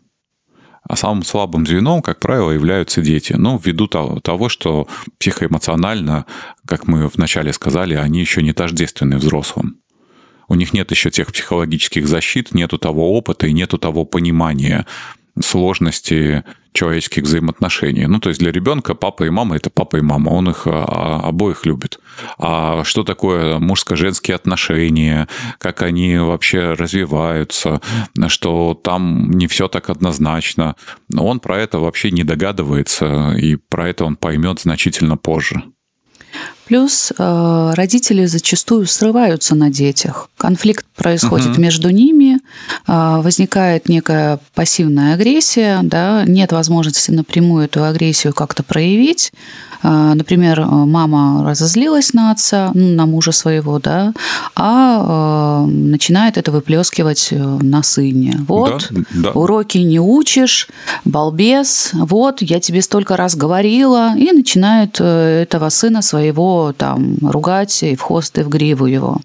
А 0.88 0.96
самым 0.96 1.24
слабым 1.24 1.66
звеном, 1.66 2.04
как 2.04 2.20
правило, 2.20 2.52
являются 2.52 3.02
дети. 3.02 3.34
Ну, 3.34 3.58
ввиду 3.58 3.88
того, 3.88 4.48
что 4.48 4.88
психоэмоционально, 5.18 6.28
как 6.68 6.88
мы 6.88 7.08
вначале 7.08 7.52
сказали, 7.52 7.96
они 7.96 8.20
еще 8.20 8.44
не 8.44 8.54
тождественны 8.54 9.18
взрослым. 9.18 9.80
У 10.48 10.54
них 10.54 10.74
нет 10.74 10.92
еще 10.92 11.10
тех 11.10 11.34
психологических 11.34 12.08
защит, 12.08 12.54
нету 12.54 12.78
того 12.78 13.18
опыта 13.18 13.48
и 13.48 13.54
нету 13.54 13.80
того 13.80 14.06
понимания 14.06 14.86
сложности 15.42 16.44
человеческих 16.76 17.24
взаимоотношений. 17.24 18.06
Ну, 18.06 18.20
то 18.20 18.30
есть 18.30 18.40
для 18.40 18.52
ребенка 18.52 18.96
папа 18.96 19.24
и 19.24 19.30
мама– 19.30 19.56
это 19.58 19.70
папа 19.70 19.96
и 19.96 20.02
мама, 20.02 20.30
он 20.30 20.50
их 20.50 20.68
а, 20.68 21.22
обоих 21.24 21.66
любит. 21.66 22.00
А 22.38 22.84
что 22.84 23.04
такое 23.04 23.60
мужско-женские 23.60 24.36
отношения, 24.36 25.28
как 25.58 25.82
они 25.82 26.18
вообще 26.18 26.74
развиваются, 26.74 27.82
что 28.28 28.74
там 28.74 29.32
не 29.32 29.48
все 29.48 29.68
так 29.68 29.90
однозначно, 29.90 30.76
он 31.18 31.40
про 31.40 31.60
это 31.60 31.80
вообще 31.80 32.12
не 32.12 32.24
догадывается, 32.24 33.34
и 33.38 33.56
про 33.56 33.90
это 33.90 34.04
он 34.04 34.18
поймет 34.18 34.60
значительно 34.60 35.16
позже. 35.16 35.64
Плюс 36.66 37.14
э, 37.18 37.72
родители 37.76 38.26
зачастую 38.26 38.88
срываются 38.88 39.56
на 39.56 39.70
детях. 39.70 40.30
Конфликт 40.38 40.86
происходит 40.96 41.52
угу. 41.52 41.62
между 41.62 41.90
ними, 41.92 42.40
э, 42.88 43.22
возникает 43.22 43.88
некая 43.88 44.40
пассивная 44.56 45.14
агрессия, 45.14 45.82
да, 45.84 46.24
нет 46.26 46.52
возможности 46.52 47.12
напрямую 47.12 47.66
эту 47.66 47.84
агрессию 47.84 48.34
как-то 48.34 48.64
проявить. 48.64 49.32
Э, 49.84 50.14
например, 50.16 50.66
мама 50.66 51.48
разозлилась 51.48 52.14
на 52.14 52.32
отца, 52.32 52.72
ну, 52.74 52.96
на 52.96 53.06
мужа 53.06 53.32
своего, 53.32 53.78
да, 53.80 54.14
а 54.56 55.66
э, 55.66 55.70
начинает 55.70 56.38
это 56.38 56.52
выплескивать 56.52 57.28
э, 57.32 57.38
на 57.38 57.84
сыне. 57.84 58.40
Вот, 58.48 58.88
да, 58.90 59.04
да. 59.12 59.32
уроки 59.32 59.78
не 59.78 60.00
учишь, 60.00 60.68
балбес, 61.04 61.92
вот, 61.94 62.42
я 62.42 62.60
тебе 62.60 62.82
столько 62.82 63.18
раз 63.18 63.36
говорила, 63.36 64.16
и 64.18 64.32
начинает 64.32 64.98
э, 65.00 65.44
этого 65.44 65.70
сына 65.70 66.02
своего 66.02 66.55
там 66.78 67.18
ругать 67.22 67.84
и 67.84 67.96
в 67.96 68.02
хвост, 68.02 68.38
и 68.38 68.44
в 68.44 68.50
гриву 68.50 68.86
его. 68.86 69.18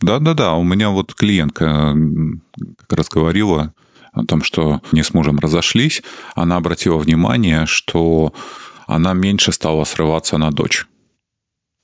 Да-да-да, 0.00 0.54
у 0.54 0.62
меня 0.62 0.90
вот 0.90 1.14
клиентка 1.14 1.94
как 2.78 2.98
раз 2.98 3.08
говорила 3.08 3.72
о 4.12 4.24
том, 4.24 4.42
что 4.42 4.80
не 4.92 5.02
с 5.02 5.12
мужем 5.12 5.38
разошлись, 5.38 6.02
она 6.34 6.56
обратила 6.56 6.98
внимание, 6.98 7.66
что 7.66 8.32
она 8.86 9.12
меньше 9.12 9.52
стала 9.52 9.84
срываться 9.84 10.38
на 10.38 10.50
дочь. 10.50 10.86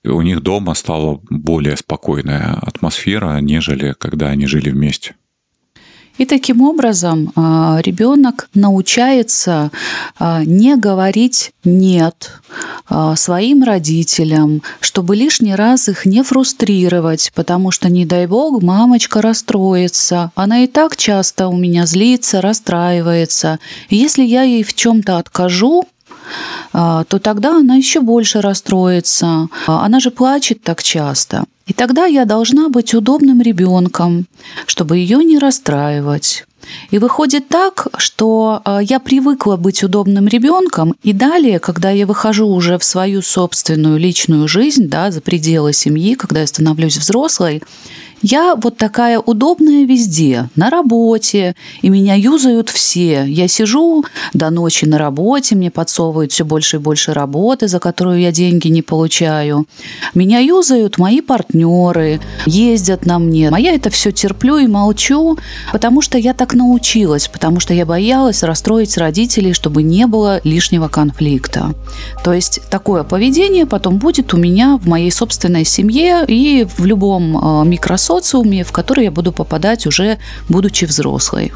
У 0.04 0.20
них 0.20 0.42
дома 0.42 0.74
стала 0.74 1.20
более 1.30 1.76
спокойная 1.76 2.58
атмосфера, 2.60 3.38
нежели 3.38 3.94
когда 3.98 4.28
они 4.28 4.46
жили 4.46 4.70
вместе. 4.70 5.16
И 6.16 6.26
таким 6.26 6.62
образом 6.62 7.32
а, 7.34 7.80
ребенок 7.82 8.48
научается 8.54 9.70
а, 10.18 10.44
не 10.44 10.76
говорить 10.76 11.52
нет 11.64 12.40
а, 12.88 13.16
своим 13.16 13.64
родителям, 13.64 14.62
чтобы 14.80 15.16
лишний 15.16 15.54
раз 15.54 15.88
их 15.88 16.06
не 16.06 16.22
фрустрировать, 16.22 17.32
потому 17.34 17.72
что, 17.72 17.88
не 17.88 18.06
дай 18.06 18.26
бог, 18.26 18.62
мамочка 18.62 19.22
расстроится. 19.22 20.30
Она 20.36 20.60
и 20.60 20.66
так 20.68 20.96
часто 20.96 21.48
у 21.48 21.56
меня 21.56 21.86
злится, 21.86 22.40
расстраивается. 22.40 23.58
И 23.88 23.96
если 23.96 24.22
я 24.22 24.42
ей 24.42 24.62
в 24.62 24.72
чем-то 24.74 25.18
откажу, 25.18 25.84
то 26.72 27.18
тогда 27.22 27.58
она 27.58 27.76
еще 27.76 28.00
больше 28.00 28.40
расстроится. 28.40 29.48
Она 29.66 30.00
же 30.00 30.10
плачет 30.10 30.62
так 30.62 30.82
часто. 30.82 31.44
И 31.66 31.72
тогда 31.72 32.06
я 32.06 32.24
должна 32.24 32.68
быть 32.68 32.94
удобным 32.94 33.40
ребенком, 33.40 34.26
чтобы 34.66 34.98
ее 34.98 35.24
не 35.24 35.38
расстраивать. 35.38 36.44
И 36.90 36.98
выходит 36.98 37.48
так, 37.48 37.88
что 37.98 38.62
э, 38.64 38.78
я 38.82 39.00
привыкла 39.00 39.56
быть 39.56 39.82
удобным 39.82 40.28
ребенком, 40.28 40.94
и 41.02 41.12
далее, 41.12 41.58
когда 41.58 41.90
я 41.90 42.06
выхожу 42.06 42.46
уже 42.48 42.78
в 42.78 42.84
свою 42.84 43.22
собственную 43.22 43.98
личную 43.98 44.48
жизнь, 44.48 44.88
да, 44.88 45.10
за 45.10 45.20
пределы 45.20 45.72
семьи, 45.72 46.14
когда 46.14 46.40
я 46.40 46.46
становлюсь 46.46 46.96
взрослой, 46.96 47.62
я 48.26 48.54
вот 48.56 48.78
такая 48.78 49.18
удобная 49.18 49.84
везде, 49.84 50.48
на 50.56 50.70
работе, 50.70 51.54
и 51.82 51.90
меня 51.90 52.14
юзают 52.14 52.70
все. 52.70 53.26
Я 53.26 53.48
сижу 53.48 54.02
до 54.32 54.48
ночи 54.48 54.86
на 54.86 54.96
работе, 54.96 55.54
мне 55.54 55.70
подсовывают 55.70 56.32
все 56.32 56.46
больше 56.46 56.76
и 56.76 56.80
больше 56.80 57.12
работы, 57.12 57.68
за 57.68 57.80
которую 57.80 58.20
я 58.20 58.32
деньги 58.32 58.68
не 58.68 58.80
получаю. 58.80 59.66
Меня 60.14 60.38
юзают 60.38 60.96
мои 60.96 61.20
партнеры, 61.20 62.18
ездят 62.46 63.04
на 63.04 63.18
мне. 63.18 63.50
А 63.52 63.60
я 63.60 63.74
это 63.74 63.90
все 63.90 64.10
терплю 64.10 64.56
и 64.56 64.66
молчу, 64.66 65.36
потому 65.70 66.00
что 66.00 66.16
я 66.16 66.32
так 66.32 66.53
научилась, 66.54 67.28
потому 67.28 67.60
что 67.60 67.74
я 67.74 67.86
боялась 67.86 68.42
расстроить 68.42 68.96
родителей, 68.98 69.52
чтобы 69.52 69.82
не 69.82 70.06
было 70.06 70.40
лишнего 70.44 70.88
конфликта. 70.88 71.74
То 72.22 72.32
есть 72.32 72.60
такое 72.70 73.02
поведение 73.04 73.66
потом 73.66 73.98
будет 73.98 74.34
у 74.34 74.36
меня 74.36 74.76
в 74.76 74.86
моей 74.86 75.10
собственной 75.10 75.64
семье 75.64 76.24
и 76.26 76.66
в 76.76 76.84
любом 76.84 77.36
э, 77.36 77.66
микросоциуме, 77.66 78.24
социуме, 78.24 78.64
в 78.64 78.72
который 78.72 79.04
я 79.04 79.10
буду 79.10 79.32
попадать 79.32 79.86
уже 79.86 80.18
будучи 80.48 80.84
взрослой. 80.84 81.52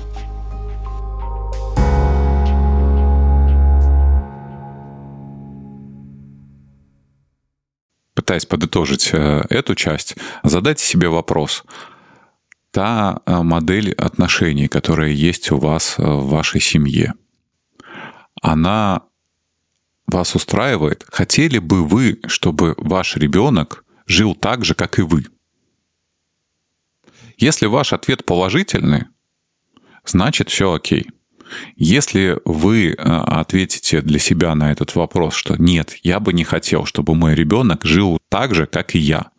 Пытаясь 8.14 8.46
подытожить 8.46 9.11
э, 9.12 9.44
эту 9.49 9.74
часть, 9.74 10.16
задайте 10.42 10.84
себе 10.84 11.09
вопрос. 11.09 11.64
Та 12.70 13.20
э, 13.24 13.42
модель 13.42 13.92
отношений, 13.92 14.68
которая 14.68 15.10
есть 15.10 15.50
у 15.52 15.58
вас 15.58 15.96
э, 15.98 16.02
в 16.02 16.28
вашей 16.28 16.60
семье, 16.60 17.14
она 18.42 19.02
вас 20.06 20.34
устраивает? 20.34 21.04
Хотели 21.08 21.58
бы 21.58 21.84
вы, 21.84 22.20
чтобы 22.26 22.74
ваш 22.76 23.16
ребенок 23.16 23.84
жил 24.06 24.34
так 24.34 24.64
же, 24.64 24.74
как 24.74 24.98
и 24.98 25.02
вы? 25.02 25.24
Если 27.36 27.66
ваш 27.66 27.92
ответ 27.92 28.24
положительный, 28.24 29.04
значит 30.04 30.50
все 30.50 30.72
окей. 30.72 31.08
Если 31.76 32.38
вы 32.44 32.90
э, 32.90 32.94
ответите 32.94 34.00
для 34.02 34.18
себя 34.18 34.54
на 34.54 34.72
этот 34.72 34.94
вопрос, 34.94 35.34
что 35.34 35.56
нет, 35.56 35.96
я 36.02 36.20
бы 36.20 36.32
не 36.32 36.44
хотел, 36.44 36.84
чтобы 36.84 37.14
мой 37.14 37.34
ребенок 37.34 37.84
жил 37.84 38.18
так 38.28 38.54
же, 38.54 38.66
как 38.66 38.94
и 38.94 38.98
я, 38.98 39.30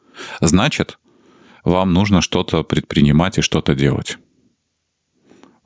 значит, 0.41 0.99
вам 1.70 1.93
нужно 1.93 2.22
что-то 2.22 2.63
предпринимать 2.63 3.38
и 3.38 3.41
что-то 3.41 3.76
делать. 3.76 4.17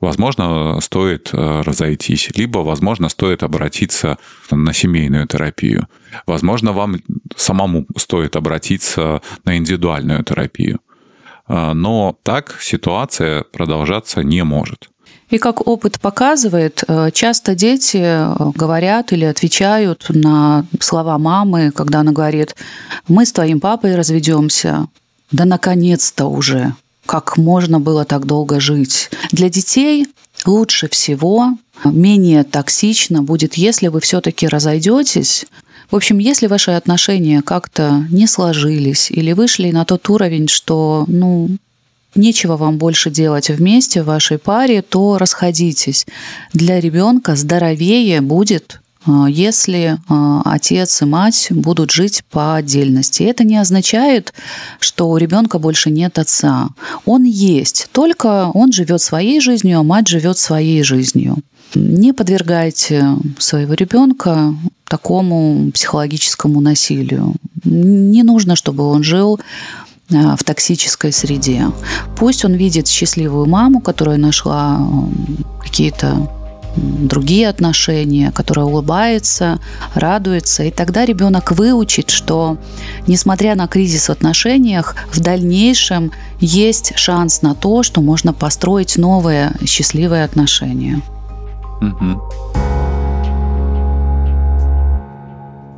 Возможно, 0.00 0.80
стоит 0.80 1.30
э, 1.32 1.62
разойтись, 1.62 2.30
либо, 2.36 2.58
возможно, 2.58 3.08
стоит 3.08 3.42
обратиться 3.42 4.18
на 4.50 4.74
семейную 4.74 5.26
терапию. 5.26 5.88
Возможно, 6.26 6.72
вам 6.72 6.96
самому 7.36 7.86
стоит 7.96 8.36
обратиться 8.36 9.22
на 9.44 9.56
индивидуальную 9.56 10.22
терапию. 10.22 10.80
А, 11.46 11.74
но 11.74 12.18
так 12.22 12.58
ситуация 12.60 13.44
продолжаться 13.44 14.22
не 14.22 14.44
может. 14.44 14.90
И 15.30 15.38
как 15.38 15.66
опыт 15.66 16.00
показывает, 16.00 16.84
э, 16.86 17.10
часто 17.12 17.54
дети 17.54 18.02
э, 18.02 18.34
говорят 18.54 19.12
или 19.12 19.24
отвечают 19.24 20.06
на 20.10 20.66
слова 20.80 21.18
мамы, 21.18 21.70
когда 21.70 22.00
она 22.00 22.12
говорит, 22.12 22.54
мы 23.08 23.24
с 23.24 23.32
твоим 23.32 23.58
папой 23.58 23.96
разведемся. 23.96 24.86
Да 25.34 25.46
наконец-то 25.46 26.26
уже. 26.26 26.74
Как 27.06 27.36
можно 27.36 27.80
было 27.80 28.04
так 28.04 28.24
долго 28.24 28.60
жить? 28.60 29.10
Для 29.32 29.50
детей 29.50 30.06
лучше 30.46 30.88
всего, 30.88 31.58
менее 31.84 32.44
токсично 32.44 33.20
будет, 33.24 33.54
если 33.54 33.88
вы 33.88 34.00
все-таки 34.00 34.46
разойдетесь, 34.46 35.46
в 35.90 35.96
общем, 35.96 36.18
если 36.18 36.46
ваши 36.46 36.70
отношения 36.70 37.42
как-то 37.42 38.06
не 38.10 38.28
сложились 38.28 39.10
или 39.10 39.32
вышли 39.32 39.72
на 39.72 39.84
тот 39.84 40.08
уровень, 40.08 40.46
что, 40.46 41.04
ну, 41.08 41.50
нечего 42.14 42.56
вам 42.56 42.78
больше 42.78 43.10
делать 43.10 43.48
вместе 43.48 44.04
в 44.04 44.06
вашей 44.06 44.38
паре, 44.38 44.82
то 44.82 45.18
расходитесь. 45.18 46.06
Для 46.52 46.78
ребенка 46.78 47.34
здоровее 47.34 48.20
будет 48.20 48.80
если 49.06 49.98
а, 50.08 50.42
отец 50.44 51.02
и 51.02 51.04
мать 51.04 51.48
будут 51.50 51.90
жить 51.90 52.22
по 52.30 52.56
отдельности. 52.56 53.22
Это 53.22 53.44
не 53.44 53.56
означает, 53.56 54.32
что 54.80 55.10
у 55.10 55.16
ребенка 55.16 55.58
больше 55.58 55.90
нет 55.90 56.18
отца. 56.18 56.68
Он 57.04 57.24
есть, 57.24 57.88
только 57.92 58.50
он 58.54 58.72
живет 58.72 59.02
своей 59.02 59.40
жизнью, 59.40 59.80
а 59.80 59.82
мать 59.82 60.08
живет 60.08 60.38
своей 60.38 60.82
жизнью. 60.82 61.36
Не 61.74 62.12
подвергайте 62.12 63.16
своего 63.38 63.74
ребенка 63.74 64.54
такому 64.84 65.70
психологическому 65.72 66.60
насилию. 66.60 67.34
Не 67.64 68.22
нужно, 68.22 68.54
чтобы 68.56 68.84
он 68.84 69.02
жил 69.02 69.40
а, 70.12 70.36
в 70.36 70.44
токсической 70.44 71.12
среде. 71.12 71.66
Пусть 72.16 72.44
он 72.44 72.52
видит 72.54 72.88
счастливую 72.88 73.46
маму, 73.46 73.80
которая 73.80 74.18
нашла 74.18 74.86
какие-то 75.62 76.30
другие 76.76 77.48
отношения, 77.48 78.32
которая 78.32 78.66
улыбается, 78.66 79.60
радуется. 79.94 80.64
И 80.64 80.70
тогда 80.70 81.04
ребенок 81.04 81.52
выучит, 81.52 82.10
что 82.10 82.58
несмотря 83.06 83.54
на 83.54 83.68
кризис 83.68 84.08
в 84.08 84.12
отношениях, 84.12 84.96
в 85.12 85.20
дальнейшем 85.20 86.12
есть 86.40 86.96
шанс 86.96 87.42
на 87.42 87.54
то, 87.54 87.82
что 87.82 88.00
можно 88.00 88.32
построить 88.32 88.96
новые 88.96 89.52
счастливые 89.66 90.24
отношения. 90.24 91.02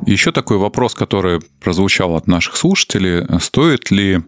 Еще 0.05 0.31
такой 0.31 0.57
вопрос, 0.57 0.95
который 0.95 1.41
прозвучал 1.59 2.15
от 2.15 2.27
наших 2.27 2.55
слушателей. 2.55 3.25
Стоит 3.41 3.91
ли 3.91 4.21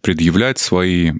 предъявлять 0.00 0.58
свои 0.58 1.12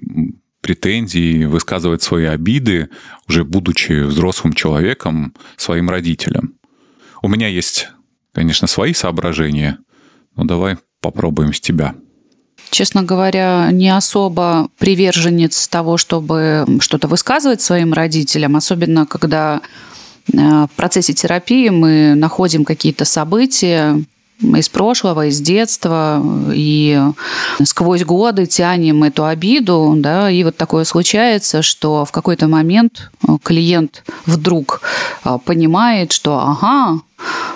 претензии, 0.67 1.45
высказывать 1.45 2.03
свои 2.03 2.25
обиды, 2.25 2.89
уже 3.27 3.43
будучи 3.43 4.03
взрослым 4.03 4.53
человеком, 4.53 5.33
своим 5.55 5.89
родителям? 5.89 6.55
У 7.21 7.29
меня 7.29 7.47
есть, 7.47 7.89
конечно, 8.33 8.67
свои 8.67 8.93
соображения, 8.93 9.77
но 10.35 10.43
давай 10.43 10.77
попробуем 11.01 11.53
с 11.53 11.59
тебя. 11.59 11.95
Честно 12.69 13.03
говоря, 13.03 13.69
не 13.71 13.89
особо 13.89 14.69
приверженец 14.77 15.67
того, 15.69 15.97
чтобы 15.97 16.65
что-то 16.81 17.07
высказывать 17.07 17.61
своим 17.61 17.93
родителям, 17.93 18.55
особенно 18.57 19.05
когда 19.05 19.61
Э, 20.33 20.65
в 20.65 20.69
процессе 20.75 21.13
терапии 21.13 21.69
мы 21.69 22.15
находим 22.15 22.65
какие-то 22.65 23.05
события, 23.05 24.01
из 24.39 24.69
прошлого, 24.69 25.27
из 25.27 25.41
детства, 25.41 26.23
и 26.53 27.01
сквозь 27.63 28.03
годы 28.03 28.45
тянем 28.45 29.03
эту 29.03 29.25
обиду, 29.25 29.95
да, 29.97 30.29
и 30.29 30.43
вот 30.43 30.57
такое 30.57 30.83
случается, 30.83 31.61
что 31.61 32.05
в 32.05 32.11
какой-то 32.11 32.47
момент 32.47 33.11
клиент 33.43 34.03
вдруг 34.25 34.81
э, 35.25 35.37
понимает, 35.43 36.11
что 36.11 36.39
ага, 36.39 37.01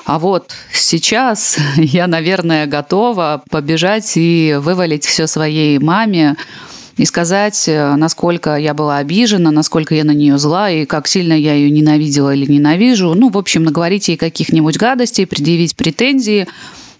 а 0.06 0.20
вот 0.20 0.52
сейчас 0.74 1.58
я, 1.76 2.08
наверное, 2.08 2.66
готова 2.66 3.44
побежать 3.50 4.14
и 4.16 4.58
вывалить 4.60 5.06
все 5.06 5.28
своей 5.28 5.78
маме, 5.80 6.36
и 7.02 7.06
сказать, 7.06 7.68
э, 7.68 7.96
насколько 7.96 8.56
я 8.58 8.76
была 8.76 8.98
обижена, 8.98 9.50
насколько 9.50 9.96
я 9.96 10.04
на 10.04 10.12
нее 10.12 10.38
зла, 10.38 10.70
и 10.70 10.86
как 10.86 11.08
сильно 11.08 11.34
я 11.34 11.56
ее 11.56 11.72
ненавидела 11.72 12.32
или 12.32 12.46
ненавижу. 12.46 13.16
Ну, 13.16 13.30
в 13.30 13.40
общем, 13.40 13.64
наговорить 13.64 14.08
ей 14.08 14.18
каких-нибудь 14.18 14.78
гадостей, 14.78 15.26
предъявить 15.26 15.76
претензии, 15.76 16.48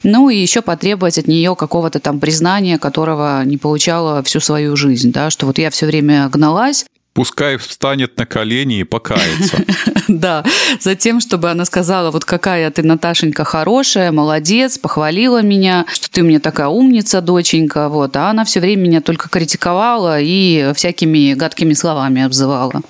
ну 0.02 0.32
и 0.32 0.38
еще 0.38 0.64
потребовать 0.64 1.20
от 1.20 1.28
нее 1.28 1.56
какого-то 1.56 2.00
там 2.00 2.20
признания, 2.20 2.80
которого 2.80 3.44
не 3.46 3.58
получала 3.58 4.24
всю 4.24 4.40
свою 4.40 4.76
жизнь, 4.76 5.12
да, 5.12 5.30
что 5.30 5.46
вот 5.46 5.60
я 5.60 5.70
все 5.70 5.86
время 5.86 6.28
гналась, 6.30 6.88
Пускай 7.14 7.58
встанет 7.58 8.18
на 8.18 8.26
колени 8.26 8.80
и 8.80 8.84
покается. 8.84 9.64
Да, 10.08 10.44
затем, 10.82 11.22
чтобы 11.22 11.50
она 11.50 11.64
сказала, 11.64 12.12
вот 12.12 12.26
какая 12.26 12.70
ты, 12.70 12.84
Наташенька, 12.84 13.46
хорошая, 13.46 14.12
молодец, 14.12 14.78
похвалила 14.78 15.42
меня, 15.42 15.86
что 15.90 16.12
ты 16.12 16.22
мне 16.22 16.40
такая 16.40 16.68
умница, 16.68 17.22
доченька, 17.22 17.88
вот. 17.88 18.18
А 18.18 18.30
она 18.30 18.44
все 18.44 18.60
время 18.60 18.82
меня 18.82 19.02
только 19.02 19.30
критиковала 19.30 20.20
и 20.20 20.74
всякими 20.76 21.34
гадкими 21.34 21.74
словами 21.74 22.24
обзывала. 22.24 22.82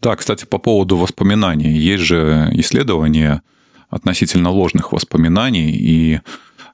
Да, 0.00 0.14
кстати, 0.14 0.44
по 0.44 0.58
поводу 0.58 0.96
воспоминаний. 0.96 1.72
Есть 1.72 2.04
же 2.04 2.50
исследования 2.52 3.42
относительно 3.88 4.50
ложных 4.50 4.92
воспоминаний, 4.92 5.72
и 5.72 6.20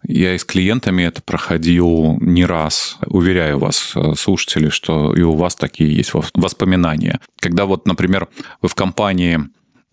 я 0.08 0.34
и 0.34 0.38
с 0.38 0.44
клиентами 0.44 1.02
это 1.02 1.20
проходил 1.20 2.16
не 2.20 2.44
раз. 2.44 2.96
Уверяю 3.06 3.58
вас, 3.58 3.92
э, 3.94 4.14
слушатели, 4.16 4.68
что 4.68 5.14
и 5.14 5.22
у 5.22 5.34
вас 5.34 5.56
такие 5.56 5.94
есть 5.94 6.12
воспоминания. 6.34 7.20
Когда 7.40 7.64
вот, 7.64 7.86
например, 7.86 8.28
вы 8.62 8.68
в 8.68 8.74
компании 8.74 9.40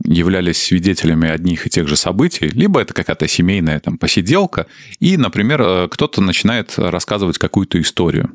являлись 0.04 0.62
свидетелями 0.62 1.30
одних 1.30 1.66
и 1.66 1.70
тех 1.70 1.88
же 1.88 1.96
событий, 1.96 2.48
либо 2.48 2.82
это 2.82 2.94
какая-то 2.94 3.28
семейная 3.28 3.80
там 3.80 3.98
посиделка, 3.98 4.68
и, 5.00 5.18
например, 5.18 5.62
э, 5.62 5.88
кто-то 5.90 6.22
начинает 6.22 6.74
рассказывать 6.78 7.38
какую-то 7.38 7.82
историю. 7.82 8.32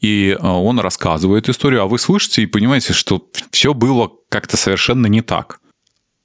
И 0.00 0.36
он 0.40 0.78
рассказывает 0.80 1.48
историю, 1.48 1.82
а 1.82 1.86
вы 1.86 1.98
слышите 1.98 2.42
и 2.42 2.46
понимаете, 2.46 2.92
что 2.92 3.28
все 3.50 3.74
было 3.74 4.10
как-то 4.28 4.56
совершенно 4.56 5.06
не 5.06 5.22
так. 5.22 5.60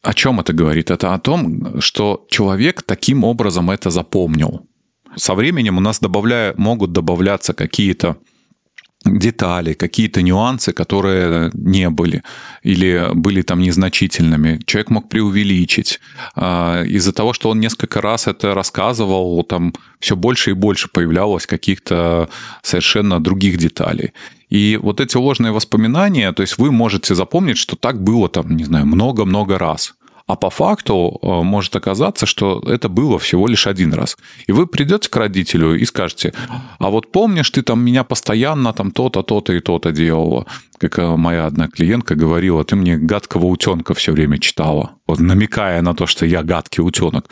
О 0.05 0.13
чем 0.13 0.39
это 0.39 0.53
говорит? 0.53 0.91
Это 0.91 1.15
о 1.15 1.19
том, 1.19 1.81
что 1.81 2.27
человек 2.29 2.83
таким 2.83 3.23
образом 3.23 3.71
это 3.71 3.89
запомнил. 3.89 4.67
Со 5.15 5.33
временем 5.33 5.77
у 5.77 5.81
нас 5.81 5.99
добавляя, 5.99 6.53
могут 6.57 6.91
добавляться 6.91 7.55
какие-то 7.55 8.17
детали, 9.05 9.73
какие-то 9.73 10.21
нюансы, 10.21 10.73
которые 10.73 11.51
не 11.53 11.89
были 11.89 12.23
или 12.63 13.09
были 13.13 13.41
там 13.43 13.59
незначительными. 13.59 14.59
Человек 14.65 14.89
мог 14.89 15.09
преувеличить. 15.09 15.99
А, 16.35 16.83
из-за 16.83 17.13
того, 17.13 17.33
что 17.33 17.49
он 17.49 17.59
несколько 17.59 18.01
раз 18.01 18.27
это 18.27 18.53
рассказывал, 18.53 19.43
там 19.43 19.73
все 19.99 20.15
больше 20.15 20.51
и 20.51 20.53
больше 20.53 20.89
появлялось 20.89 21.45
каких-то 21.45 22.29
совершенно 22.61 23.19
других 23.19 23.57
деталей. 23.57 24.13
И 24.49 24.79
вот 24.81 24.99
эти 24.99 25.17
ложные 25.17 25.51
воспоминания, 25.51 26.31
то 26.31 26.41
есть 26.41 26.57
вы 26.57 26.71
можете 26.71 27.15
запомнить, 27.15 27.57
что 27.57 27.75
так 27.75 28.01
было 28.01 28.29
там, 28.29 28.55
не 28.55 28.63
знаю, 28.63 28.85
много-много 28.85 29.57
раз– 29.57 29.95
а 30.27 30.35
по 30.35 30.49
факту 30.49 31.19
э, 31.21 31.43
может 31.43 31.75
оказаться, 31.75 32.25
что 32.25 32.59
это 32.65 32.89
было 32.89 33.19
всего 33.19 33.47
лишь 33.47 33.67
один 33.67 33.93
раз. 33.93 34.17
И 34.47 34.51
вы 34.51 34.65
придете 34.65 35.09
к 35.09 35.15
родителю 35.15 35.75
и 35.75 35.85
скажете, 35.85 36.33
а 36.79 36.89
вот 36.89 37.11
помнишь, 37.11 37.49
ты 37.51 37.61
там 37.61 37.85
меня 37.85 38.03
постоянно 38.03 38.73
там 38.73 38.91
то-то, 38.91 39.21
то-то 39.21 39.53
и 39.53 39.59
то-то 39.59 39.91
делала. 39.91 40.45
Как 40.79 40.97
э, 40.97 41.15
моя 41.15 41.45
одна 41.45 41.67
клиентка 41.67 42.15
говорила, 42.15 42.63
ты 42.63 42.75
мне 42.75 42.97
гадкого 42.97 43.45
утенка 43.45 43.93
все 43.93 44.11
время 44.11 44.39
читала, 44.39 44.91
вот 45.07 45.19
намекая 45.19 45.81
на 45.81 45.93
то, 45.93 46.07
что 46.07 46.25
я 46.25 46.41
гадкий 46.41 46.83
утенок. 46.83 47.29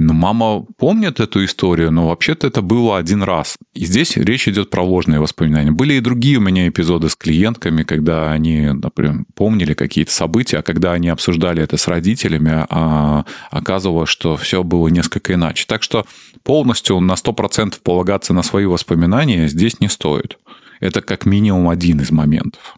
Ну, 0.00 0.14
мама 0.14 0.64
помнит 0.76 1.18
эту 1.18 1.44
историю, 1.44 1.90
но 1.90 2.06
вообще-то 2.06 2.46
это 2.46 2.62
было 2.62 2.98
один 2.98 3.24
раз. 3.24 3.56
И 3.74 3.84
здесь 3.84 4.16
речь 4.16 4.46
идет 4.46 4.70
про 4.70 4.82
ложные 4.82 5.18
воспоминания. 5.18 5.72
Были 5.72 5.94
и 5.94 6.00
другие 6.00 6.38
у 6.38 6.40
меня 6.40 6.68
эпизоды 6.68 7.08
с 7.08 7.16
клиентками, 7.16 7.82
когда 7.82 8.30
они, 8.30 8.68
например, 8.72 9.24
помнили 9.34 9.74
какие-то 9.74 10.12
события, 10.12 10.58
а 10.58 10.62
когда 10.62 10.92
они 10.92 11.08
обсуждали 11.08 11.64
это 11.64 11.76
с 11.76 11.88
родителями, 11.88 12.64
а 12.70 13.24
оказывалось, 13.50 14.08
что 14.08 14.36
все 14.36 14.62
было 14.62 14.86
несколько 14.86 15.34
иначе. 15.34 15.64
Так 15.66 15.82
что 15.82 16.06
полностью 16.44 17.00
на 17.00 17.14
100% 17.14 17.80
полагаться 17.82 18.32
на 18.32 18.44
свои 18.44 18.66
воспоминания 18.66 19.48
здесь 19.48 19.80
не 19.80 19.88
стоит. 19.88 20.38
Это 20.78 21.02
как 21.02 21.26
минимум 21.26 21.68
один 21.68 22.00
из 22.00 22.12
моментов. 22.12 22.77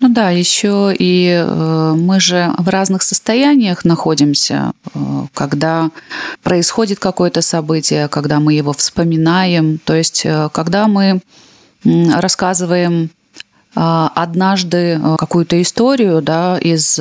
Ну 0.00 0.10
да, 0.10 0.30
еще 0.30 0.94
и 0.96 1.44
э, 1.44 1.94
мы 1.96 2.20
же 2.20 2.54
в 2.56 2.68
разных 2.68 3.02
состояниях 3.02 3.84
находимся, 3.84 4.70
э, 4.94 4.98
когда 5.34 5.90
происходит 6.44 7.00
какое-то 7.00 7.42
событие, 7.42 8.06
когда 8.06 8.38
мы 8.38 8.54
его 8.54 8.72
вспоминаем. 8.72 9.78
То 9.78 9.94
есть, 9.94 10.24
э, 10.24 10.50
когда 10.52 10.86
мы 10.86 11.20
рассказываем 11.84 13.10
однажды 13.74 15.00
какую-то 15.18 15.62
историю 15.62 16.20
да, 16.20 16.58
из 16.58 16.98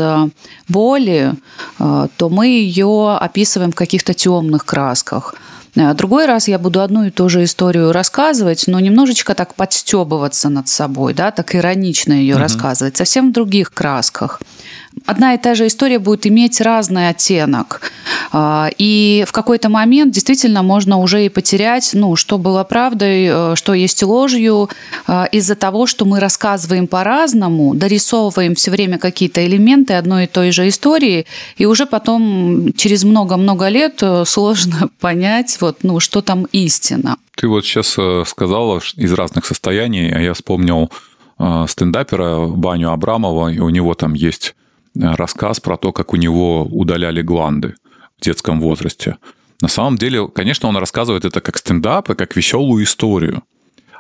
боли, 0.68 1.34
то 1.80 2.30
мы 2.30 2.48
ее 2.48 3.18
описываем 3.20 3.72
в 3.72 3.76
каких-то 3.76 4.14
темных 4.14 4.64
красках. 4.64 5.34
Э, 5.78 5.94
другой 5.94 6.26
раз 6.26 6.48
я 6.48 6.60
буду 6.60 6.82
одну 6.82 7.06
и 7.06 7.12
ту 7.12 7.30
же 7.30 7.44
историю 7.44 7.92
рассказывать, 7.92 8.66
но 8.68 8.80
немножечко 8.80 9.36
так 9.36 9.54
подстебываться 9.54 10.50
над 10.50 10.68
собой, 10.68 11.14
да, 11.14 11.32
так 11.32 11.56
иронично 11.56 12.14
ее 12.14 12.36
угу. 12.36 12.42
рассказывать, 12.42 12.98
совсем 12.98 13.30
в 13.30 13.34
других 13.34 13.72
красках 13.72 14.42
одна 15.06 15.34
и 15.34 15.38
та 15.38 15.56
же 15.56 15.68
история 15.68 16.00
будет 16.00 16.26
иметь 16.26 16.62
разный 16.62 17.10
оттенок. 17.10 17.87
А, 18.32 18.70
и 18.78 19.24
в 19.28 19.32
какой-то 19.32 19.70
момент 19.70 20.14
действительно 20.14 20.64
можно 20.64 20.98
уже 20.98 21.26
и 21.26 21.30
потерять, 21.30 21.92
ну, 21.94 22.16
что 22.16 22.38
было 22.38 22.64
правдой, 22.64 23.28
э, 23.30 23.56
что 23.56 23.74
есть 23.74 24.04
ложью, 24.04 24.70
а, 25.08 25.26
из-за 25.26 25.56
того, 25.56 25.86
что 25.86 26.06
мы 26.06 26.20
рассказываем 26.20 26.88
по-разному, 26.88 27.74
дорисовываем 27.74 28.56
все 28.56 28.72
время 28.72 28.98
какие-то 28.98 29.46
элементы 29.46 29.94
одной 29.94 30.26
и 30.26 30.28
той 30.28 30.52
же 30.52 30.68
истории, 30.68 31.26
и 31.58 31.66
уже 31.66 31.86
потом 31.86 32.74
через 32.74 33.04
много-много 33.04 33.70
лет 33.70 34.00
э, 34.02 34.26
сложно 34.26 34.90
понять, 35.00 35.58
вот, 35.62 35.84
ну, 35.84 36.00
что 36.00 36.22
там 36.22 36.46
истина. 36.52 37.18
Ты 37.36 37.48
вот 37.48 37.66
сейчас 37.66 37.96
э, 37.98 38.24
сказала 38.26 38.82
из 38.96 39.14
разных 39.14 39.46
состояний, 39.46 40.12
а 40.12 40.20
я 40.20 40.34
вспомнил 40.34 40.92
стендапера 41.68 42.48
Баню 42.48 42.90
Абрамова, 42.90 43.50
и 43.50 43.60
у 43.60 43.70
него 43.70 43.94
там 43.94 44.16
есть 44.16 44.56
рассказ 44.96 45.60
про 45.60 45.78
то, 45.78 45.92
как 45.92 46.14
у 46.14 46.16
него 46.16 46.64
удаляли 46.64 47.22
гланды 47.22 47.76
в 48.18 48.24
детском 48.24 48.60
возрасте. 48.60 49.18
На 49.62 49.68
самом 49.68 49.98
деле, 49.98 50.28
конечно, 50.28 50.70
он 50.70 50.78
рассказывает 50.78 51.26
это 51.26 51.42
как 51.42 51.58
стендап 51.58 52.10
и 52.10 52.16
как 52.16 52.36
веселую 52.36 52.84
историю. 52.84 53.44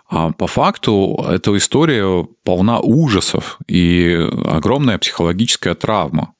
А 0.09 0.31
по 0.31 0.47
факту 0.47 1.25
эта 1.27 1.55
история 1.57 2.27
полна 2.43 2.79
ужасов 2.79 3.57
и 3.67 4.29
огромная 4.45 4.97
психологическая 4.97 5.75
травма. 5.75 6.33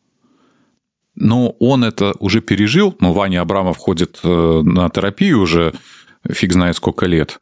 Но 1.16 1.50
он 1.60 1.84
это 1.84 2.14
уже 2.20 2.42
пережил, 2.42 2.96
но 3.00 3.12
Ваня 3.12 3.42
Абрамов 3.42 3.78
ходит 3.78 4.20
э, 4.24 4.62
на 4.64 4.90
терапию 4.90 5.42
уже 5.42 5.74
фиг 6.30 6.54
знает 6.54 6.76
сколько 6.76 7.06
лет 7.06 7.40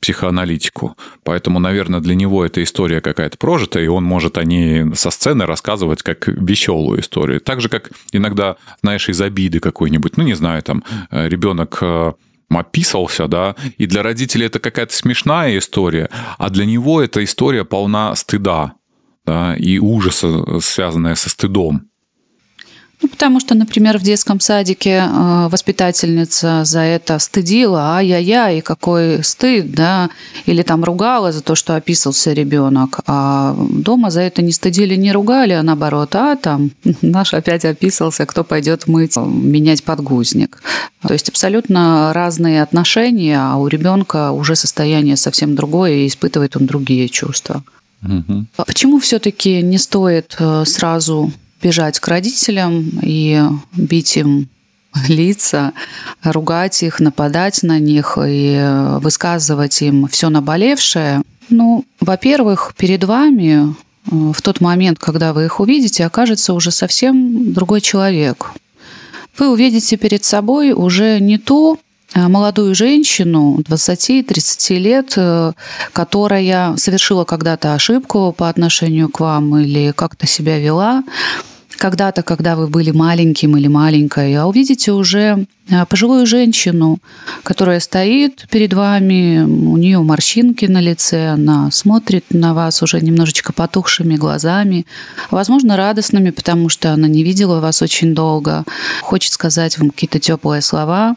психоаналитику. 0.00 0.96
Поэтому, 1.24 1.58
наверное, 1.58 2.00
для 2.00 2.14
него 2.14 2.44
эта 2.44 2.62
история 2.62 3.00
какая-то 3.00 3.38
прожитая, 3.38 3.84
и 3.84 3.88
он 3.88 4.04
может 4.04 4.38
о 4.38 4.44
ней 4.44 4.94
со 4.94 5.10
сцены 5.10 5.46
рассказывать 5.46 6.02
как 6.02 6.28
веселую 6.28 7.00
историю. 7.00 7.40
Так 7.40 7.60
же, 7.60 7.68
как 7.68 7.90
иногда, 8.12 8.56
знаешь, 8.82 9.08
из 9.08 9.20
обиды 9.20 9.60
какой-нибудь, 9.60 10.16
ну, 10.16 10.24
не 10.24 10.34
знаю, 10.34 10.62
там, 10.62 10.84
э, 11.10 11.28
ребенок 11.28 11.78
э, 11.80 12.12
описался, 12.48 13.28
да, 13.28 13.54
и 13.78 13.86
для 13.86 14.02
родителей 14.02 14.46
это 14.46 14.58
какая-то 14.58 14.94
смешная 14.94 15.56
история, 15.58 16.10
а 16.38 16.50
для 16.50 16.66
него 16.66 17.00
эта 17.00 17.22
история 17.22 17.64
полна 17.64 18.14
стыда, 18.16 18.74
да, 19.24 19.54
и 19.56 19.78
ужаса, 19.78 20.60
связанная 20.60 21.14
со 21.14 21.30
стыдом. 21.30 21.89
Ну, 23.02 23.08
потому 23.08 23.40
что, 23.40 23.54
например, 23.54 23.98
в 23.98 24.02
детском 24.02 24.40
садике 24.40 25.02
э, 25.06 25.48
воспитательница 25.48 26.64
за 26.64 26.80
это 26.80 27.18
стыдила, 27.18 27.96
ай-яй-яй, 27.96 28.60
какой 28.60 29.24
стыд, 29.24 29.72
да, 29.72 30.10
или 30.44 30.62
там 30.62 30.84
ругала 30.84 31.32
за 31.32 31.40
то, 31.42 31.54
что 31.54 31.76
описался 31.76 32.34
ребенок, 32.34 33.00
а 33.06 33.56
дома 33.70 34.10
за 34.10 34.20
это 34.20 34.42
не 34.42 34.52
стыдили, 34.52 34.96
не 34.96 35.12
ругали, 35.12 35.54
а 35.54 35.62
наоборот, 35.62 36.14
а 36.14 36.36
там 36.36 36.72
наш 37.02 37.32
опять 37.32 37.64
описался, 37.64 38.26
кто 38.26 38.44
пойдет 38.44 38.86
мыть, 38.86 39.16
менять 39.16 39.82
подгузник. 39.82 40.62
То 41.06 41.14
есть 41.14 41.30
абсолютно 41.30 42.12
разные 42.12 42.62
отношения, 42.62 43.38
а 43.40 43.56
у 43.56 43.66
ребенка 43.66 44.30
уже 44.32 44.56
состояние 44.56 45.16
совсем 45.16 45.54
другое, 45.54 45.92
и 45.92 46.06
испытывает 46.06 46.56
он 46.56 46.66
другие 46.66 47.08
чувства. 47.08 47.62
Угу. 48.02 48.46
Почему 48.66 48.98
все-таки 48.98 49.62
не 49.62 49.78
стоит 49.78 50.36
э, 50.38 50.64
сразу 50.66 51.32
бежать 51.62 52.00
к 52.00 52.08
родителям 52.08 52.90
и 53.02 53.42
бить 53.74 54.16
им 54.16 54.48
лица, 55.08 55.72
ругать 56.22 56.82
их, 56.82 57.00
нападать 57.00 57.62
на 57.62 57.78
них 57.78 58.18
и 58.20 58.98
высказывать 59.00 59.82
им 59.82 60.08
все 60.08 60.28
наболевшее. 60.28 61.22
Ну, 61.48 61.84
во-первых, 62.00 62.74
перед 62.76 63.04
вами 63.04 63.70
э, 63.70 64.32
в 64.32 64.40
тот 64.40 64.60
момент, 64.60 64.98
когда 64.98 65.32
вы 65.32 65.46
их 65.46 65.58
увидите, 65.60 66.06
окажется 66.06 66.54
уже 66.54 66.70
совсем 66.70 67.52
другой 67.52 67.80
человек. 67.80 68.52
Вы 69.36 69.50
увидите 69.50 69.96
перед 69.96 70.24
собой 70.24 70.72
уже 70.72 71.18
не 71.18 71.38
ту 71.38 71.80
э, 72.14 72.28
молодую 72.28 72.74
женщину 72.76 73.58
20-30 73.66 74.74
лет, 74.78 75.14
э, 75.16 75.52
которая 75.92 76.76
совершила 76.76 77.24
когда-то 77.24 77.74
ошибку 77.74 78.32
по 78.36 78.48
отношению 78.48 79.08
к 79.08 79.18
вам 79.18 79.58
или 79.58 79.92
как-то 79.92 80.28
себя 80.28 80.58
вела, 80.58 81.02
когда-то, 81.80 82.22
когда 82.22 82.56
вы 82.56 82.66
были 82.66 82.90
маленьким 82.90 83.56
или 83.56 83.66
маленькой, 83.66 84.34
а 84.34 84.46
увидите 84.46 84.92
уже 84.92 85.46
а, 85.70 85.86
пожилую 85.86 86.26
женщину, 86.26 86.98
которая 87.42 87.80
стоит 87.80 88.46
перед 88.50 88.74
вами, 88.74 89.40
у 89.40 89.78
нее 89.78 89.98
морщинки 90.00 90.66
на 90.66 90.82
лице, 90.82 91.28
она 91.28 91.70
смотрит 91.70 92.24
на 92.30 92.52
вас 92.52 92.82
уже 92.82 93.00
немножечко 93.00 93.54
потухшими 93.54 94.16
глазами, 94.16 94.84
возможно, 95.30 95.78
радостными, 95.78 96.28
потому 96.28 96.68
что 96.68 96.92
она 96.92 97.08
не 97.08 97.24
видела 97.24 97.60
вас 97.60 97.80
очень 97.80 98.14
долго, 98.14 98.64
хочет 99.00 99.32
сказать 99.32 99.78
вам 99.78 99.88
какие-то 99.88 100.18
теплые 100.18 100.60
слова. 100.60 101.16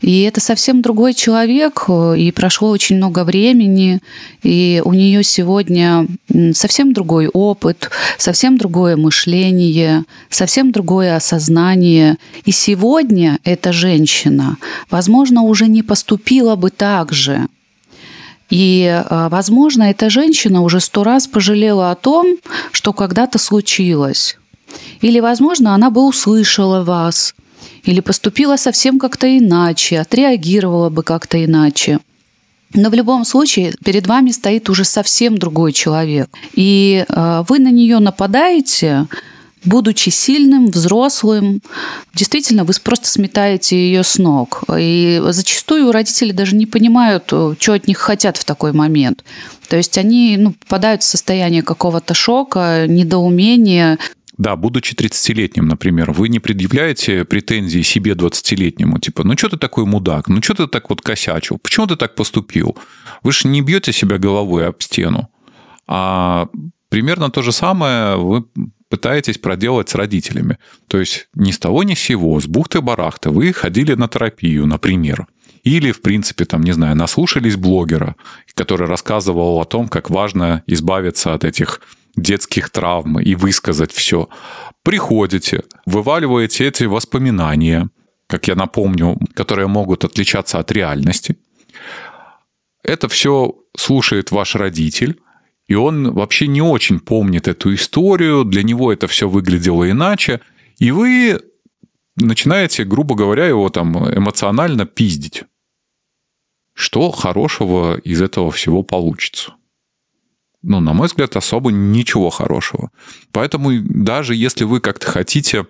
И 0.00 0.22
это 0.22 0.40
совсем 0.40 0.82
другой 0.82 1.14
человек, 1.14 1.84
э, 1.88 2.18
и 2.18 2.30
прошло 2.30 2.70
очень 2.70 2.96
много 2.96 3.24
времени, 3.24 4.00
и 4.42 4.82
у 4.84 4.92
нее 4.92 5.22
сегодня 5.24 6.06
совсем 6.52 6.92
другой 6.92 7.28
опыт, 7.28 7.90
совсем 8.18 8.58
другое 8.58 8.96
мышление, 8.96 10.04
совсем 10.28 10.70
другое 10.70 11.16
осознание. 11.16 12.18
И 12.44 12.52
сегодня 12.52 13.38
эта 13.44 13.72
женщина, 13.72 14.58
возможно, 14.90 15.42
уже 15.42 15.66
не 15.66 15.82
поступила 15.82 16.56
бы 16.56 16.70
так 16.70 17.12
же. 17.12 17.46
И, 18.50 18.84
э, 18.84 19.28
возможно, 19.30 19.84
эта 19.84 20.10
женщина 20.10 20.60
уже 20.62 20.80
сто 20.80 21.04
раз 21.04 21.26
пожалела 21.26 21.90
о 21.90 21.94
том, 21.94 22.36
что 22.70 22.92
когда-то 22.92 23.38
случилось. 23.38 24.38
Или, 25.00 25.20
возможно, 25.20 25.74
она 25.74 25.90
бы 25.90 26.06
услышала 26.06 26.84
вас– 26.84 27.34
или 27.86 28.00
поступила 28.00 28.56
совсем 28.56 28.98
как-то 28.98 29.26
иначе, 29.26 30.00
отреагировала 30.00 30.90
бы 30.90 31.02
как-то 31.02 31.42
иначе. 31.42 32.00
Но 32.74 32.90
в 32.90 32.94
любом 32.94 33.24
случае 33.24 33.72
перед 33.84 34.06
вами 34.06 34.32
стоит 34.32 34.68
уже 34.68 34.84
совсем 34.84 35.38
другой 35.38 35.72
человек. 35.72 36.28
И 36.54 37.06
э, 37.08 37.44
вы 37.48 37.60
на 37.60 37.70
нее 37.70 38.00
нападаете, 38.00 39.06
будучи 39.64 40.10
сильным, 40.10 40.66
взрослым, 40.66 41.62
действительно, 42.12 42.64
вы 42.64 42.74
просто 42.82 43.08
сметаете 43.08 43.76
ее 43.76 44.02
с 44.02 44.18
ног. 44.18 44.64
И 44.76 45.22
зачастую 45.28 45.92
родители 45.92 46.32
даже 46.32 46.56
не 46.56 46.66
понимают, 46.66 47.26
что 47.26 47.72
от 47.72 47.86
них 47.86 47.98
хотят 47.98 48.36
в 48.36 48.44
такой 48.44 48.72
момент. 48.72 49.24
То 49.68 49.76
есть 49.76 49.96
они 49.96 50.36
ну, 50.36 50.52
попадают 50.52 51.02
в 51.02 51.06
состояние 51.06 51.62
какого-то 51.62 52.14
шока, 52.14 52.86
недоумения, 52.88 53.98
да, 54.38 54.56
будучи 54.56 54.94
30-летним, 54.94 55.66
например, 55.66 56.12
вы 56.12 56.28
не 56.28 56.40
предъявляете 56.40 57.24
претензии 57.24 57.82
себе 57.82 58.12
20-летнему, 58.12 58.98
типа, 58.98 59.24
ну 59.24 59.36
что 59.36 59.48
ты 59.48 59.56
такой 59.56 59.86
мудак, 59.86 60.28
ну 60.28 60.42
что 60.42 60.54
ты 60.54 60.66
так 60.66 60.90
вот 60.90 61.00
косячил, 61.00 61.58
почему 61.58 61.86
ты 61.86 61.96
так 61.96 62.14
поступил? 62.14 62.76
Вы 63.22 63.32
же 63.32 63.48
не 63.48 63.62
бьете 63.62 63.92
себя 63.92 64.18
головой 64.18 64.66
об 64.66 64.82
стену. 64.82 65.30
А 65.86 66.48
примерно 66.88 67.30
то 67.30 67.42
же 67.42 67.52
самое 67.52 68.16
вы 68.16 68.44
пытаетесь 68.88 69.38
проделать 69.38 69.88
с 69.88 69.94
родителями. 69.94 70.58
То 70.88 70.98
есть 70.98 71.28
ни 71.34 71.50
с 71.50 71.58
того 71.58 71.82
ни 71.82 71.94
с 71.94 72.00
сего, 72.00 72.38
с 72.40 72.46
бухты-барахты 72.46 73.30
вы 73.30 73.52
ходили 73.52 73.94
на 73.94 74.08
терапию, 74.08 74.66
например. 74.66 75.26
Или, 75.64 75.90
в 75.90 76.00
принципе, 76.00 76.44
там, 76.44 76.62
не 76.62 76.70
знаю, 76.70 76.94
наслушались 76.94 77.56
блогера, 77.56 78.14
который 78.54 78.86
рассказывал 78.86 79.60
о 79.60 79.64
том, 79.64 79.88
как 79.88 80.10
важно 80.10 80.62
избавиться 80.68 81.34
от 81.34 81.42
этих 81.42 81.80
детских 82.16 82.70
травм 82.70 83.20
и 83.20 83.34
высказать 83.34 83.92
все. 83.92 84.28
Приходите, 84.82 85.64
вываливаете 85.84 86.66
эти 86.66 86.84
воспоминания, 86.84 87.90
как 88.26 88.48
я 88.48 88.54
напомню, 88.54 89.18
которые 89.34 89.68
могут 89.68 90.04
отличаться 90.04 90.58
от 90.58 90.72
реальности. 90.72 91.36
Это 92.82 93.08
все 93.08 93.54
слушает 93.76 94.30
ваш 94.30 94.54
родитель, 94.54 95.20
и 95.66 95.74
он 95.74 96.12
вообще 96.12 96.46
не 96.46 96.62
очень 96.62 97.00
помнит 97.00 97.48
эту 97.48 97.74
историю, 97.74 98.44
для 98.44 98.62
него 98.62 98.92
это 98.92 99.06
все 99.08 99.28
выглядело 99.28 99.90
иначе, 99.90 100.40
и 100.78 100.90
вы 100.92 101.40
начинаете, 102.16 102.84
грубо 102.84 103.14
говоря, 103.14 103.46
его 103.46 103.68
там 103.68 103.96
эмоционально 104.14 104.86
пиздить. 104.86 105.44
Что 106.72 107.10
хорошего 107.10 107.96
из 107.98 108.22
этого 108.22 108.50
всего 108.50 108.82
получится? 108.82 109.54
Ну, 110.62 110.80
на 110.80 110.92
мой 110.92 111.08
взгляд, 111.08 111.36
особо 111.36 111.70
ничего 111.70 112.30
хорошего. 112.30 112.90
Поэтому 113.32 113.70
даже 113.80 114.34
если 114.34 114.64
вы 114.64 114.80
как-то 114.80 115.10
хотите 115.10 115.66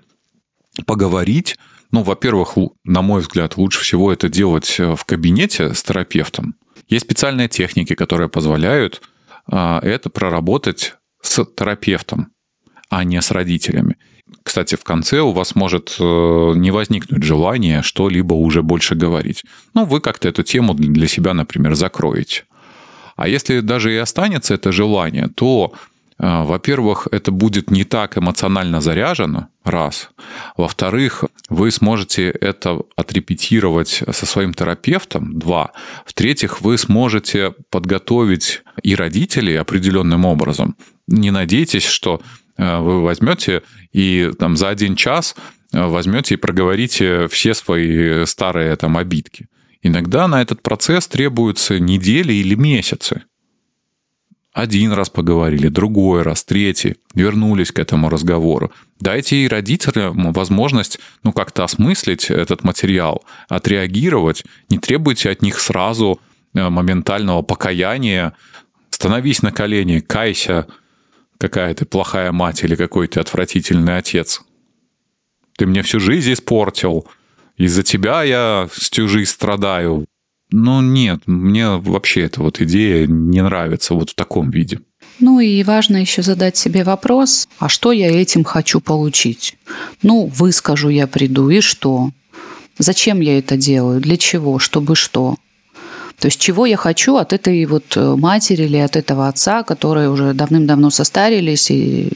поговорить, 0.86 1.56
ну, 1.90 2.02
во-первых, 2.02 2.56
на 2.84 3.02
мой 3.02 3.20
взгляд, 3.20 3.56
лучше 3.56 3.80
всего 3.80 4.12
это 4.12 4.28
делать 4.28 4.76
э, 4.78 4.94
в 4.94 5.04
кабинете 5.04 5.72
с 5.74 5.82
терапевтом. 5.82 6.54
Есть 6.88 7.06
специальные 7.06 7.48
техники, 7.48 7.94
которые 7.94 8.28
позволяют 8.28 9.02
а, 9.50 9.80
это 9.82 10.10
проработать 10.10 10.94
с 11.22 11.44
терапевтом, 11.44 12.28
а 12.90 13.04
не 13.04 13.20
с 13.20 13.30
родителями. 13.30 13.96
Кстати, 14.42 14.74
в 14.74 14.84
конце 14.84 15.20
у 15.20 15.32
вас 15.32 15.54
может 15.54 15.96
э, 15.98 16.02
не 16.56 16.70
возникнуть 16.70 17.22
желание 17.22 17.82
что-либо 17.82 18.34
уже 18.34 18.62
больше 18.62 18.94
говорить. 18.94 19.44
Ну, 19.74 19.84
вы 19.84 20.00
как-то 20.00 20.28
эту 20.28 20.42
тему 20.42 20.74
для 20.74 21.06
себя, 21.06 21.32
например, 21.32 21.74
закроете. 21.74 22.44
А 23.16 23.28
если 23.28 23.60
даже 23.60 23.92
и 23.92 23.96
останется 23.96 24.54
это 24.54 24.72
желание, 24.72 25.28
то, 25.34 25.72
э, 26.18 26.44
во-первых, 26.44 27.08
это 27.10 27.32
будет 27.32 27.70
не 27.70 27.84
так 27.84 28.18
эмоционально 28.18 28.80
заряжено, 28.80 29.48
раз. 29.64 30.10
Во-вторых, 30.56 31.24
вы 31.48 31.70
сможете 31.70 32.28
это 32.30 32.80
отрепетировать 32.94 34.02
со 34.10 34.26
своим 34.26 34.52
терапевтом, 34.52 35.38
два. 35.38 35.72
В-третьих, 36.04 36.60
вы 36.60 36.76
сможете 36.78 37.54
подготовить 37.70 38.62
и 38.82 38.94
родителей 38.94 39.56
определенным 39.56 40.26
образом. 40.26 40.76
Не 41.08 41.30
надейтесь, 41.30 41.86
что 41.86 42.20
э, 42.58 42.78
вы 42.78 43.02
возьмете 43.02 43.62
и 43.92 44.30
там 44.38 44.56
за 44.56 44.68
один 44.68 44.94
час 44.94 45.34
э, 45.72 45.82
возьмете 45.82 46.34
и 46.34 46.38
проговорите 46.38 47.28
все 47.28 47.54
свои 47.54 48.26
старые 48.26 48.76
там 48.76 48.98
обидки. 48.98 49.46
Иногда 49.86 50.26
на 50.26 50.42
этот 50.42 50.62
процесс 50.62 51.06
требуются 51.06 51.78
недели 51.78 52.32
или 52.32 52.56
месяцы. 52.56 53.22
Один 54.52 54.90
раз 54.90 55.10
поговорили, 55.10 55.68
другой 55.68 56.22
раз, 56.22 56.42
третий, 56.42 56.96
вернулись 57.14 57.70
к 57.70 57.78
этому 57.78 58.08
разговору. 58.08 58.72
Дайте 58.98 59.36
и 59.36 59.48
родителям 59.48 60.32
возможность, 60.32 60.98
ну, 61.22 61.32
как-то 61.32 61.62
осмыслить 61.62 62.30
этот 62.30 62.64
материал, 62.64 63.22
отреагировать. 63.48 64.44
Не 64.70 64.78
требуйте 64.78 65.30
от 65.30 65.40
них 65.40 65.60
сразу 65.60 66.18
э, 66.54 66.68
моментального 66.68 67.42
покаяния. 67.42 68.32
Становись 68.90 69.42
на 69.42 69.52
колени, 69.52 70.00
кайся, 70.00 70.66
какая 71.38 71.72
ты 71.74 71.84
плохая 71.84 72.32
мать 72.32 72.64
или 72.64 72.74
какой 72.74 73.06
ты 73.06 73.20
отвратительный 73.20 73.98
отец. 73.98 74.42
Ты 75.56 75.66
мне 75.66 75.82
всю 75.82 76.00
жизнь 76.00 76.32
испортил, 76.32 77.06
из-за 77.56 77.82
тебя 77.82 78.22
я 78.22 78.68
жизнь 78.94 79.30
страдаю. 79.30 80.06
Ну 80.50 80.80
нет, 80.80 81.22
мне 81.26 81.70
вообще 81.70 82.22
эта 82.22 82.40
вот 82.40 82.60
идея 82.60 83.06
не 83.06 83.42
нравится 83.42 83.94
вот 83.94 84.10
в 84.10 84.14
таком 84.14 84.50
виде. 84.50 84.80
Ну 85.18 85.40
и 85.40 85.62
важно 85.64 85.96
еще 85.96 86.22
задать 86.22 86.56
себе 86.56 86.84
вопрос, 86.84 87.48
а 87.58 87.68
что 87.68 87.90
я 87.90 88.08
этим 88.08 88.44
хочу 88.44 88.80
получить? 88.80 89.56
Ну, 90.02 90.26
выскажу 90.26 90.88
я 90.88 91.06
приду, 91.06 91.48
и 91.48 91.60
что? 91.60 92.10
Зачем 92.78 93.20
я 93.20 93.38
это 93.38 93.56
делаю? 93.56 94.00
Для 94.00 94.16
чего? 94.18 94.58
Чтобы 94.58 94.94
что? 94.94 95.36
То 96.18 96.26
есть 96.26 96.40
чего 96.40 96.66
я 96.66 96.76
хочу 96.76 97.16
от 97.16 97.32
этой 97.32 97.64
вот 97.66 97.96
матери 97.96 98.64
или 98.64 98.76
от 98.76 98.96
этого 98.96 99.28
отца, 99.28 99.62
которые 99.62 100.10
уже 100.10 100.32
давным-давно 100.32 100.90
состарились, 100.90 101.70
и 101.70 102.10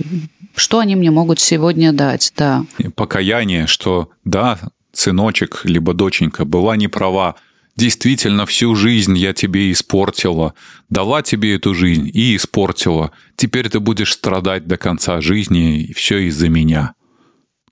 что 0.55 0.79
они 0.79 0.97
мне 0.97 1.11
могут 1.11 1.41
сегодня 1.41 1.93
дать, 1.93 2.33
да. 2.37 2.65
Покаяние, 2.97 3.67
что 3.67 4.11
да, 4.25 4.59
сыночек, 4.93 5.63
либо 5.65 5.95
доченька, 5.95 6.45
была 6.45 6.77
не 6.77 6.89
права. 6.89 7.37
Действительно, 7.77 8.47
всю 8.47 8.75
жизнь 8.75 9.17
я 9.17 9.33
тебе 9.33 9.73
испортила. 9.73 10.55
Дала 10.89 11.23
тебе 11.23 11.55
эту 11.55 11.75
жизнь 11.75 12.11
и 12.13 12.37
испортила. 12.37 13.13
Теперь 13.37 13.69
ты 13.69 13.81
будешь 13.81 14.13
страдать 14.13 14.67
до 14.67 14.77
конца 14.77 15.21
жизни, 15.21 15.83
и 15.83 15.93
все 15.93 16.19
из-за 16.29 16.49
меня. 16.49 16.95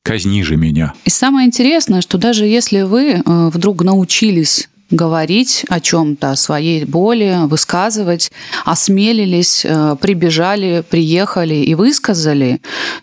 Казни 0.03 0.43
же 0.43 0.57
меня. 0.57 0.95
И 1.05 1.11
самое 1.11 1.47
интересное, 1.47 2.01
что 2.01 2.16
даже 2.16 2.47
если 2.47 2.83
вы 2.83 3.11
э, 3.11 3.51
вдруг 3.53 3.83
научились 3.83 4.71
говорить 4.91 5.66
о 5.69 5.81
чем-то, 5.81 6.31
о 6.31 6.37
своей 6.37 6.85
боли, 6.85 7.47
высказывать, 7.47 8.33
осмелились, 8.64 9.64
э, 9.64 9.97
прибежали, 10.01 10.83
приехали 10.89 11.57
и 11.57 11.75
высказали, 11.75 12.61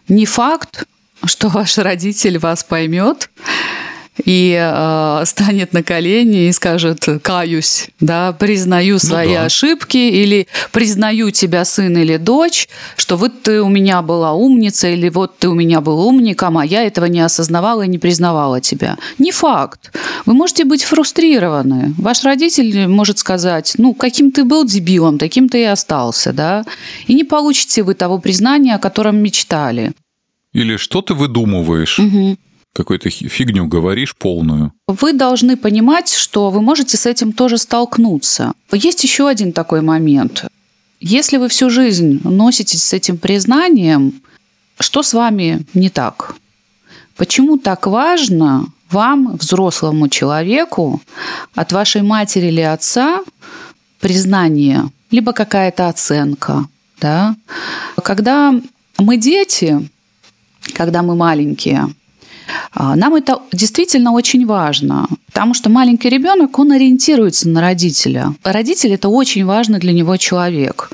не 0.08 0.26
факт, 0.26 0.86
что 1.26 1.50
ваш 1.50 1.78
родитель 1.78 2.40
вас 2.40 2.64
поймет, 2.64 3.30
и 4.24 4.58
э, 4.58 5.24
станет 5.26 5.74
на 5.74 5.84
колени 5.84 6.48
и 6.48 6.52
скажет 6.52 7.06
«каюсь», 7.22 7.90
да, 8.00 8.32
«признаю 8.34 9.00
свои 9.00 9.30
ну, 9.30 9.34
да. 9.36 9.46
ошибки» 9.46 9.98
или 9.98 10.48
«признаю 10.72 11.32
тебя, 11.32 11.66
сын 11.66 11.98
или 11.98 12.18
дочь», 12.18 12.70
что 12.96 13.18
вот 13.18 13.42
ты 13.44 13.62
у 13.62 13.68
меня 13.68 14.02
была 14.02 14.34
умница 14.34 14.88
или 14.88 15.10
вот 15.10 15.38
ты 15.38 15.50
у 15.50 15.54
меня 15.54 15.82
был 15.82 16.08
умником, 16.08 16.58
а 16.58 16.66
я 16.66 16.84
этого 16.84 17.06
не 17.06 17.20
осознавала 17.20 17.84
и 17.84 17.88
не 17.88 17.98
признавала 17.98 18.62
тебя. 18.62 18.98
Не 19.18 19.32
факт. 19.32 19.92
Вы 20.26 20.34
можете 20.34 20.64
быть 20.64 20.84
фрустрированы. 20.84 21.94
Ваш 21.98 22.24
родитель 22.24 22.88
может 22.88 23.20
сказать 23.20 23.74
«ну, 23.78 23.94
каким 23.94 24.32
ты 24.32 24.44
был 24.44 24.66
дебилом, 24.66 25.18
таким 25.18 25.50
ты 25.50 25.62
и 25.62 25.66
остался», 25.66 26.32
да, 26.32 26.64
и 27.08 27.14
не 27.14 27.24
получите 27.24 27.84
вы 27.84 27.94
того 27.96 28.18
признания, 28.20 28.76
о 28.76 28.80
котором 28.80 29.18
мечтали. 29.18 29.92
Или 30.54 30.78
что 30.78 31.02
ты 31.02 31.14
выдумываешь? 31.14 32.00
Угу 32.00 32.38
какую-то 32.76 33.10
фигню 33.10 33.68
говоришь 33.68 34.16
полную. 34.16 34.74
Вы 34.88 35.14
должны 35.14 35.56
понимать, 35.56 36.14
что 36.14 36.50
вы 36.50 36.62
можете 36.62 36.98
с 36.98 37.06
этим 37.06 37.32
тоже 37.32 37.58
столкнуться. 37.58 38.52
Есть 38.72 39.04
еще 39.04 39.28
один 39.28 39.54
такой 39.54 39.82
момент. 39.82 40.46
Если 41.00 41.38
вы 41.38 41.48
всю 41.48 41.70
жизнь 41.70 42.20
носитесь 42.24 42.84
с 42.84 42.94
этим 42.94 43.18
признанием, 43.18 44.22
что 44.80 45.04
с 45.04 45.14
вами 45.14 45.66
не 45.74 45.90
так? 45.90 46.36
Почему 47.16 47.58
так 47.58 47.88
важно 47.88 48.66
вам, 48.92 49.38
взрослому 49.38 50.10
человеку, 50.10 51.02
от 51.56 51.72
вашей 51.72 52.02
матери 52.02 52.48
или 52.48 52.62
отца 52.62 53.22
признание, 54.02 54.84
либо 55.12 55.32
какая-то 55.32 55.88
оценка? 55.88 56.68
Да? 57.00 57.36
Когда 58.04 58.54
мы 58.98 59.18
дети, 59.18 59.90
когда 60.74 61.04
мы 61.04 61.16
маленькие, 61.16 61.88
нам 62.76 63.16
это 63.16 63.40
действительно 63.52 64.12
очень 64.12 64.46
важно, 64.46 65.08
потому 65.28 65.54
что 65.54 65.70
маленький 65.70 66.10
ребенок, 66.10 66.58
он 66.60 66.72
ориентируется 66.72 67.50
на 67.50 67.62
родителя. 67.62 68.34
Родитель– 68.44 68.94
это 68.94 69.10
очень 69.10 69.46
важный 69.46 69.80
для 69.80 69.94
него 69.94 70.18
человек. 70.18 70.92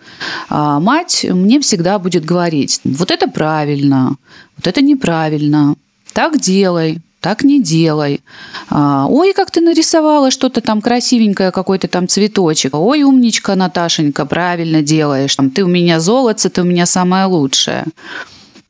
А 0.50 0.80
мать 0.80 1.26
мне 1.30 1.60
всегда 1.60 2.00
будет 2.00 2.26
говорить, 2.26 2.80
вот 2.84 3.12
это 3.12 3.28
правильно, 3.28 4.16
вот 4.58 4.68
это 4.68 4.82
неправильно, 4.82 5.76
так 6.14 6.40
делай, 6.40 7.02
так 7.22 7.44
не 7.44 7.62
делай. 7.62 8.22
А, 8.70 9.06
ой, 9.08 9.34
как 9.34 9.52
ты 9.52 9.62
нарисовала 9.62 10.32
что-то 10.32 10.60
там 10.60 10.82
красивенькое, 10.82 11.52
какой-то 11.52 11.88
там 11.88 12.08
цветочек. 12.08 12.74
Ой, 12.74 13.04
умничка, 13.04 13.56
Наташенька, 13.56 14.26
правильно 14.26 14.82
делаешь. 14.82 15.38
Ты 15.54 15.64
у 15.64 15.68
меня 15.68 16.00
золото, 16.00 16.50
ты 16.50 16.62
у 16.62 16.66
меня 16.66 16.88
самое 16.88 17.26
лучшее. 17.26 17.86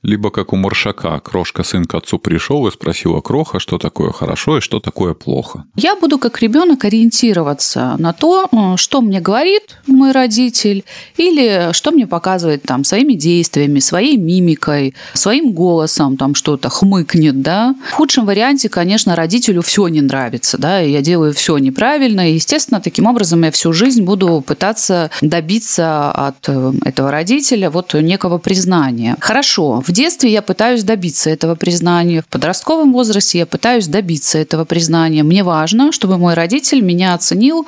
Либо 0.03 0.31
как 0.31 0.51
у 0.51 0.55
Маршака, 0.55 1.19
крошка 1.19 1.63
сын 1.63 1.85
к 1.85 1.93
отцу 1.93 2.17
пришел 2.17 2.67
и 2.67 2.71
спросила 2.71 3.21
кроха, 3.21 3.59
что 3.59 3.77
такое 3.77 4.11
хорошо 4.11 4.57
и 4.57 4.61
что 4.61 4.79
такое 4.79 5.13
плохо. 5.13 5.65
Я 5.75 5.95
буду 5.95 6.17
как 6.17 6.41
ребенок 6.41 6.85
ориентироваться 6.85 7.95
на 7.99 8.11
то, 8.11 8.47
э, 8.51 8.77
что 8.77 9.01
мне 9.01 9.19
говорит 9.19 9.77
мой 9.85 10.11
родитель, 10.11 10.85
или 11.17 11.69
что 11.73 11.91
мне 11.91 12.07
показывает 12.07 12.63
там 12.63 12.83
своими 12.83 13.13
действиями, 13.13 13.79
своей 13.79 14.17
мимикой, 14.17 14.95
своим 15.13 15.51
голосом, 15.51 16.17
там 16.17 16.33
что-то 16.33 16.69
хмыкнет, 16.69 17.41
да. 17.41 17.75
В 17.89 17.91
худшем 17.91 18.25
варианте, 18.25 18.69
конечно, 18.69 19.15
родителю 19.15 19.61
все 19.61 19.87
не 19.87 20.01
нравится, 20.01 20.57
да, 20.57 20.81
и 20.81 20.91
я 20.91 21.01
делаю 21.01 21.33
все 21.33 21.59
неправильно, 21.59 22.27
и, 22.31 22.33
естественно, 22.33 22.81
таким 22.81 23.05
образом 23.05 23.43
я 23.43 23.51
всю 23.51 23.71
жизнь 23.71 24.03
буду 24.03 24.41
пытаться 24.41 25.11
добиться 25.21 26.11
от 26.11 26.37
э, 26.47 26.73
этого 26.85 27.11
родителя 27.11 27.69
вот 27.69 27.93
некого 27.93 28.39
признания. 28.39 29.15
Хорошо, 29.19 29.83
в 29.85 29.90
детстве 29.91 30.31
я 30.31 30.41
пытаюсь 30.41 30.83
добиться 30.83 31.29
этого 31.29 31.55
признания, 31.55 32.21
в 32.21 32.27
подростковом 32.27 32.93
возрасте 32.93 33.39
я 33.39 33.45
пытаюсь 33.45 33.87
добиться 33.87 34.37
этого 34.37 34.65
признания. 34.65 35.23
Мне 35.23 35.43
важно, 35.43 35.91
чтобы 35.91 36.17
мой 36.17 36.33
родитель 36.33 36.81
меня 36.81 37.13
оценил 37.13 37.65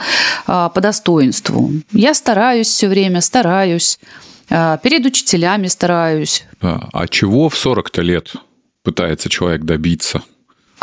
а, 0.47 0.69
по 0.69 0.82
достоинству. 0.82 1.71
Я 1.91 2.13
стараюсь 2.13 2.67
все 2.67 2.88
время, 2.88 3.21
стараюсь. 3.21 3.99
А, 4.49 4.78
перед 4.78 5.05
учителями 5.05 5.67
стараюсь. 5.67 6.45
А, 6.61 6.89
а 6.91 7.07
чего 7.07 7.49
в 7.49 7.55
40-то 7.55 8.01
лет 8.01 8.34
пытается 8.84 9.30
человек 9.30 9.63
добиться? 9.63 10.21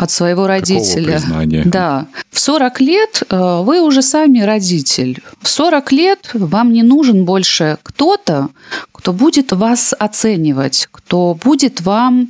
От 0.01 0.09
своего 0.09 0.47
родителя. 0.47 1.19
признания? 1.19 1.63
Да. 1.65 2.07
В 2.31 2.39
40 2.39 2.81
лет 2.81 3.23
э, 3.29 3.61
вы 3.63 3.81
уже 3.81 4.01
сами 4.01 4.39
родитель. 4.39 5.21
В 5.41 5.47
40 5.47 5.91
лет 5.91 6.29
вам 6.33 6.73
не 6.73 6.81
нужен 6.81 7.23
больше 7.23 7.77
кто-то, 7.83 8.49
кто 8.91 9.13
будет 9.13 9.51
вас 9.51 9.93
оценивать, 9.97 10.87
кто 10.91 11.35
будет 11.35 11.81
вам 11.81 12.29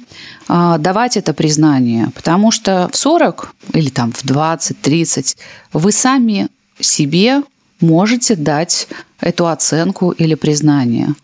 э, 0.50 0.76
давать 0.80 1.16
это 1.16 1.34
признание. 1.34 2.10
Потому 2.14 2.52
что 2.52 2.90
в 2.92 2.98
40 2.98 3.54
или 3.74 3.90
там 3.90 4.12
в 4.12 4.26
20-30 4.26 5.38
вы 5.72 5.94
сами 5.94 6.50
себе 6.78 7.42
можете 7.80 8.36
дать 8.36 8.90
эту 9.22 9.48
оценку 9.48 10.12
или 10.12 10.36
признание. 10.36 11.16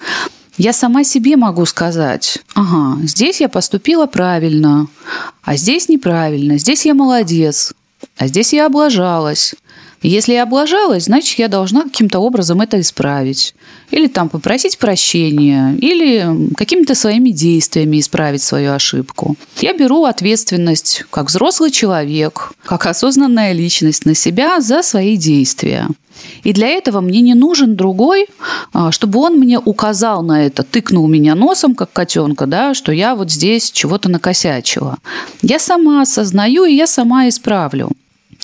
Я 0.58 0.74
сама 0.74 1.04
себе 1.04 1.38
могу 1.38 1.66
сказать, 1.66 2.40
ага, 2.56 3.00
здесь 3.04 3.42
я 3.42 3.48
поступила 3.48 4.08
правильно, 4.08 4.88
а 5.44 5.56
здесь 5.56 5.88
неправильно, 5.88 6.58
здесь 6.58 6.86
я 6.86 6.96
молодец, 6.96 7.74
а 8.18 8.28
здесь 8.28 8.54
я 8.54 8.66
облажалась. 8.66 9.54
Если 10.04 10.34
я 10.34 10.44
облажалась, 10.44 11.06
значит, 11.06 11.40
я 11.40 11.48
должна 11.48 11.84
каким-то 11.84 12.20
образом 12.20 12.62
это 12.62 12.80
исправить. 12.80 13.56
Или 13.90 14.08
там 14.08 14.30
попросить 14.30 14.78
прощения, 14.78 15.76
или 15.76 16.54
какими-то 16.56 16.94
своими 16.94 17.32
действиями 17.32 18.00
исправить 18.00 18.44
свою 18.44 18.74
ошибку. 18.74 19.36
Я 19.60 19.74
беру 19.74 20.06
ответственность 20.06 21.04
как 21.10 21.28
взрослый 21.28 21.72
человек, 21.72 22.52
как 22.64 22.86
осознанная 22.86 23.54
личность 23.54 24.06
на 24.06 24.14
себя 24.14 24.62
за 24.62 24.84
свои 24.84 25.18
действия. 25.18 25.88
И 26.44 26.54
для 26.54 26.68
этого 26.68 27.02
мне 27.02 27.22
не 27.22 27.34
нужен 27.34 27.76
другой, 27.76 28.28
а, 28.74 28.92
чтобы 28.92 29.20
он 29.20 29.36
мне 29.38 29.60
указал 29.60 30.24
на 30.24 30.46
это, 30.46 30.64
тыкнул 30.64 31.08
меня 31.08 31.36
носом, 31.36 31.76
как 31.76 31.92
котенка, 31.92 32.46
да, 32.46 32.74
что 32.74 32.92
я 32.92 33.16
вот 33.16 33.32
здесь 33.32 33.72
чего-то 33.72 34.10
накосячила. 34.10 34.98
Я 35.42 35.60
сама 35.60 36.02
осознаю, 36.02 36.66
и 36.66 36.74
я 36.74 36.88
сама 36.88 37.28
исправлю. 37.30 37.92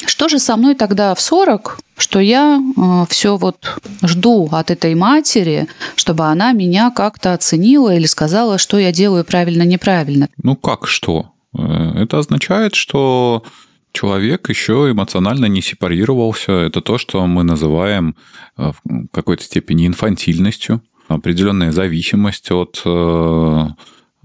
Что 0.06 0.28
же 0.28 0.39
со 0.39 0.56
мной 0.58 0.76
тогда 0.76 1.14
в 1.16 1.22
40, 1.22 1.80
что 1.97 2.20
я 2.20 2.60
э, 2.60 3.06
все 3.10 3.38
вот 3.38 3.78
жду 4.04 4.49
от 4.51 4.72
этой 4.72 4.95
матери, 4.95 5.68
чтобы 5.95 6.26
она 6.26 6.51
меня 6.51 6.91
как-то 6.91 7.34
оценила 7.34 7.93
или 7.95 8.06
сказала, 8.06 8.58
что 8.58 8.78
я 8.78 8.91
делаю 8.91 9.24
правильно-неправильно? 9.24 10.30
Ну 10.41 10.56
как 10.56 10.88
что? 10.88 11.32
Э, 11.58 11.91
это 11.95 12.20
означает, 12.20 12.76
что 12.76 13.43
человек 13.91 14.49
еще 14.49 14.89
эмоционально 14.91 15.45
не 15.45 15.62
сепарировался. 15.62 16.51
Это 16.51 16.82
то, 16.82 16.97
что 16.97 17.26
мы 17.28 17.43
называем 17.43 18.16
э, 18.58 18.72
в 18.84 19.08
какой-то 19.12 19.43
степени 19.43 19.88
инфантильностью, 19.88 20.82
определенная 21.08 21.72
зависимость 21.72 22.51
от 22.51 22.82
э, 22.86 23.68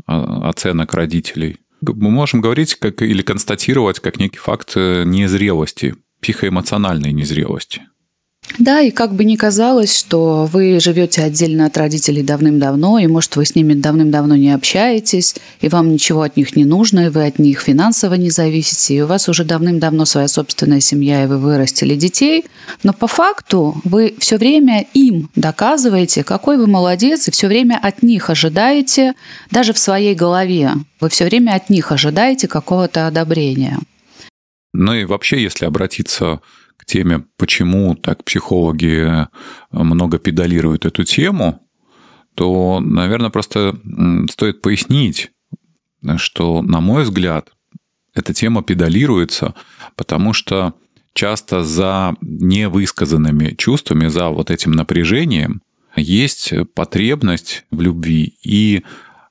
оценок 0.07 0.95
родителей. 0.95 1.59
Мы 1.81 2.11
можем 2.11 2.41
говорить 2.41 2.75
как, 2.75 3.03
или 3.03 3.23
констатировать 3.23 4.01
как 4.01 4.19
некий 4.19 4.39
факт 4.39 4.73
э, 4.77 5.05
незрелости, 5.05 5.97
психоэмоциональной 6.21 7.13
незрелости. 7.13 7.83
Да, 8.57 8.81
и 8.81 8.91
как 8.91 9.15
бы 9.15 9.25
ни 9.25 9.37
казалось, 9.37 9.97
что 9.97 10.49
вы 10.51 10.81
живете 10.81 11.23
отдельно 11.23 11.67
от 11.67 11.77
родителей 11.77 12.23
давным-давно, 12.23 12.99
и, 12.99 13.07
может, 13.07 13.37
вы 13.37 13.45
с 13.45 13.55
ними 13.55 13.75
давным-давно 13.75 14.37
не 14.37 14.51
общаетесь, 14.51 15.37
и 15.61 15.69
вам 15.69 15.93
ничего 15.93 16.23
от 16.23 16.37
них 16.37 16.57
не 16.57 16.65
нужно, 16.65 17.07
и 17.07 17.09
вы 17.09 17.27
от 17.27 17.39
них 17.39 17.61
финансово 17.61 18.15
не 18.15 18.31
зависите, 18.31 18.95
и 18.97 19.01
у 19.03 19.07
вас 19.07 19.29
уже 19.29 19.45
давным-давно 19.45 20.05
своя 20.07 20.29
собственная 20.29 20.81
семья, 20.81 21.25
и 21.25 21.27
вы 21.27 21.39
вырастили 21.39 21.95
детей, 21.95 22.47
но 22.83 22.93
по 22.93 23.07
факту 23.07 23.81
вы 23.85 24.15
все 24.19 24.39
время 24.39 24.87
им 24.95 25.31
доказываете, 25.37 26.25
какой 26.25 26.57
вы 26.57 26.67
молодец, 26.67 27.29
и 27.29 27.31
все 27.31 27.47
время 27.47 27.79
от 27.81 28.03
них 28.03 28.31
ожидаете, 28.31 29.15
даже 29.51 29.73
в 29.73 29.79
своей 29.79 30.15
голове, 30.15 30.73
вы 31.01 31.09
все 31.11 31.27
время 31.27 31.53
от 31.53 31.71
них 31.71 31.93
ожидаете 31.93 32.49
какого-то 32.49 33.07
одобрения. 33.07 33.79
Ну 34.73 34.95
и 34.95 35.05
вообще, 35.05 35.43
если 35.43 35.65
обратиться 35.65 36.41
теме, 36.85 37.25
почему 37.37 37.95
так 37.95 38.25
психологи 38.25 39.23
э, 39.23 39.27
много 39.73 40.19
педалируют 40.19 40.87
эту 40.87 41.05
тему, 41.05 41.61
то, 42.35 42.81
наверное, 42.81 43.31
просто 43.31 43.77
стоит 44.31 44.63
пояснить, 44.63 45.33
что, 46.17 46.63
на 46.63 46.81
мой 46.81 47.03
взгляд, 47.03 47.51
эта 48.15 48.33
тема 48.33 48.63
педалируется, 48.63 49.55
потому 49.97 50.33
что 50.33 50.75
часто 51.15 51.65
за 51.65 52.15
невысказанными 52.21 53.55
чувствами, 53.57 54.07
за 54.07 54.29
вот 54.29 54.51
этим 54.51 54.73
напряжением 54.73 55.63
есть 55.97 56.53
потребность 56.75 57.65
в 57.71 57.81
любви 57.81 58.37
и 58.43 58.85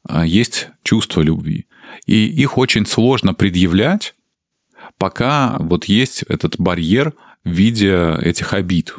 э, 0.10 0.24
есть 0.26 0.70
чувство 0.84 1.22
любви. 1.22 1.66
И 2.06 2.28
их 2.28 2.58
очень 2.58 2.86
сложно 2.86 3.34
предъявлять, 3.34 4.16
пока 4.98 5.56
вот 5.60 5.86
есть 5.86 6.24
этот 6.24 6.60
барьер 6.60 7.14
виде 7.50 8.16
этих 8.22 8.54
обид. 8.54 8.96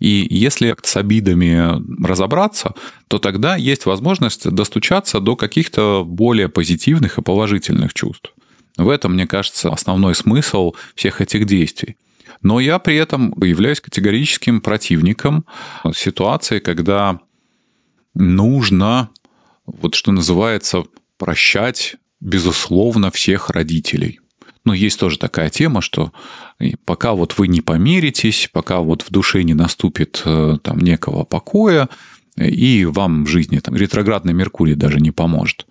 И 0.00 0.26
если 0.30 0.74
с 0.82 0.96
обидами 0.96 1.82
разобраться, 2.04 2.74
то 3.08 3.18
тогда 3.18 3.56
есть 3.56 3.84
возможность 3.84 4.48
достучаться 4.48 5.20
до 5.20 5.36
каких-то 5.36 6.04
более 6.06 6.48
позитивных 6.48 7.18
и 7.18 7.22
положительных 7.22 7.92
чувств. 7.92 8.32
В 8.78 8.88
этом, 8.88 9.12
мне 9.12 9.26
кажется, 9.26 9.70
основной 9.70 10.14
смысл 10.14 10.72
всех 10.94 11.20
этих 11.20 11.44
действий. 11.44 11.96
Но 12.42 12.60
я 12.60 12.78
при 12.78 12.96
этом 12.96 13.34
являюсь 13.42 13.80
категорическим 13.80 14.62
противником 14.62 15.44
ситуации, 15.94 16.60
когда 16.60 17.20
нужно, 18.14 19.10
вот 19.66 19.94
что 19.94 20.12
называется, 20.12 20.84
прощать, 21.18 21.96
безусловно, 22.20 23.10
всех 23.10 23.50
родителей. 23.50 24.20
Но 24.64 24.74
есть 24.74 25.00
тоже 25.00 25.18
такая 25.18 25.50
тема, 25.50 25.80
что 25.80 26.12
пока 26.84 27.12
вот 27.12 27.38
вы 27.38 27.48
не 27.48 27.60
помиритесь, 27.60 28.48
пока 28.52 28.80
вот 28.80 29.02
в 29.02 29.10
душе 29.10 29.42
не 29.42 29.54
наступит 29.54 30.22
э, 30.24 30.58
там 30.62 30.78
некого 30.78 31.24
покоя, 31.24 31.88
и 32.36 32.84
вам 32.84 33.24
в 33.24 33.28
жизни 33.28 33.58
там, 33.58 33.76
ретроградный 33.76 34.32
Меркурий 34.32 34.74
даже 34.74 35.00
не 35.00 35.10
поможет. 35.10 35.66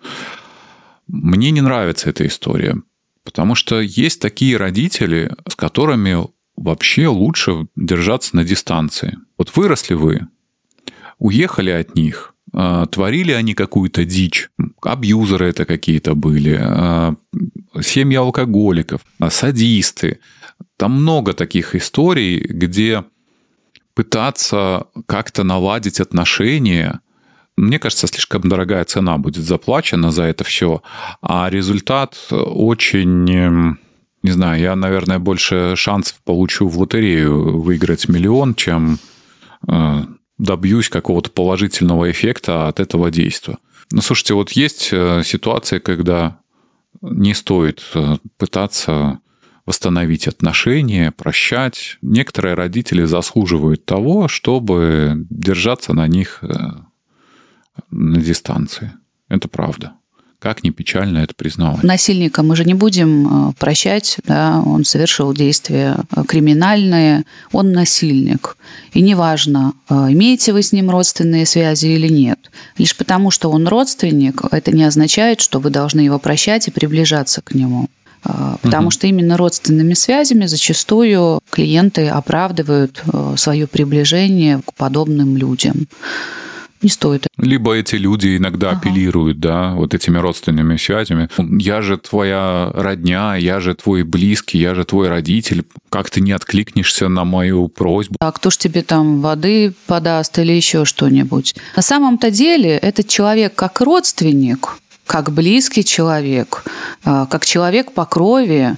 Мне 1.06 1.50
не 1.50 1.60
нравится 1.60 2.10
эта 2.10 2.26
история, 2.26 2.76
потому 3.24 3.54
что 3.54 3.80
есть 3.80 4.20
такие 4.20 4.56
родители, 4.56 5.34
с 5.48 5.56
которыми 5.56 6.26
вообще 6.56 7.08
лучше 7.08 7.66
держаться 7.74 8.36
на 8.36 8.44
дистанции. 8.44 9.18
Вот 9.38 9.56
выросли 9.56 9.94
вы, 9.94 10.28
уехали 11.18 11.70
от 11.70 11.94
них, 11.94 12.34
а, 12.52 12.86
творили 12.86 13.32
они 13.32 13.54
какую-то 13.54 14.04
дичь, 14.04 14.50
абьюзеры 14.82 15.48
это 15.48 15.64
какие-то 15.64 16.14
были, 16.14 16.58
а, 16.60 17.14
семьи 17.80 18.16
алкоголиков, 18.16 19.02
а, 19.18 19.30
садисты. 19.30 20.20
Там 20.76 21.02
много 21.02 21.32
таких 21.32 21.74
историй, 21.74 22.40
где 22.40 23.04
пытаться 23.94 24.86
как-то 25.06 25.44
наладить 25.44 26.00
отношения, 26.00 27.00
мне 27.56 27.78
кажется, 27.78 28.06
слишком 28.06 28.42
дорогая 28.42 28.84
цена 28.84 29.18
будет 29.18 29.44
заплачена 29.44 30.10
за 30.10 30.24
это 30.24 30.44
все, 30.44 30.82
а 31.20 31.50
результат 31.50 32.16
очень 32.30 33.30
эм, 33.30 33.78
не 34.22 34.32
знаю, 34.32 34.60
я, 34.60 34.76
наверное, 34.76 35.18
больше 35.18 35.74
шансов 35.76 36.20
получу 36.24 36.68
в 36.68 36.78
лотерею 36.78 37.60
выиграть 37.60 38.08
миллион, 38.08 38.54
чем 38.54 38.98
э, 39.66 40.02
добьюсь 40.38 40.88
какого-то 40.88 41.30
положительного 41.30 42.10
эффекта 42.10 42.68
от 42.68 42.80
этого 42.80 43.10
действия. 43.10 43.56
Ну, 43.92 44.00
слушайте, 44.02 44.34
вот 44.34 44.52
есть 44.52 44.90
э, 44.92 45.22
ситуация, 45.24 45.80
когда 45.80 46.40
не 47.00 47.34
стоит 47.34 47.82
э, 47.94 48.16
пытаться 48.36 49.20
восстановить 49.66 50.28
отношения, 50.28 51.12
прощать. 51.12 51.98
Некоторые 52.02 52.54
родители 52.54 53.04
заслуживают 53.04 53.84
того, 53.84 54.28
чтобы 54.28 55.26
держаться 55.30 55.92
на 55.92 56.06
них 56.06 56.38
э, 56.42 56.48
на 57.90 58.20
дистанции. 58.20 58.92
Это 59.28 59.48
правда. 59.48 59.94
Как 60.40 60.64
ни 60.64 60.70
печально 60.70 61.18
это 61.18 61.34
признавать. 61.34 61.82
Насильника 61.82 62.42
мы 62.42 62.56
же 62.56 62.64
не 62.64 62.72
будем 62.72 63.50
э, 63.50 63.52
прощать, 63.58 64.16
да, 64.24 64.62
он 64.64 64.86
совершил 64.86 65.34
действия 65.34 65.98
э, 66.16 66.24
криминальные, 66.26 67.24
он 67.52 67.72
насильник. 67.72 68.56
И 68.94 69.02
неважно, 69.02 69.74
э, 69.90 69.94
имеете 70.12 70.54
вы 70.54 70.62
с 70.62 70.72
ним 70.72 70.88
родственные 70.88 71.44
связи 71.44 71.88
или 71.88 72.08
нет. 72.08 72.50
Лишь 72.78 72.96
потому, 72.96 73.30
что 73.30 73.50
он 73.50 73.68
родственник, 73.68 74.42
это 74.50 74.72
не 74.72 74.84
означает, 74.84 75.42
что 75.42 75.60
вы 75.60 75.68
должны 75.68 76.00
его 76.00 76.18
прощать 76.18 76.68
и 76.68 76.70
приближаться 76.70 77.42
к 77.42 77.54
нему. 77.54 77.88
Потому 78.62 78.88
угу. 78.88 78.90
что 78.90 79.06
именно 79.06 79.38
родственными 79.38 79.94
связями 79.94 80.44
зачастую 80.44 81.40
клиенты 81.48 82.08
оправдывают 82.08 83.02
свое 83.36 83.66
приближение 83.66 84.60
к 84.62 84.74
подобным 84.74 85.38
людям 85.38 85.86
не 86.82 86.88
стоит. 86.90 87.26
Либо 87.36 87.74
эти 87.74 87.96
люди 87.96 88.36
иногда 88.36 88.70
ага. 88.70 88.78
апеллируют, 88.78 89.40
да, 89.40 89.74
вот 89.74 89.94
этими 89.94 90.18
родственными 90.18 90.76
связями. 90.76 91.28
Я 91.38 91.82
же 91.82 91.98
твоя 91.98 92.70
родня, 92.74 93.36
я 93.36 93.60
же 93.60 93.74
твой 93.74 94.02
близкий, 94.02 94.58
я 94.58 94.74
же 94.74 94.84
твой 94.84 95.08
родитель. 95.08 95.64
Как 95.88 96.10
ты 96.10 96.20
не 96.20 96.32
откликнешься 96.32 97.08
на 97.08 97.24
мою 97.24 97.68
просьбу? 97.68 98.16
А 98.20 98.32
кто 98.32 98.50
ж 98.50 98.56
тебе 98.56 98.82
там 98.82 99.20
воды 99.20 99.72
подаст 99.86 100.38
или 100.38 100.52
еще 100.52 100.84
что-нибудь? 100.84 101.54
На 101.76 101.82
самом-то 101.82 102.30
деле 102.30 102.70
этот 102.70 103.08
человек 103.08 103.54
как 103.54 103.80
родственник, 103.80 104.76
как 105.10 105.32
близкий 105.32 105.84
человек, 105.84 106.62
а, 107.04 107.26
как 107.26 107.44
человек 107.44 107.90
по 107.90 108.04
крови, 108.04 108.76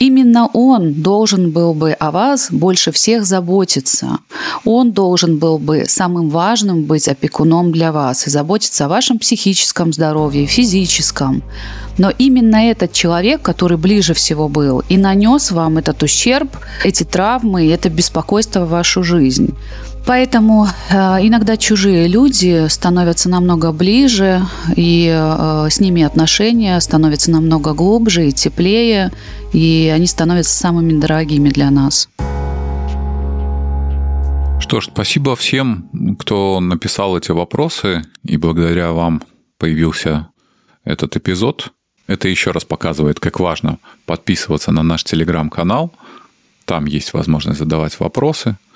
именно 0.00 0.48
он 0.52 0.92
должен 0.92 1.52
был 1.52 1.72
бы 1.72 1.92
о 1.92 2.10
вас 2.10 2.48
больше 2.50 2.90
всех 2.90 3.24
заботиться. 3.24 4.18
Он 4.64 4.90
должен 4.90 5.38
был 5.38 5.58
бы 5.58 5.84
самым 5.86 6.30
важным 6.30 6.82
быть 6.82 7.06
опекуном 7.06 7.70
для 7.70 7.92
вас 7.92 8.26
и 8.26 8.30
заботиться 8.30 8.86
о 8.86 8.88
вашем 8.88 9.20
психическом 9.20 9.92
здоровье, 9.92 10.46
физическом. 10.46 11.44
Но 11.96 12.10
именно 12.18 12.56
этот 12.56 12.92
человек, 12.92 13.42
который 13.42 13.78
ближе 13.78 14.14
всего 14.14 14.48
был, 14.48 14.82
и 14.88 14.96
нанес 14.96 15.52
вам 15.52 15.78
этот 15.78 16.02
ущерб, 16.02 16.48
эти 16.84 17.04
травмы, 17.04 17.70
это 17.70 17.88
беспокойство 17.88 18.64
в 18.64 18.70
вашу 18.70 19.04
жизнь. 19.04 19.54
Поэтому 20.08 20.66
э, 20.66 20.94
иногда 21.20 21.58
чужие 21.58 22.08
люди 22.08 22.66
становятся 22.68 23.28
намного 23.28 23.72
ближе, 23.72 24.40
и 24.74 25.06
э, 25.06 25.68
с 25.70 25.80
ними 25.80 26.02
отношения 26.02 26.80
становятся 26.80 27.30
намного 27.30 27.74
глубже 27.74 28.28
и 28.28 28.32
теплее, 28.32 29.12
и 29.52 29.92
они 29.94 30.06
становятся 30.06 30.56
самыми 30.56 30.98
дорогими 30.98 31.50
для 31.50 31.70
нас. 31.70 32.08
Что 34.60 34.80
ж, 34.80 34.86
спасибо 34.86 35.36
всем, 35.36 36.16
кто 36.18 36.58
написал 36.60 37.18
эти 37.18 37.32
вопросы, 37.32 38.02
и 38.24 38.38
благодаря 38.38 38.92
вам 38.92 39.22
появился 39.58 40.28
этот 40.84 41.18
эпизод. 41.18 41.70
Это 42.06 42.28
еще 42.28 42.52
раз 42.52 42.64
показывает, 42.64 43.20
как 43.20 43.40
важно 43.40 43.78
подписываться 44.06 44.72
на 44.72 44.82
наш 44.82 45.04
телеграм-канал. 45.04 45.92
Там 46.64 46.86
есть 46.86 47.12
возможность 47.12 47.58
задавать 47.58 48.00
вопросы– 48.00 48.56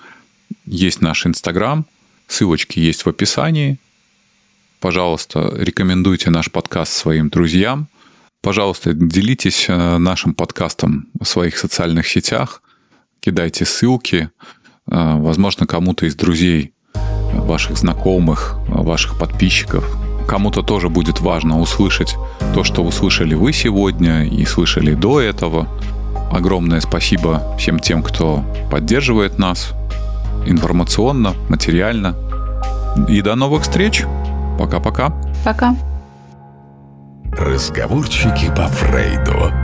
есть 0.64 1.00
наш 1.00 1.26
Инстаграм, 1.26 1.86
ссылочки 2.26 2.78
есть 2.78 3.04
в 3.04 3.08
описании. 3.08 3.78
Пожалуйста, 4.80 5.54
рекомендуйте 5.56 6.30
наш 6.30 6.50
подкаст 6.50 6.92
своим 6.92 7.28
друзьям. 7.28 7.88
Пожалуйста, 8.42 8.92
делитесь 8.92 9.66
э, 9.68 9.98
нашим 9.98 10.34
подкастом 10.34 11.06
в 11.20 11.24
своих 11.24 11.56
социальных 11.56 12.08
сетях, 12.08 12.62
кидайте 13.20 13.64
ссылки. 13.64 14.30
Э, 14.90 15.14
возможно, 15.16 15.66
кому-то 15.66 16.06
из 16.06 16.16
друзей, 16.16 16.74
ваших 17.34 17.76
знакомых, 17.78 18.56
ваших 18.66 19.18
подписчиков, 19.18 19.84
кому-то 20.26 20.62
тоже 20.62 20.88
будет 20.88 21.20
важно 21.20 21.60
услышать 21.60 22.16
то, 22.54 22.64
что 22.64 22.82
услышали 22.82 23.34
вы 23.34 23.52
сегодня 23.52 24.24
и 24.24 24.44
слышали 24.44 24.94
до 24.94 25.20
этого. 25.20 25.68
Огромное 26.32 26.80
спасибо 26.80 27.56
всем 27.58 27.78
тем, 27.78 28.02
кто 28.02 28.44
поддерживает 28.70 29.38
нас, 29.38 29.72
информационно, 30.46 31.34
материально. 31.48 32.14
И 33.08 33.22
до 33.22 33.34
новых 33.34 33.62
встреч. 33.62 34.04
Пока-пока. 34.58 35.12
Пока. 35.44 35.76
Разговорчики 37.32 38.48
по 38.54 38.66
Фрейду. 38.68 39.61